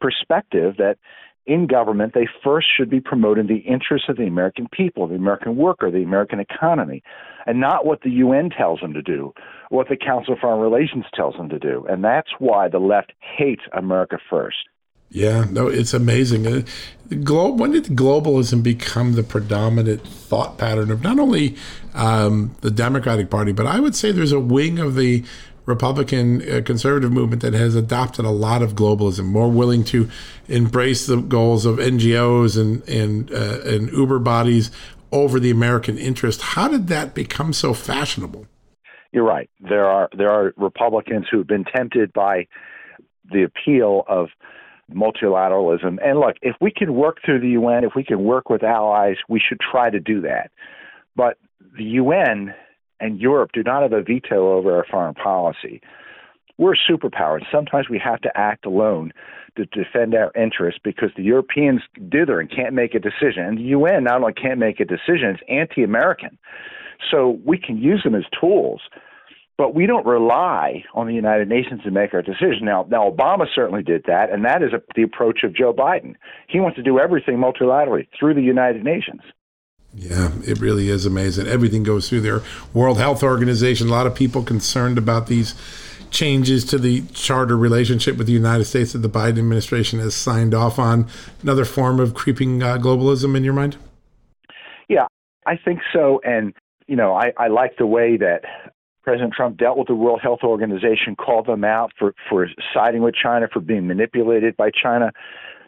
perspective 0.00 0.76
that 0.78 0.98
in 1.46 1.66
government 1.66 2.12
they 2.14 2.28
first 2.42 2.66
should 2.74 2.88
be 2.88 3.00
promoting 3.00 3.46
the 3.46 3.58
interests 3.58 4.08
of 4.08 4.16
the 4.16 4.24
American 4.24 4.66
people, 4.70 5.06
the 5.06 5.14
American 5.14 5.56
worker, 5.56 5.90
the 5.90 6.02
American 6.02 6.40
economy, 6.40 7.02
and 7.46 7.60
not 7.60 7.84
what 7.84 8.02
the 8.02 8.10
UN 8.10 8.50
tells 8.50 8.80
them 8.80 8.94
to 8.94 9.02
do, 9.02 9.32
what 9.70 9.88
the 9.88 9.96
Council 9.96 10.34
of 10.34 10.40
Foreign 10.40 10.60
Relations 10.60 11.04
tells 11.14 11.36
them 11.36 11.48
to 11.50 11.58
do. 11.58 11.86
And 11.88 12.04
that's 12.04 12.30
why 12.38 12.68
the 12.68 12.78
left 12.78 13.12
hates 13.20 13.62
America 13.72 14.18
first. 14.30 14.68
Yeah, 15.14 15.44
no, 15.48 15.68
it's 15.68 15.94
amazing. 15.94 16.44
Uh, 16.44 16.62
when 17.08 17.70
did 17.70 17.84
globalism 17.84 18.64
become 18.64 19.12
the 19.12 19.22
predominant 19.22 20.04
thought 20.04 20.58
pattern 20.58 20.90
of 20.90 21.04
not 21.04 21.20
only 21.20 21.54
um, 21.94 22.56
the 22.62 22.70
Democratic 22.72 23.30
Party, 23.30 23.52
but 23.52 23.64
I 23.64 23.78
would 23.78 23.94
say 23.94 24.10
there's 24.10 24.32
a 24.32 24.40
wing 24.40 24.80
of 24.80 24.96
the 24.96 25.22
Republican 25.66 26.42
uh, 26.50 26.62
conservative 26.62 27.12
movement 27.12 27.42
that 27.42 27.52
has 27.52 27.76
adopted 27.76 28.24
a 28.24 28.30
lot 28.30 28.60
of 28.60 28.74
globalism, 28.74 29.26
more 29.26 29.48
willing 29.48 29.84
to 29.84 30.10
embrace 30.48 31.06
the 31.06 31.18
goals 31.18 31.64
of 31.64 31.76
NGOs 31.76 32.60
and 32.60 32.86
and 32.88 33.32
uh, 33.32 33.60
and 33.64 33.92
Uber 33.92 34.18
bodies 34.18 34.72
over 35.12 35.38
the 35.38 35.52
American 35.52 35.96
interest. 35.96 36.42
How 36.42 36.66
did 36.66 36.88
that 36.88 37.14
become 37.14 37.52
so 37.52 37.72
fashionable? 37.72 38.48
you're 39.12 39.22
right. 39.22 39.48
There 39.60 39.86
are 39.86 40.10
there 40.18 40.30
are 40.30 40.52
Republicans 40.56 41.26
who've 41.30 41.46
been 41.46 41.64
tempted 41.64 42.12
by 42.12 42.48
the 43.30 43.44
appeal 43.44 44.02
of 44.08 44.30
multilateralism. 44.94 45.98
And 46.04 46.18
look, 46.18 46.36
if 46.42 46.56
we 46.60 46.70
can 46.70 46.94
work 46.94 47.18
through 47.24 47.40
the 47.40 47.50
UN, 47.50 47.84
if 47.84 47.92
we 47.94 48.04
can 48.04 48.24
work 48.24 48.48
with 48.48 48.62
allies, 48.62 49.16
we 49.28 49.40
should 49.40 49.60
try 49.60 49.90
to 49.90 50.00
do 50.00 50.20
that. 50.22 50.50
But 51.16 51.38
the 51.76 51.84
UN 51.84 52.54
and 53.00 53.20
Europe 53.20 53.50
do 53.52 53.62
not 53.62 53.82
have 53.82 53.92
a 53.92 54.02
veto 54.02 54.52
over 54.54 54.76
our 54.76 54.86
foreign 54.90 55.14
policy. 55.14 55.80
We're 56.56 56.74
a 56.74 56.92
superpower. 56.92 57.40
Sometimes 57.50 57.88
we 57.88 57.98
have 57.98 58.20
to 58.20 58.30
act 58.36 58.64
alone 58.64 59.12
to 59.56 59.66
defend 59.66 60.14
our 60.14 60.32
interests 60.34 60.80
because 60.82 61.10
the 61.16 61.22
Europeans 61.22 61.82
dither 62.08 62.40
and 62.40 62.50
can't 62.50 62.74
make 62.74 62.94
a 62.94 63.00
decision. 63.00 63.44
And 63.44 63.58
the 63.58 63.62
UN 63.62 64.04
not 64.04 64.20
only 64.20 64.32
can't 64.32 64.58
make 64.58 64.80
a 64.80 64.84
decision, 64.84 65.30
it's 65.30 65.42
anti 65.48 65.82
American. 65.82 66.38
So 67.10 67.40
we 67.44 67.58
can 67.58 67.76
use 67.76 68.02
them 68.04 68.14
as 68.14 68.24
tools 68.38 68.82
but 69.56 69.74
we 69.74 69.86
don't 69.86 70.06
rely 70.06 70.84
on 70.94 71.06
the 71.06 71.14
United 71.14 71.48
Nations 71.48 71.82
to 71.84 71.90
make 71.90 72.12
our 72.12 72.22
decision. 72.22 72.64
Now, 72.64 72.86
now 72.88 73.08
Obama 73.08 73.46
certainly 73.54 73.82
did 73.82 74.04
that, 74.06 74.30
and 74.30 74.44
that 74.44 74.62
is 74.62 74.72
a, 74.72 74.82
the 74.96 75.02
approach 75.02 75.44
of 75.44 75.54
Joe 75.54 75.72
Biden. 75.72 76.14
He 76.48 76.60
wants 76.60 76.76
to 76.76 76.82
do 76.82 76.98
everything 76.98 77.36
multilaterally 77.36 78.08
through 78.18 78.34
the 78.34 78.42
United 78.42 78.84
Nations. 78.84 79.22
Yeah, 79.96 80.32
it 80.44 80.58
really 80.58 80.88
is 80.88 81.06
amazing. 81.06 81.46
Everything 81.46 81.84
goes 81.84 82.08
through 82.08 82.22
their 82.22 82.40
World 82.72 82.98
Health 82.98 83.22
Organization. 83.22 83.88
A 83.88 83.92
lot 83.92 84.08
of 84.08 84.14
people 84.14 84.42
concerned 84.42 84.98
about 84.98 85.28
these 85.28 85.54
changes 86.10 86.64
to 86.64 86.78
the 86.78 87.02
charter 87.12 87.56
relationship 87.56 88.16
with 88.16 88.26
the 88.26 88.32
United 88.32 88.64
States 88.64 88.92
that 88.92 89.00
the 89.00 89.08
Biden 89.08 89.38
administration 89.38 90.00
has 90.00 90.14
signed 90.14 90.52
off 90.52 90.78
on. 90.78 91.06
Another 91.42 91.64
form 91.64 92.00
of 92.00 92.14
creeping 92.14 92.62
uh, 92.62 92.76
globalism 92.78 93.36
in 93.36 93.44
your 93.44 93.52
mind? 93.52 93.76
Yeah, 94.88 95.06
I 95.46 95.56
think 95.56 95.80
so. 95.92 96.20
And, 96.24 96.54
you 96.86 96.96
know, 96.96 97.14
I, 97.14 97.32
I 97.36 97.48
like 97.48 97.76
the 97.78 97.86
way 97.86 98.16
that 98.16 98.42
President 99.04 99.34
Trump 99.34 99.58
dealt 99.58 99.76
with 99.76 99.86
the 99.86 99.94
World 99.94 100.20
Health 100.22 100.40
Organization, 100.42 101.14
called 101.14 101.46
them 101.46 101.62
out 101.62 101.92
for, 101.98 102.14
for 102.28 102.48
siding 102.72 103.02
with 103.02 103.14
China, 103.14 103.46
for 103.52 103.60
being 103.60 103.86
manipulated 103.86 104.56
by 104.56 104.70
China. 104.70 105.12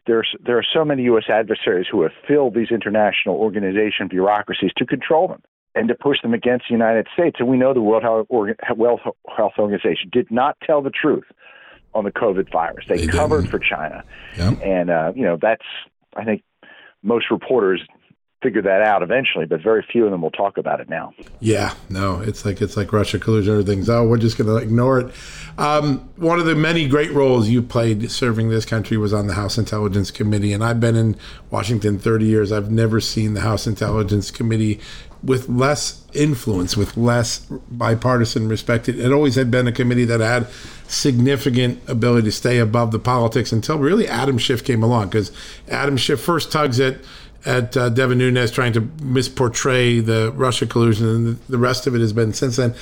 There's, 0.06 0.34
there 0.44 0.56
are 0.56 0.64
so 0.72 0.84
many 0.84 1.02
U.S. 1.04 1.24
adversaries 1.28 1.86
who 1.90 2.02
have 2.02 2.12
filled 2.26 2.54
these 2.54 2.70
international 2.70 3.36
organization 3.36 4.08
bureaucracies 4.08 4.70
to 4.78 4.86
control 4.86 5.28
them 5.28 5.42
and 5.74 5.88
to 5.88 5.94
push 5.94 6.22
them 6.22 6.32
against 6.32 6.66
the 6.68 6.72
United 6.72 7.06
States. 7.12 7.36
And 7.38 7.48
we 7.48 7.58
know 7.58 7.74
the 7.74 7.82
World 7.82 8.02
Health, 8.02 8.26
Organization 9.58 10.08
did 10.10 10.30
not 10.30 10.56
tell 10.66 10.80
the 10.80 10.90
truth 10.90 11.26
on 11.94 12.04
the 12.04 12.12
COVID 12.12 12.50
virus. 12.50 12.86
They, 12.88 12.98
they 12.98 13.06
covered 13.06 13.42
didn't. 13.42 13.50
for 13.50 13.58
China. 13.58 14.02
Yep. 14.38 14.62
And, 14.62 14.90
uh, 14.90 15.12
you 15.14 15.24
know, 15.24 15.36
that's, 15.40 15.64
I 16.16 16.24
think 16.24 16.42
most 17.02 17.30
reporters 17.30 17.82
figure 18.42 18.62
that 18.62 18.82
out 18.82 19.02
eventually, 19.02 19.46
but 19.46 19.62
very 19.62 19.84
few 19.90 20.04
of 20.04 20.10
them 20.10 20.20
will 20.20 20.30
talk 20.30 20.58
about 20.58 20.80
it 20.80 20.88
now. 20.88 21.12
Yeah, 21.40 21.74
no, 21.88 22.20
it's 22.20 22.44
like 22.44 22.60
it's 22.60 22.76
like 22.76 22.92
Russia 22.92 23.18
collusion 23.18 23.54
or 23.54 23.62
things. 23.62 23.88
Oh, 23.88 24.06
we're 24.06 24.18
just 24.18 24.36
going 24.36 24.48
to 24.48 24.56
ignore 24.56 25.00
it. 25.00 25.14
Um, 25.58 26.08
one 26.16 26.38
of 26.38 26.44
the 26.46 26.54
many 26.54 26.86
great 26.86 27.12
roles 27.12 27.48
you 27.48 27.62
played 27.62 28.10
serving 28.10 28.50
this 28.50 28.66
country 28.66 28.96
was 28.98 29.12
on 29.12 29.26
the 29.26 29.34
House 29.34 29.56
Intelligence 29.56 30.10
Committee, 30.10 30.52
and 30.52 30.62
I've 30.62 30.80
been 30.80 30.96
in 30.96 31.16
Washington 31.50 31.98
30 31.98 32.26
years. 32.26 32.52
I've 32.52 32.70
never 32.70 33.00
seen 33.00 33.34
the 33.34 33.40
House 33.40 33.66
Intelligence 33.66 34.30
Committee 34.30 34.80
with 35.22 35.48
less 35.48 36.04
influence, 36.12 36.76
with 36.76 36.96
less 36.96 37.38
bipartisan 37.70 38.48
respect. 38.48 38.88
It, 38.88 38.98
it 38.98 39.12
always 39.12 39.34
had 39.34 39.50
been 39.50 39.66
a 39.66 39.72
committee 39.72 40.04
that 40.04 40.20
had 40.20 40.46
significant 40.86 41.80
ability 41.88 42.26
to 42.26 42.32
stay 42.32 42.58
above 42.58 42.92
the 42.92 42.98
politics 42.98 43.50
until 43.50 43.78
really 43.78 44.06
Adam 44.06 44.38
Schiff 44.38 44.62
came 44.62 44.82
along, 44.82 45.08
because 45.08 45.32
Adam 45.68 45.96
Schiff 45.96 46.20
first 46.20 46.52
tugs 46.52 46.78
at 46.78 46.98
at 47.46 47.76
uh, 47.76 47.88
Devin 47.88 48.18
Nunes 48.18 48.50
trying 48.50 48.72
to 48.74 48.82
misportray 48.82 50.04
the 50.04 50.32
Russia 50.32 50.66
collusion, 50.66 51.08
and 51.08 51.40
the 51.48 51.58
rest 51.58 51.86
of 51.86 51.94
it 51.94 52.00
has 52.00 52.12
been 52.12 52.32
since 52.32 52.56
then. 52.56 52.74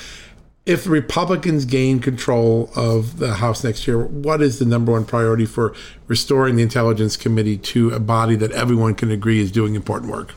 If 0.65 0.83
the 0.83 0.89
Republicans 0.89 1.63
gain 1.65 1.99
control 1.99 2.71
of 2.75 3.19
the 3.19 3.35
House 3.35 3.63
next 3.63 3.87
year, 3.87 4.03
what 4.03 4.41
is 4.41 4.57
the 4.57 4.65
number 4.65 4.91
one 4.91 5.05
priority 5.05 5.45
for 5.45 5.75
restoring 6.07 6.55
the 6.55 6.63
Intelligence 6.63 7.15
Committee 7.15 7.57
to 7.57 7.91
a 7.91 7.99
body 7.99 8.35
that 8.37 8.51
everyone 8.51 8.95
can 8.95 9.11
agree 9.11 9.39
is 9.39 9.51
doing 9.51 9.75
important 9.75 10.11
work? 10.11 10.33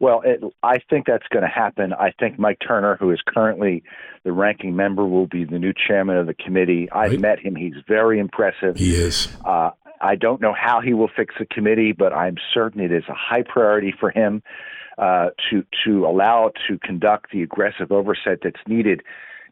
Well, 0.00 0.22
it, 0.24 0.42
I 0.62 0.78
think 0.88 1.06
that's 1.06 1.26
going 1.30 1.42
to 1.42 1.48
happen. 1.48 1.92
I 1.92 2.12
think 2.18 2.38
Mike 2.38 2.58
Turner, 2.66 2.96
who 2.98 3.12
is 3.12 3.20
currently 3.28 3.84
the 4.24 4.32
ranking 4.32 4.74
member, 4.74 5.06
will 5.06 5.26
be 5.26 5.44
the 5.44 5.58
new 5.58 5.72
chairman 5.86 6.16
of 6.16 6.26
the 6.26 6.34
committee. 6.34 6.88
I've 6.90 7.12
right. 7.12 7.20
met 7.20 7.38
him. 7.38 7.54
He's 7.54 7.74
very 7.86 8.18
impressive. 8.18 8.76
He 8.76 8.94
is. 8.94 9.28
Uh, 9.44 9.70
I 10.00 10.16
don't 10.16 10.40
know 10.40 10.54
how 10.54 10.80
he 10.80 10.94
will 10.94 11.10
fix 11.14 11.34
the 11.38 11.46
committee, 11.46 11.92
but 11.92 12.12
I'm 12.12 12.36
certain 12.52 12.80
it 12.80 12.92
is 12.92 13.04
a 13.08 13.14
high 13.14 13.42
priority 13.42 13.92
for 13.98 14.10
him 14.10 14.42
uh, 14.98 15.30
to 15.50 15.64
to 15.84 16.06
allow 16.06 16.52
to 16.68 16.78
conduct 16.78 17.32
the 17.32 17.42
aggressive 17.42 17.92
oversight 17.92 18.38
that's 18.42 18.60
needed 18.66 19.02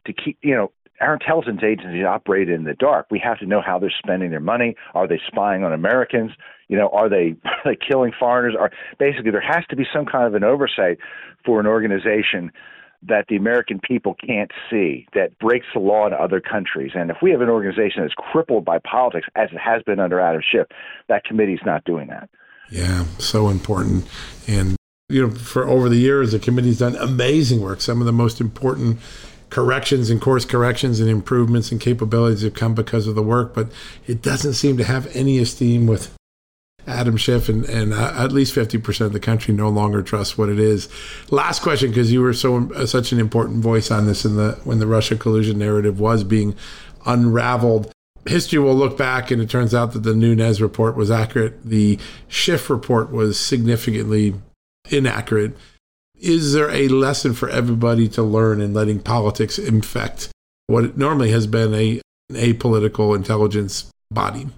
to 0.06 0.12
keep 0.12 0.38
you 0.42 0.54
know 0.54 0.72
our 1.00 1.14
intelligence 1.14 1.60
agencies 1.64 2.04
operate 2.04 2.48
in 2.48 2.64
the 2.64 2.74
dark. 2.74 3.06
We 3.10 3.20
have 3.20 3.38
to 3.38 3.46
know 3.46 3.62
how 3.64 3.78
they're 3.78 3.92
spending 3.96 4.30
their 4.30 4.40
money. 4.40 4.74
Are 4.94 5.06
they 5.06 5.20
spying 5.26 5.62
on 5.64 5.72
Americans? 5.72 6.32
You 6.68 6.76
know, 6.76 6.88
are 6.88 7.08
they, 7.08 7.36
are 7.44 7.62
they 7.64 7.76
killing 7.76 8.12
foreigners? 8.18 8.56
Are 8.58 8.70
basically 8.98 9.30
there 9.30 9.40
has 9.40 9.64
to 9.70 9.76
be 9.76 9.84
some 9.92 10.06
kind 10.06 10.26
of 10.26 10.34
an 10.34 10.44
oversight 10.44 10.98
for 11.44 11.60
an 11.60 11.66
organization 11.66 12.50
that 13.06 13.26
the 13.28 13.36
American 13.36 13.78
people 13.80 14.14
can't 14.14 14.50
see 14.70 15.06
that 15.14 15.38
breaks 15.38 15.66
the 15.72 15.80
law 15.80 16.06
in 16.06 16.12
other 16.12 16.40
countries. 16.40 16.92
And 16.94 17.10
if 17.10 17.18
we 17.22 17.30
have 17.30 17.40
an 17.40 17.48
organization 17.48 18.02
that's 18.02 18.14
crippled 18.14 18.64
by 18.64 18.78
politics, 18.78 19.28
as 19.36 19.50
it 19.52 19.58
has 19.58 19.82
been 19.84 20.00
under 20.00 20.18
Adam 20.18 20.42
Schiff, 20.50 20.66
that 21.08 21.24
committee's 21.24 21.60
not 21.64 21.84
doing 21.84 22.08
that. 22.08 22.28
Yeah, 22.70 23.04
so 23.18 23.48
important. 23.48 24.06
And 24.46 24.76
you 25.08 25.26
know, 25.26 25.34
for 25.34 25.66
over 25.66 25.88
the 25.88 25.96
years, 25.96 26.32
the 26.32 26.38
committee's 26.38 26.80
done 26.80 26.96
amazing 26.96 27.62
work. 27.62 27.80
Some 27.80 28.00
of 28.00 28.06
the 28.06 28.12
most 28.12 28.40
important 28.40 28.98
corrections 29.50 30.10
and 30.10 30.20
course 30.20 30.44
corrections 30.44 31.00
and 31.00 31.08
improvements 31.08 31.72
and 31.72 31.80
capabilities 31.80 32.42
have 32.42 32.52
come 32.52 32.74
because 32.74 33.06
of 33.06 33.14
the 33.14 33.22
work, 33.22 33.54
but 33.54 33.68
it 34.06 34.20
doesn't 34.20 34.52
seem 34.54 34.76
to 34.76 34.84
have 34.84 35.14
any 35.16 35.38
esteem 35.38 35.86
with 35.86 36.14
Adam 36.88 37.16
Schiff 37.16 37.48
and, 37.48 37.64
and 37.66 37.92
uh, 37.92 38.14
at 38.16 38.32
least 38.32 38.54
50% 38.54 39.00
of 39.02 39.12
the 39.12 39.20
country 39.20 39.54
no 39.54 39.68
longer 39.68 40.02
trusts 40.02 40.38
what 40.38 40.48
it 40.48 40.58
is. 40.58 40.88
Last 41.30 41.62
question, 41.62 41.90
because 41.90 42.12
you 42.12 42.22
were 42.22 42.32
so 42.32 42.70
uh, 42.74 42.86
such 42.86 43.12
an 43.12 43.20
important 43.20 43.62
voice 43.62 43.90
on 43.90 44.06
this 44.06 44.24
in 44.24 44.36
the 44.36 44.58
when 44.64 44.78
the 44.78 44.86
Russia 44.86 45.16
collusion 45.16 45.58
narrative 45.58 46.00
was 46.00 46.24
being 46.24 46.56
unraveled. 47.06 47.92
History 48.26 48.58
will 48.58 48.74
look 48.74 48.98
back, 48.98 49.30
and 49.30 49.40
it 49.40 49.48
turns 49.48 49.74
out 49.74 49.92
that 49.92 50.02
the 50.02 50.14
Nunes 50.14 50.60
report 50.60 50.96
was 50.96 51.10
accurate. 51.10 51.64
The 51.64 51.98
Schiff 52.26 52.68
report 52.68 53.12
was 53.12 53.38
significantly 53.38 54.34
inaccurate. 54.90 55.56
Is 56.16 56.52
there 56.52 56.70
a 56.70 56.88
lesson 56.88 57.32
for 57.32 57.48
everybody 57.48 58.08
to 58.08 58.22
learn 58.22 58.60
in 58.60 58.74
letting 58.74 59.00
politics 59.00 59.58
infect 59.58 60.30
what 60.66 60.98
normally 60.98 61.30
has 61.30 61.46
been 61.46 61.74
a 61.74 62.00
apolitical 62.32 63.16
intelligence 63.16 63.90
body? 64.10 64.48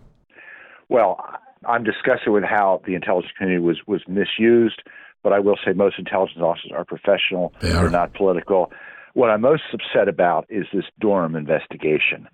Well, 0.89 1.25
I'm 1.71 1.85
disgusted 1.85 2.33
with 2.33 2.45
how 2.45 2.83
the 2.87 2.95
intelligence 2.95 3.33
community 3.37 3.65
was 3.65 3.79
was 3.87 4.03
misused. 4.09 4.83
But 5.23 5.33
I 5.35 5.39
will 5.39 5.59
say 5.65 5.73
most 5.73 5.99
intelligence 5.99 6.41
officers 6.41 6.73
are 6.75 6.85
professional. 6.85 7.53
They 7.61 7.73
are. 7.73 7.83
They're 7.83 7.91
not 7.91 8.15
political. 8.15 8.73
What 9.15 9.29
I'm 9.29 9.43
most 9.43 9.63
upset 9.73 10.09
about 10.09 10.47
is 10.49 10.67
this 10.73 10.85
Durham 10.99 11.35
investigation. 11.35 12.29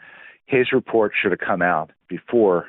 His 0.47 0.73
report 0.73 1.13
should 1.21 1.33
have 1.33 1.41
come 1.41 1.63
out 1.63 1.91
before 2.09 2.67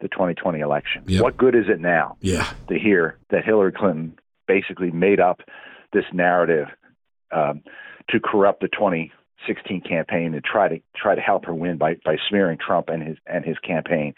the 0.00 0.08
2020 0.08 0.60
election. 0.60 1.02
Yep. 1.06 1.22
What 1.22 1.36
good 1.36 1.54
is 1.54 1.64
it 1.68 1.80
now 1.80 2.16
yeah. 2.20 2.52
to 2.68 2.78
hear 2.78 3.18
that 3.30 3.44
Hillary 3.44 3.72
Clinton 3.72 4.18
basically 4.46 4.90
made 4.90 5.20
up 5.20 5.40
this 5.92 6.04
narrative 6.12 6.68
um, 7.32 7.62
to 8.10 8.20
corrupt 8.20 8.60
the 8.60 8.68
2016 8.68 9.80
campaign 9.82 10.34
and 10.34 10.44
try 10.44 10.68
to 10.68 10.80
try 10.96 11.14
to 11.14 11.20
help 11.20 11.44
her 11.46 11.54
win 11.54 11.76
by 11.76 11.96
by 12.04 12.16
smearing 12.28 12.58
Trump 12.64 12.88
and 12.88 13.02
his 13.02 13.16
and 13.26 13.44
his 13.44 13.58
campaign? 13.58 14.14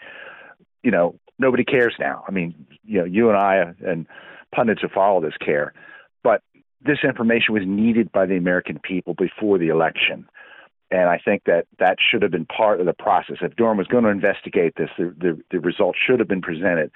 You 0.83 0.91
know, 0.91 1.15
nobody 1.43 1.63
cares 1.63 1.93
now. 1.99 2.23
I 2.27 2.31
mean, 2.31 2.53
you 2.83 2.99
know, 2.99 3.05
you 3.05 3.29
and 3.29 3.37
I 3.37 3.73
and 3.85 4.07
pundits 4.53 4.81
who 4.81 4.87
follow 4.87 5.21
this 5.21 5.37
care, 5.43 5.73
but 6.23 6.41
this 6.85 6.99
information 7.03 7.53
was 7.53 7.63
needed 7.65 8.11
by 8.11 8.25
the 8.25 8.37
American 8.37 8.79
people 8.79 9.13
before 9.13 9.57
the 9.57 9.67
election. 9.67 10.27
And 10.91 11.09
I 11.09 11.19
think 11.23 11.43
that 11.45 11.65
that 11.79 11.97
should 11.99 12.21
have 12.21 12.31
been 12.31 12.45
part 12.45 12.79
of 12.79 12.85
the 12.85 12.93
process. 12.93 13.37
If 13.41 13.55
Durham 13.55 13.77
was 13.77 13.87
going 13.87 14.03
to 14.03 14.09
investigate 14.09 14.75
this, 14.77 14.89
the, 14.97 15.15
the, 15.17 15.41
the 15.51 15.59
results 15.59 15.97
should 16.05 16.19
have 16.19 16.27
been 16.27 16.41
presented 16.41 16.91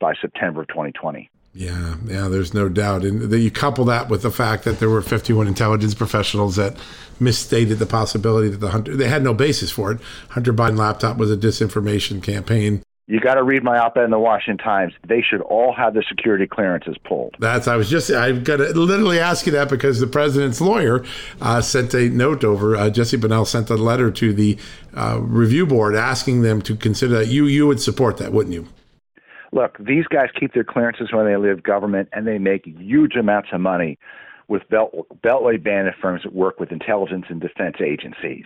by 0.00 0.14
September 0.20 0.62
of 0.62 0.68
2020. 0.68 1.30
Yeah, 1.54 1.96
yeah, 2.06 2.28
there's 2.28 2.54
no 2.54 2.70
doubt. 2.70 3.04
And 3.04 3.30
you 3.30 3.50
couple 3.50 3.84
that 3.86 4.08
with 4.08 4.22
the 4.22 4.30
fact 4.30 4.64
that 4.64 4.80
there 4.80 4.88
were 4.88 5.02
51 5.02 5.46
intelligence 5.46 5.94
professionals 5.94 6.56
that 6.56 6.76
misstated 7.20 7.78
the 7.78 7.84
possibility 7.84 8.48
that 8.48 8.60
the 8.60 8.70
Hunter, 8.70 8.96
they 8.96 9.08
had 9.08 9.22
no 9.22 9.34
basis 9.34 9.70
for 9.70 9.92
it. 9.92 10.00
Hunter 10.30 10.54
Biden 10.54 10.78
laptop 10.78 11.18
was 11.18 11.30
a 11.30 11.36
disinformation 11.36 12.22
campaign. 12.22 12.82
You 13.08 13.18
got 13.18 13.34
to 13.34 13.42
read 13.42 13.64
my 13.64 13.78
op-ed 13.78 14.04
in 14.04 14.10
the 14.10 14.18
Washington 14.18 14.64
Times. 14.64 14.92
They 15.06 15.22
should 15.22 15.40
all 15.40 15.74
have 15.74 15.92
the 15.92 16.04
security 16.08 16.46
clearances 16.46 16.96
pulled. 17.04 17.34
That's 17.40 17.66
I 17.66 17.74
was 17.74 17.90
just 17.90 18.10
I've 18.10 18.44
got 18.44 18.58
to 18.58 18.68
literally 18.72 19.18
ask 19.18 19.44
you 19.44 19.52
that 19.52 19.68
because 19.68 19.98
the 19.98 20.06
president's 20.06 20.60
lawyer 20.60 21.04
uh, 21.40 21.60
sent 21.60 21.94
a 21.94 22.08
note 22.08 22.44
over. 22.44 22.76
Uh, 22.76 22.90
Jesse 22.90 23.18
Binnall 23.18 23.46
sent 23.46 23.70
a 23.70 23.74
letter 23.74 24.10
to 24.12 24.32
the 24.32 24.56
uh, 24.94 25.18
review 25.20 25.66
board 25.66 25.96
asking 25.96 26.42
them 26.42 26.62
to 26.62 26.76
consider 26.76 27.18
that. 27.18 27.26
You 27.26 27.46
you 27.46 27.66
would 27.66 27.80
support 27.80 28.18
that, 28.18 28.32
wouldn't 28.32 28.54
you? 28.54 28.68
Look, 29.52 29.76
these 29.78 30.06
guys 30.06 30.28
keep 30.38 30.54
their 30.54 30.64
clearances 30.64 31.12
when 31.12 31.26
they 31.26 31.36
leave 31.36 31.62
government, 31.62 32.08
and 32.12 32.26
they 32.26 32.38
make 32.38 32.64
huge 32.64 33.16
amounts 33.16 33.50
of 33.52 33.60
money 33.60 33.98
with 34.48 34.66
belt, 34.70 34.94
beltway 35.22 35.62
bandit 35.62 35.94
firms 36.00 36.22
that 36.22 36.34
work 36.34 36.60
with 36.60 36.70
intelligence 36.70 37.26
and 37.28 37.40
defense 37.40 37.76
agencies. 37.84 38.44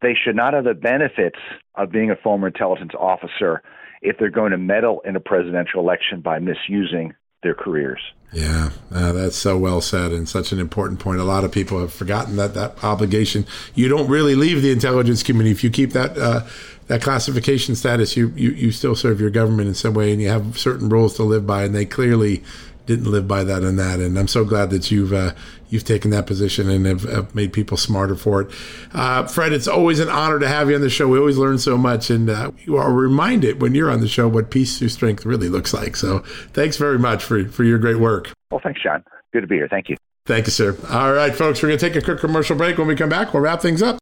They 0.00 0.14
should 0.14 0.34
not 0.34 0.54
have 0.54 0.64
the 0.64 0.74
benefits 0.74 1.38
of 1.76 1.92
being 1.92 2.10
a 2.10 2.16
former 2.16 2.48
intelligence 2.48 2.92
officer 2.98 3.62
if 4.02 4.18
they're 4.18 4.30
going 4.30 4.50
to 4.50 4.58
meddle 4.58 5.00
in 5.04 5.16
a 5.16 5.20
presidential 5.20 5.80
election 5.80 6.20
by 6.20 6.38
misusing 6.38 7.14
their 7.42 7.54
careers. 7.54 8.00
Yeah, 8.32 8.70
uh, 8.90 9.12
that's 9.12 9.36
so 9.36 9.58
well 9.58 9.80
said 9.80 10.12
and 10.12 10.28
such 10.28 10.52
an 10.52 10.58
important 10.58 11.00
point. 11.00 11.20
A 11.20 11.24
lot 11.24 11.44
of 11.44 11.52
people 11.52 11.80
have 11.80 11.92
forgotten 11.92 12.36
that 12.36 12.54
that 12.54 12.82
obligation. 12.82 13.46
You 13.74 13.88
don't 13.88 14.08
really 14.08 14.34
leave 14.34 14.62
the 14.62 14.70
intelligence 14.70 15.22
community 15.22 15.50
if 15.50 15.62
you 15.62 15.70
keep 15.70 15.92
that 15.92 16.16
uh, 16.16 16.46
that 16.86 17.02
classification 17.02 17.74
status. 17.74 18.16
You, 18.16 18.32
you 18.36 18.50
you 18.52 18.72
still 18.72 18.94
serve 18.94 19.20
your 19.20 19.30
government 19.30 19.68
in 19.68 19.74
some 19.74 19.92
way, 19.92 20.12
and 20.12 20.22
you 20.22 20.28
have 20.28 20.58
certain 20.58 20.88
rules 20.88 21.14
to 21.16 21.24
live 21.24 21.46
by. 21.46 21.64
And 21.64 21.74
they 21.74 21.84
clearly 21.84 22.42
didn't 22.86 23.10
live 23.10 23.28
by 23.28 23.44
that 23.44 23.62
and 23.62 23.78
that. 23.78 24.00
And 24.00 24.18
I'm 24.18 24.28
so 24.28 24.44
glad 24.44 24.70
that 24.70 24.90
you've 24.90 25.12
uh, 25.12 25.32
you've 25.68 25.84
taken 25.84 26.10
that 26.10 26.26
position 26.26 26.68
and 26.68 26.86
have, 26.86 27.02
have 27.02 27.34
made 27.34 27.52
people 27.52 27.76
smarter 27.76 28.14
for 28.14 28.42
it. 28.42 28.50
Uh, 28.92 29.26
Fred, 29.26 29.52
it's 29.52 29.68
always 29.68 29.98
an 29.98 30.08
honor 30.08 30.38
to 30.38 30.48
have 30.48 30.68
you 30.68 30.74
on 30.74 30.80
the 30.80 30.90
show. 30.90 31.08
We 31.08 31.18
always 31.18 31.38
learn 31.38 31.58
so 31.58 31.78
much, 31.78 32.10
and 32.10 32.28
uh, 32.28 32.52
you 32.64 32.76
are 32.76 32.92
reminded 32.92 33.60
when 33.60 33.74
you're 33.74 33.90
on 33.90 34.00
the 34.00 34.08
show 34.08 34.28
what 34.28 34.50
peace 34.50 34.78
through 34.78 34.88
strength 34.88 35.24
really 35.24 35.48
looks 35.48 35.72
like. 35.72 35.96
So 35.96 36.20
thanks 36.52 36.76
very 36.76 36.98
much 36.98 37.24
for 37.24 37.44
for 37.46 37.64
your 37.64 37.78
great 37.78 37.98
work. 37.98 38.32
Well, 38.50 38.60
thanks, 38.62 38.82
John. 38.82 39.04
Good 39.32 39.42
to 39.42 39.46
be 39.46 39.56
here. 39.56 39.68
Thank 39.68 39.88
you. 39.88 39.96
Thank 40.26 40.46
you, 40.46 40.52
sir. 40.52 40.76
All 40.90 41.12
right, 41.12 41.34
folks, 41.34 41.62
we're 41.62 41.68
going 41.70 41.78
to 41.78 41.88
take 41.88 41.96
a 41.96 42.04
quick 42.04 42.20
commercial 42.20 42.56
break. 42.56 42.78
When 42.78 42.86
we 42.86 42.94
come 42.94 43.08
back, 43.08 43.32
we'll 43.32 43.42
wrap 43.42 43.60
things 43.60 43.82
up. 43.82 44.01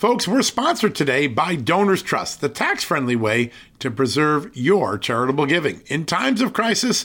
Folks, 0.00 0.26
we're 0.26 0.40
sponsored 0.40 0.94
today 0.94 1.26
by 1.26 1.54
Donors 1.54 2.00
Trust, 2.00 2.40
the 2.40 2.48
tax 2.48 2.82
friendly 2.82 3.16
way 3.16 3.50
to 3.80 3.90
preserve 3.90 4.50
your 4.56 4.96
charitable 4.96 5.44
giving. 5.44 5.82
In 5.88 6.06
times 6.06 6.40
of 6.40 6.54
crisis, 6.54 7.04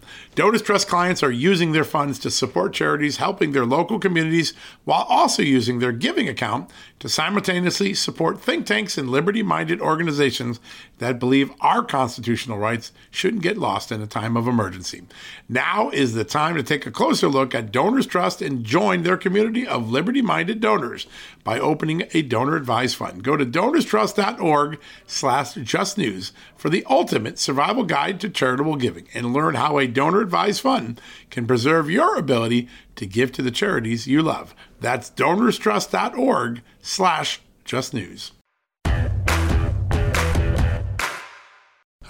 Donors 0.33 0.61
Trust 0.61 0.87
clients 0.87 1.21
are 1.23 1.31
using 1.31 1.73
their 1.73 1.83
funds 1.83 2.17
to 2.19 2.31
support 2.31 2.71
charities 2.71 3.17
helping 3.17 3.51
their 3.51 3.65
local 3.65 3.99
communities 3.99 4.53
while 4.85 5.05
also 5.09 5.43
using 5.43 5.79
their 5.79 5.91
giving 5.91 6.29
account 6.29 6.69
to 6.99 7.09
simultaneously 7.09 7.93
support 7.93 8.39
think 8.39 8.65
tanks 8.65 8.97
and 8.97 9.09
liberty 9.09 9.43
minded 9.43 9.81
organizations 9.81 10.61
that 10.99 11.19
believe 11.19 11.51
our 11.59 11.83
constitutional 11.83 12.57
rights 12.57 12.93
shouldn't 13.09 13.43
get 13.43 13.57
lost 13.57 13.91
in 13.91 14.01
a 14.01 14.07
time 14.07 14.37
of 14.37 14.47
emergency. 14.47 15.01
Now 15.49 15.89
is 15.89 16.13
the 16.13 16.23
time 16.23 16.55
to 16.55 16.63
take 16.63 16.85
a 16.85 16.91
closer 16.91 17.27
look 17.27 17.53
at 17.53 17.73
Donors 17.73 18.05
Trust 18.05 18.41
and 18.41 18.63
join 18.63 19.03
their 19.03 19.17
community 19.17 19.67
of 19.67 19.91
liberty 19.91 20.21
minded 20.21 20.61
donors 20.61 21.07
by 21.43 21.59
opening 21.59 22.03
a 22.13 22.21
donor 22.21 22.55
advised 22.55 22.95
fund. 22.95 23.23
Go 23.23 23.35
to 23.35 23.45
donorstrust.org 23.45 24.79
slash 25.07 25.55
justnews 25.55 26.31
for 26.55 26.69
the 26.69 26.85
ultimate 26.89 27.37
survival 27.37 27.83
guide 27.83 28.21
to 28.21 28.29
charitable 28.29 28.77
giving 28.77 29.07
and 29.13 29.33
learn 29.33 29.55
how 29.55 29.77
a 29.77 29.87
donor 29.87 30.20
advised 30.21 30.61
fund 30.61 31.01
can 31.29 31.47
preserve 31.47 31.89
your 31.89 32.17
ability 32.17 32.69
to 32.95 33.05
give 33.05 33.31
to 33.33 33.41
the 33.41 33.51
charities 33.51 34.07
you 34.07 34.21
love. 34.21 34.55
That's 34.79 35.09
donorstrust.org 35.11 36.61
slash 36.81 37.41
justnews. 37.65 38.31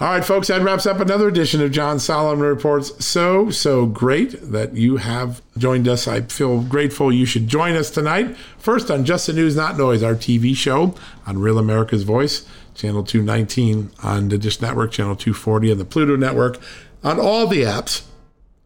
All 0.02 0.08
right, 0.08 0.24
folks, 0.24 0.48
that 0.48 0.62
wraps 0.62 0.84
up 0.84 0.98
another 0.98 1.28
edition 1.28 1.62
of 1.62 1.70
John 1.70 2.00
Solomon 2.00 2.44
Reports. 2.44 3.04
So, 3.04 3.50
so 3.50 3.86
great 3.86 4.34
that 4.50 4.74
you 4.74 4.96
have 4.96 5.42
joined 5.56 5.86
us. 5.86 6.08
I 6.08 6.22
feel 6.22 6.60
grateful 6.60 7.12
you 7.12 7.24
should 7.24 7.46
join 7.46 7.76
us 7.76 7.88
tonight. 7.88 8.36
First 8.58 8.90
on 8.90 9.04
Just 9.04 9.28
the 9.28 9.32
News, 9.32 9.54
Not 9.54 9.78
Noise, 9.78 10.02
our 10.02 10.16
TV 10.16 10.56
show 10.56 10.96
on 11.24 11.38
Real 11.38 11.56
America's 11.56 12.02
Voice, 12.02 12.44
Channel 12.74 13.04
219 13.04 13.92
on 14.02 14.28
the 14.28 14.38
Dish 14.38 14.60
Network, 14.60 14.90
Channel 14.90 15.14
240 15.14 15.70
on 15.70 15.78
the 15.78 15.84
Pluto 15.84 16.16
Network, 16.16 16.58
on 17.02 17.20
all 17.20 17.46
the 17.46 17.62
apps, 17.62 18.04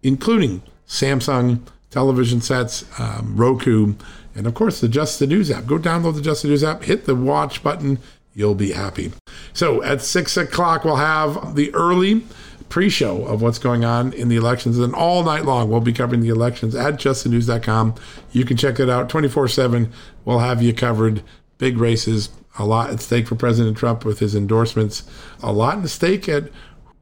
including 0.02 0.62
Samsung 0.86 1.60
television 1.90 2.40
sets, 2.40 2.84
um, 3.00 3.36
Roku, 3.36 3.94
and 4.34 4.46
of 4.46 4.54
course 4.54 4.80
the 4.80 4.88
Just 4.88 5.18
the 5.18 5.26
News 5.26 5.50
app. 5.50 5.66
Go 5.66 5.78
download 5.78 6.14
the 6.14 6.22
Just 6.22 6.42
the 6.42 6.48
News 6.48 6.62
app, 6.64 6.84
hit 6.84 7.06
the 7.06 7.14
watch 7.14 7.62
button 7.62 7.98
you'll 8.36 8.54
be 8.54 8.72
happy. 8.72 9.10
So 9.52 9.82
at 9.82 10.02
six 10.02 10.36
o'clock, 10.36 10.84
we'll 10.84 10.96
have 10.96 11.56
the 11.56 11.74
early 11.74 12.24
pre 12.68 12.88
show 12.88 13.24
of 13.24 13.42
what's 13.42 13.58
going 13.58 13.84
on 13.84 14.12
in 14.12 14.28
the 14.28 14.36
elections. 14.36 14.78
And 14.78 14.94
all 14.94 15.24
night 15.24 15.44
long, 15.44 15.70
we'll 15.70 15.80
be 15.80 15.92
covering 15.92 16.20
the 16.20 16.28
elections 16.28 16.74
at 16.76 16.94
justthenews.com. 16.94 17.94
You 18.30 18.44
can 18.44 18.56
check 18.56 18.78
it 18.78 18.90
out 18.90 19.08
24 19.08 19.48
7. 19.48 19.90
We'll 20.24 20.40
have 20.40 20.62
you 20.62 20.72
covered. 20.72 21.22
Big 21.58 21.78
races, 21.78 22.28
a 22.58 22.66
lot 22.66 22.90
at 22.90 23.00
stake 23.00 23.26
for 23.26 23.34
President 23.34 23.78
Trump 23.78 24.04
with 24.04 24.18
his 24.18 24.34
endorsements, 24.34 25.04
a 25.42 25.50
lot 25.50 25.78
at 25.78 25.88
stake 25.88 26.28
at 26.28 26.50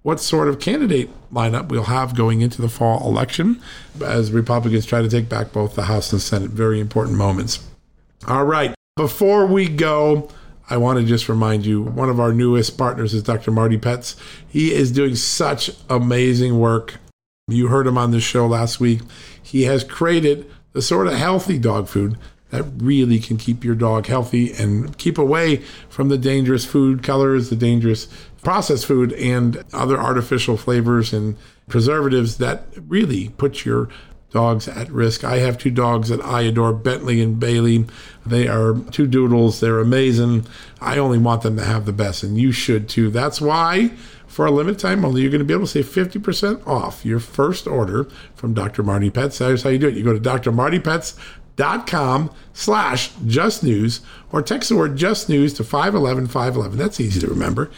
what 0.05 0.21
sort 0.21 0.49
of 0.49 0.61
candidate 0.61 1.09
lineup 1.33 1.69
we'll 1.69 1.85
have 1.85 2.15
going 2.15 2.43
into 2.43 2.61
the 2.61 2.69
fall 2.69 3.09
election 3.09 3.61
as 4.05 4.31
Republicans 4.31 4.85
try 4.85 5.01
to 5.01 5.09
take 5.09 5.31
back 5.31 5.51
both 5.51 5.75
the 5.75 5.85
House 5.85 6.13
and 6.13 6.21
Senate. 6.21 6.51
Very 6.51 6.79
important 6.79 7.17
moments. 7.17 7.67
All 8.29 8.45
right. 8.45 8.75
Before 8.97 9.47
we 9.47 9.67
go, 9.67 10.29
I 10.69 10.77
want 10.77 10.99
to 10.99 11.07
just 11.07 11.27
remind 11.29 11.65
you 11.65 11.81
one 11.81 12.11
of 12.11 12.21
our 12.21 12.35
newest 12.35 12.77
partners 12.77 13.15
is 13.15 13.23
Dr. 13.23 13.51
Marty 13.51 13.79
Pets. 13.79 14.15
He 14.47 14.75
is 14.75 14.93
doing 14.93 15.17
such 15.17 15.71
amazing 15.89 16.59
work. 16.59 16.97
You 17.49 17.69
heard 17.69 17.87
him 17.87 17.97
on 17.97 18.11
the 18.11 18.21
show 18.21 18.47
last 18.47 18.81
week. 18.81 19.01
He 19.43 19.63
has 19.63 19.85
created 19.85 20.51
the 20.73 20.83
sort 20.83 21.07
of 21.07 21.15
healthy 21.15 21.59
dog 21.59 21.89
food 21.89 22.19
that 22.51 22.65
really 22.77 23.19
can 23.19 23.39
keep 23.39 23.65
your 23.65 23.75
dog 23.75 24.07
healthy 24.07 24.53
and 24.53 24.97
keep 24.99 25.17
away 25.17 25.57
from 25.89 26.11
the 26.11 26.19
dangerous 26.19 26.67
food 26.67 27.03
colors, 27.03 27.49
the 27.49 27.57
dangerous 27.57 28.07
processed 28.45 28.87
food, 28.87 29.13
and 29.15 29.65
other 29.73 29.99
artificial 29.99 30.57
flavors 30.57 31.13
and 31.13 31.37
preservatives 31.69 32.39
that 32.39 32.67
really 32.87 33.31
put 33.31 33.65
your 33.65 33.89
dogs 34.35 34.69
at 34.69 34.91
risk. 34.91 35.25
I 35.25 35.39
have 35.39 35.57
two 35.57 35.71
dogs 35.71 36.11
that 36.11 36.23
I 36.23 36.43
adore, 36.43 36.75
Bentley 36.75 37.23
and 37.23 37.41
Bailey. 37.41 37.87
They 38.27 38.47
are 38.49 38.75
two 38.91 39.07
doodles. 39.07 39.61
They're 39.61 39.79
amazing. 39.79 40.47
I 40.81 40.99
only 40.99 41.19
want 41.19 41.43
them 41.43 41.57
to 41.57 41.65
have 41.65 41.87
the 41.87 41.93
best, 41.93 42.25
and 42.25 42.37
you 42.37 42.53
should 42.53 42.89
too. 42.89 43.11
That's 43.11 43.41
why, 43.41 43.93
for 44.27 44.45
a 44.45 44.51
limited 44.51 44.81
time 44.81 45.05
only, 45.05 45.23
you're 45.23 45.31
going 45.31 45.39
to 45.39 45.45
be 45.45 45.55
able 45.55 45.67
to 45.67 45.85
save 45.85 45.87
50% 45.87 46.67
off 46.67 47.05
your 47.05 47.21
first 47.21 47.69
order 47.69 48.09
from 48.35 48.55
Dr. 48.55 48.83
Marty 48.83 49.09
Pets. 49.09 49.39
That's 49.39 49.63
how 49.63 49.71
you 49.71 49.79
do 49.79 49.87
it. 49.89 49.95
You 49.95 50.03
go 50.03 50.19
to 50.19 50.21
drmartypets.com 50.21 52.31
slash 52.53 53.13
just 53.27 53.63
news 53.63 54.01
or 54.33 54.43
text 54.43 54.69
the 54.69 54.77
word 54.77 54.97
justnews 54.97 55.55
to 55.57 55.65
511 55.65 56.27
511. 56.27 56.77
That's 56.77 56.99
easy 56.99 57.21
to 57.21 57.29
remember. 57.29 57.71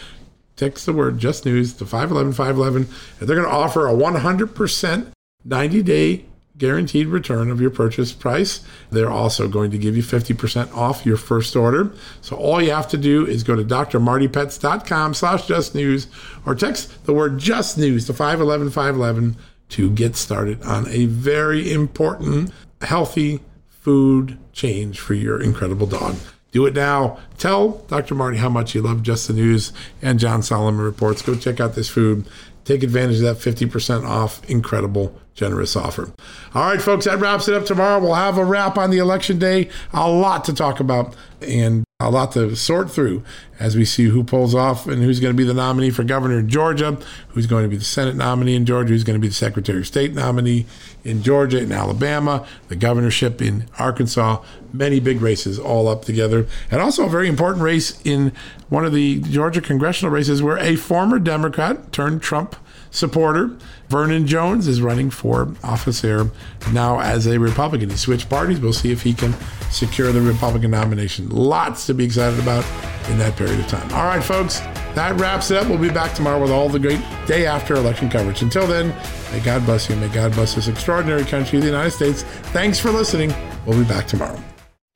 Text 0.57 0.87
the 0.87 0.93
word 0.93 1.19
just 1.19 1.45
news 1.45 1.75
to 1.75 1.85
511 1.85 2.33
511, 2.33 2.89
and 3.21 3.29
they're 3.29 3.37
going 3.37 3.49
to 3.49 3.55
offer 3.55 3.87
a 3.87 3.93
100% 3.93 5.13
90 5.45 5.83
day 5.83 6.25
guaranteed 6.59 7.07
return 7.09 7.51
of 7.51 7.61
your 7.61 7.71
purchase 7.71 8.13
price. 8.13 8.65
They're 8.91 9.11
also 9.11 9.49
going 9.49 9.71
to 9.73 9.79
give 9.79 9.97
you 9.97 10.03
50% 10.03 10.75
off 10.75 11.05
your 11.05 11.17
first 11.17 11.55
order. 11.55 11.93
So 12.23 12.37
all 12.37 12.63
you 12.63 12.71
have 12.71 12.89
to 12.89 12.97
do 12.97 13.27
is 13.27 13.43
go 13.43 13.55
to 13.55 13.65
drmartypets.com 13.65 15.15
slash 15.15 15.47
just 15.47 15.75
news 15.75 16.07
or 16.45 16.55
text 16.55 17.05
the 17.05 17.13
word 17.13 17.39
just 17.39 17.77
news 17.77 18.07
to 18.07 18.15
511 18.15 18.71
511 18.71 19.37
to 19.69 19.91
get 19.91 20.17
started 20.17 20.63
on 20.63 20.87
a 20.89 21.07
very 21.07 21.73
important 21.73 22.53
healthy 22.81 23.41
food 23.69 24.39
change 24.53 25.01
for 25.01 25.15
your 25.15 25.41
incredible 25.41 25.87
dog. 25.87 26.17
Do 26.57 26.65
it 26.65 26.73
now. 26.73 27.19
Tell 27.37 27.85
Dr. 27.87 28.15
Marty 28.15 28.39
how 28.39 28.49
much 28.49 28.75
you 28.75 28.81
love 28.81 29.03
Just 29.03 29.29
the 29.29 29.35
News 29.35 29.75
and 30.01 30.19
John 30.19 30.43
Solomon 30.43 30.81
Reports. 30.81 31.21
Go 31.21 31.35
check 31.35 31.61
out 31.61 31.75
this 31.75 31.91
food. 31.91 32.27
Take 32.65 32.83
advantage 32.83 33.17
of 33.17 33.25
that 33.25 33.37
50% 33.37 34.09
off 34.09 34.43
incredible 34.49 35.15
generous 35.37 35.76
offer. 35.76 36.12
All 36.55 36.64
right, 36.70 36.82
folks, 36.82 37.05
that 37.05 37.18
wraps 37.18 37.47
it 37.47 37.55
up 37.55 37.66
tomorrow. 37.66 38.01
We'll 38.01 38.14
have 38.14 38.39
a 38.39 38.45
wrap 38.45 38.76
on 38.76 38.91
the 38.91 38.99
election 38.99 39.39
day. 39.39 39.68
A 39.93 40.11
lot 40.11 40.45
to 40.47 40.55
talk 40.55 40.80
about 40.80 41.14
and 41.43 41.84
a 42.01 42.11
lot 42.11 42.32
to 42.32 42.55
sort 42.57 42.91
through 42.91 43.22
as 43.59 43.76
we 43.76 43.84
see 43.84 44.05
who 44.05 44.24
pulls 44.24 44.55
off 44.55 44.87
and 44.87 45.03
who's 45.03 45.20
going 45.20 45.32
to 45.32 45.37
be 45.37 45.45
the 45.45 45.55
nominee 45.55 45.91
for 45.91 46.05
governor 46.05 46.39
in 46.39 46.49
Georgia, 46.49 46.99
who's 47.28 47.47
going 47.47 47.62
to 47.62 47.68
be 47.68 47.76
the 47.76 47.84
Senate 47.84 48.16
nominee 48.16 48.55
in 48.55 48.66
Georgia, 48.66 48.93
who's 48.93 49.05
going 49.05 49.18
to 49.18 49.20
be 49.20 49.28
the 49.28 49.34
Secretary 49.34 49.78
of 49.78 49.87
State 49.87 50.14
nominee 50.14 50.66
in 51.05 51.22
Georgia 51.22 51.59
and 51.59 51.72
Alabama, 51.72 52.47
the 52.68 52.76
governorship 52.76 53.41
in 53.41 53.66
Arkansas. 53.78 54.43
Many 54.72 55.01
big 55.01 55.22
races 55.22 55.59
all 55.59 55.89
up 55.89 56.05
together. 56.05 56.47
And 56.70 56.80
also 56.80 57.07
a 57.07 57.11
very 57.11 57.28
important 57.28 57.62
race 57.62 57.99
in 58.05 58.32
one 58.68 58.84
of 58.84 58.93
the 58.93 59.20
Georgia 59.20 59.61
congressional 59.61 60.12
races 60.12 60.43
where 60.43 60.59
a 60.59 60.76
former 60.76 61.18
Democrat 61.18 61.93
turned 61.93 62.20
Trump 62.20 62.57
supporter. 62.91 63.57
Vernon 63.89 64.26
Jones 64.26 64.66
is 64.66 64.80
running 64.80 65.11
for 65.11 65.55
office 65.62 66.01
there 66.01 66.26
now 66.72 67.01
as 67.01 67.26
a 67.26 67.39
Republican. 67.39 67.91
He 67.91 67.97
switched 67.97 68.28
parties. 68.28 68.61
We'll 68.61 68.72
see 68.72 68.93
if 68.93 69.03
he 69.03 69.12
can 69.12 69.34
secure 69.70 70.12
the 70.12 70.20
Republican 70.20 70.70
nomination. 70.70 71.28
Lots 71.28 71.87
to 71.87 71.95
be 71.95 72.05
excited 72.05 72.39
about 72.39 72.64
in 73.11 73.18
that 73.18 73.37
period 73.37 73.61
of 73.61 73.66
time. 73.68 73.91
All 73.93 74.05
right, 74.05 74.22
folks, 74.22 74.61
that 74.95 75.18
wraps 75.20 75.51
it 75.51 75.59
up. 75.59 75.68
We'll 75.68 75.78
be 75.78 75.91
back 75.91 76.14
tomorrow 76.14 76.41
with 76.41 76.51
all 76.51 76.68
the 76.68 76.78
great 76.78 77.01
day 77.26 77.47
after 77.47 77.74
election 77.74 78.09
coverage. 78.09 78.43
Until 78.43 78.66
then, 78.66 78.89
may 79.32 79.41
God 79.41 79.64
bless 79.64 79.89
you. 79.89 79.97
May 79.97 80.09
God 80.09 80.32
bless 80.32 80.55
this 80.55 80.68
extraordinary 80.68 81.24
country, 81.24 81.61
the 81.61 81.66
United 81.66 81.91
States. 81.91 82.22
Thanks 82.22 82.78
for 82.78 82.91
listening. 82.91 83.32
We'll 83.66 83.78
be 83.78 83.89
back 83.89 84.07
tomorrow. 84.07 84.41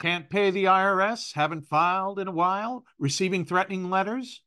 Can't 0.00 0.30
pay 0.30 0.50
the 0.50 0.64
IRS? 0.64 1.34
Haven't 1.34 1.66
filed 1.66 2.18
in 2.18 2.26
a 2.26 2.32
while? 2.32 2.86
Receiving 2.98 3.44
threatening 3.44 3.90
letters? 3.90 4.40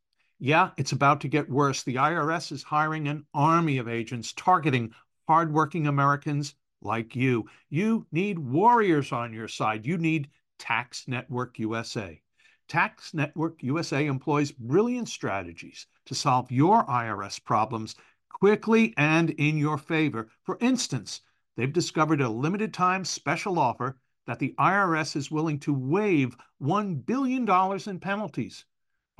Yeah, 0.45 0.71
it's 0.75 0.91
about 0.91 1.21
to 1.21 1.29
get 1.29 1.49
worse. 1.49 1.83
The 1.83 1.95
IRS 1.95 2.51
is 2.51 2.63
hiring 2.63 3.07
an 3.07 3.25
army 3.33 3.77
of 3.77 3.87
agents 3.87 4.33
targeting 4.33 4.93
hardworking 5.25 5.87
Americans 5.87 6.55
like 6.81 7.15
you. 7.15 7.49
You 7.69 8.05
need 8.11 8.37
warriors 8.37 9.13
on 9.13 9.31
your 9.31 9.47
side. 9.47 9.85
You 9.85 9.97
need 9.97 10.29
Tax 10.59 11.07
Network 11.07 11.59
USA. 11.59 12.21
Tax 12.67 13.13
Network 13.13 13.63
USA 13.63 14.05
employs 14.05 14.51
brilliant 14.51 15.07
strategies 15.07 15.87
to 16.07 16.13
solve 16.13 16.51
your 16.51 16.85
IRS 16.87 17.41
problems 17.41 17.95
quickly 18.27 18.93
and 18.97 19.29
in 19.29 19.57
your 19.57 19.77
favor. 19.77 20.27
For 20.43 20.57
instance, 20.59 21.21
they've 21.55 21.71
discovered 21.71 22.19
a 22.19 22.27
limited 22.27 22.73
time 22.73 23.05
special 23.05 23.57
offer 23.57 23.97
that 24.27 24.39
the 24.39 24.53
IRS 24.59 25.15
is 25.15 25.31
willing 25.31 25.59
to 25.59 25.73
waive 25.73 26.35
$1 26.61 27.05
billion 27.05 27.49
in 27.87 27.99
penalties. 28.01 28.65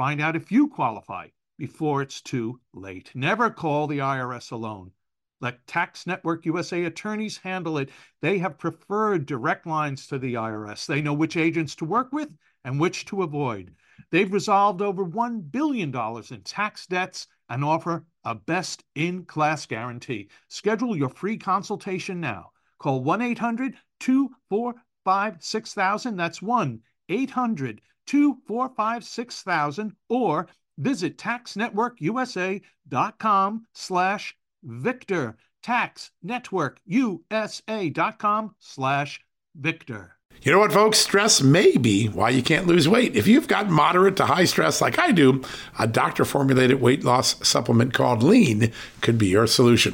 Find 0.04 0.20
out 0.20 0.36
if 0.36 0.51
you 0.51 0.68
qualify 0.68 1.30
before 1.58 2.01
it's 2.01 2.20
too 2.20 2.60
late. 2.74 3.10
Never 3.16 3.49
call 3.49 3.88
the 3.88 3.99
IRS 3.99 4.51
alone. 4.51 4.91
Let 5.39 5.66
Tax 5.66 6.06
Network 6.06 6.45
USA 6.45 6.84
attorneys 6.84 7.38
handle 7.38 7.78
it. 7.78 7.89
They 8.22 8.38
have 8.39 8.58
preferred 8.58 9.26
direct 9.26 9.66
lines 9.66 10.06
to 10.08 10.20
the 10.20 10.34
IRS. 10.34 10.88
They 10.88 11.01
know 11.01 11.14
which 11.14 11.38
agents 11.38 11.74
to 11.76 11.86
work 11.86 12.12
with 12.12 12.36
and 12.66 12.82
which 12.82 13.06
to 13.06 13.24
avoid. 13.24 13.76
They've 14.12 14.34
resolved 14.34 14.82
over 14.82 15.06
$1 15.06 15.49
billion 15.49 15.95
in 15.95 16.41
tax 16.41 16.86
debts 16.86 17.28
and 17.47 17.64
offer 17.64 18.04
a 18.26 18.36
best 18.36 18.84
in 18.95 19.24
class 19.24 19.66
guarantee. 19.66 20.28
Schedule 20.49 20.97
your 20.97 21.08
free 21.08 21.38
consultation 21.38 22.20
now. 22.20 22.51
Call 22.78 23.01
1 23.06 23.22
800 23.22 23.78
245 24.01 25.38
6000. 25.39 26.18
That's 26.18 26.41
1 26.41 26.82
800 27.08 27.82
245 28.14 29.03
6000 29.03 29.95
or 30.07 30.47
visit 30.78 31.18
taxnetworkusa.com 31.18 33.66
slash 33.74 34.38
victor 34.61 35.36
taxnetworkusa.com 35.66 38.55
slash 38.59 39.20
victor 39.55 40.16
you 40.41 40.51
know 40.51 40.59
what, 40.59 40.74
folks? 40.74 40.97
Stress 40.97 41.41
may 41.41 41.78
be 41.78 42.07
why 42.07 42.32
you 42.32 42.43
can't 42.43 42.68
lose 42.68 42.89
weight. 42.89 43.16
If 43.16 43.28
you've 43.28 43.47
got 43.47 43.70
moderate 43.70 44.18
to 44.18 44.26
high 44.26 44.43
stress 44.43 44.82
like 44.82 44.99
I 44.99 45.11
do, 45.11 45.41
a 45.80 45.88
doctor 45.88 46.26
formulated 46.26 46.82
weight 46.82 47.05
loss 47.05 47.47
supplement 47.47 47.93
called 47.93 48.24
Lean 48.24 48.74
could 48.99 49.18
be 49.18 49.28
your 49.28 49.47
solution. 49.47 49.93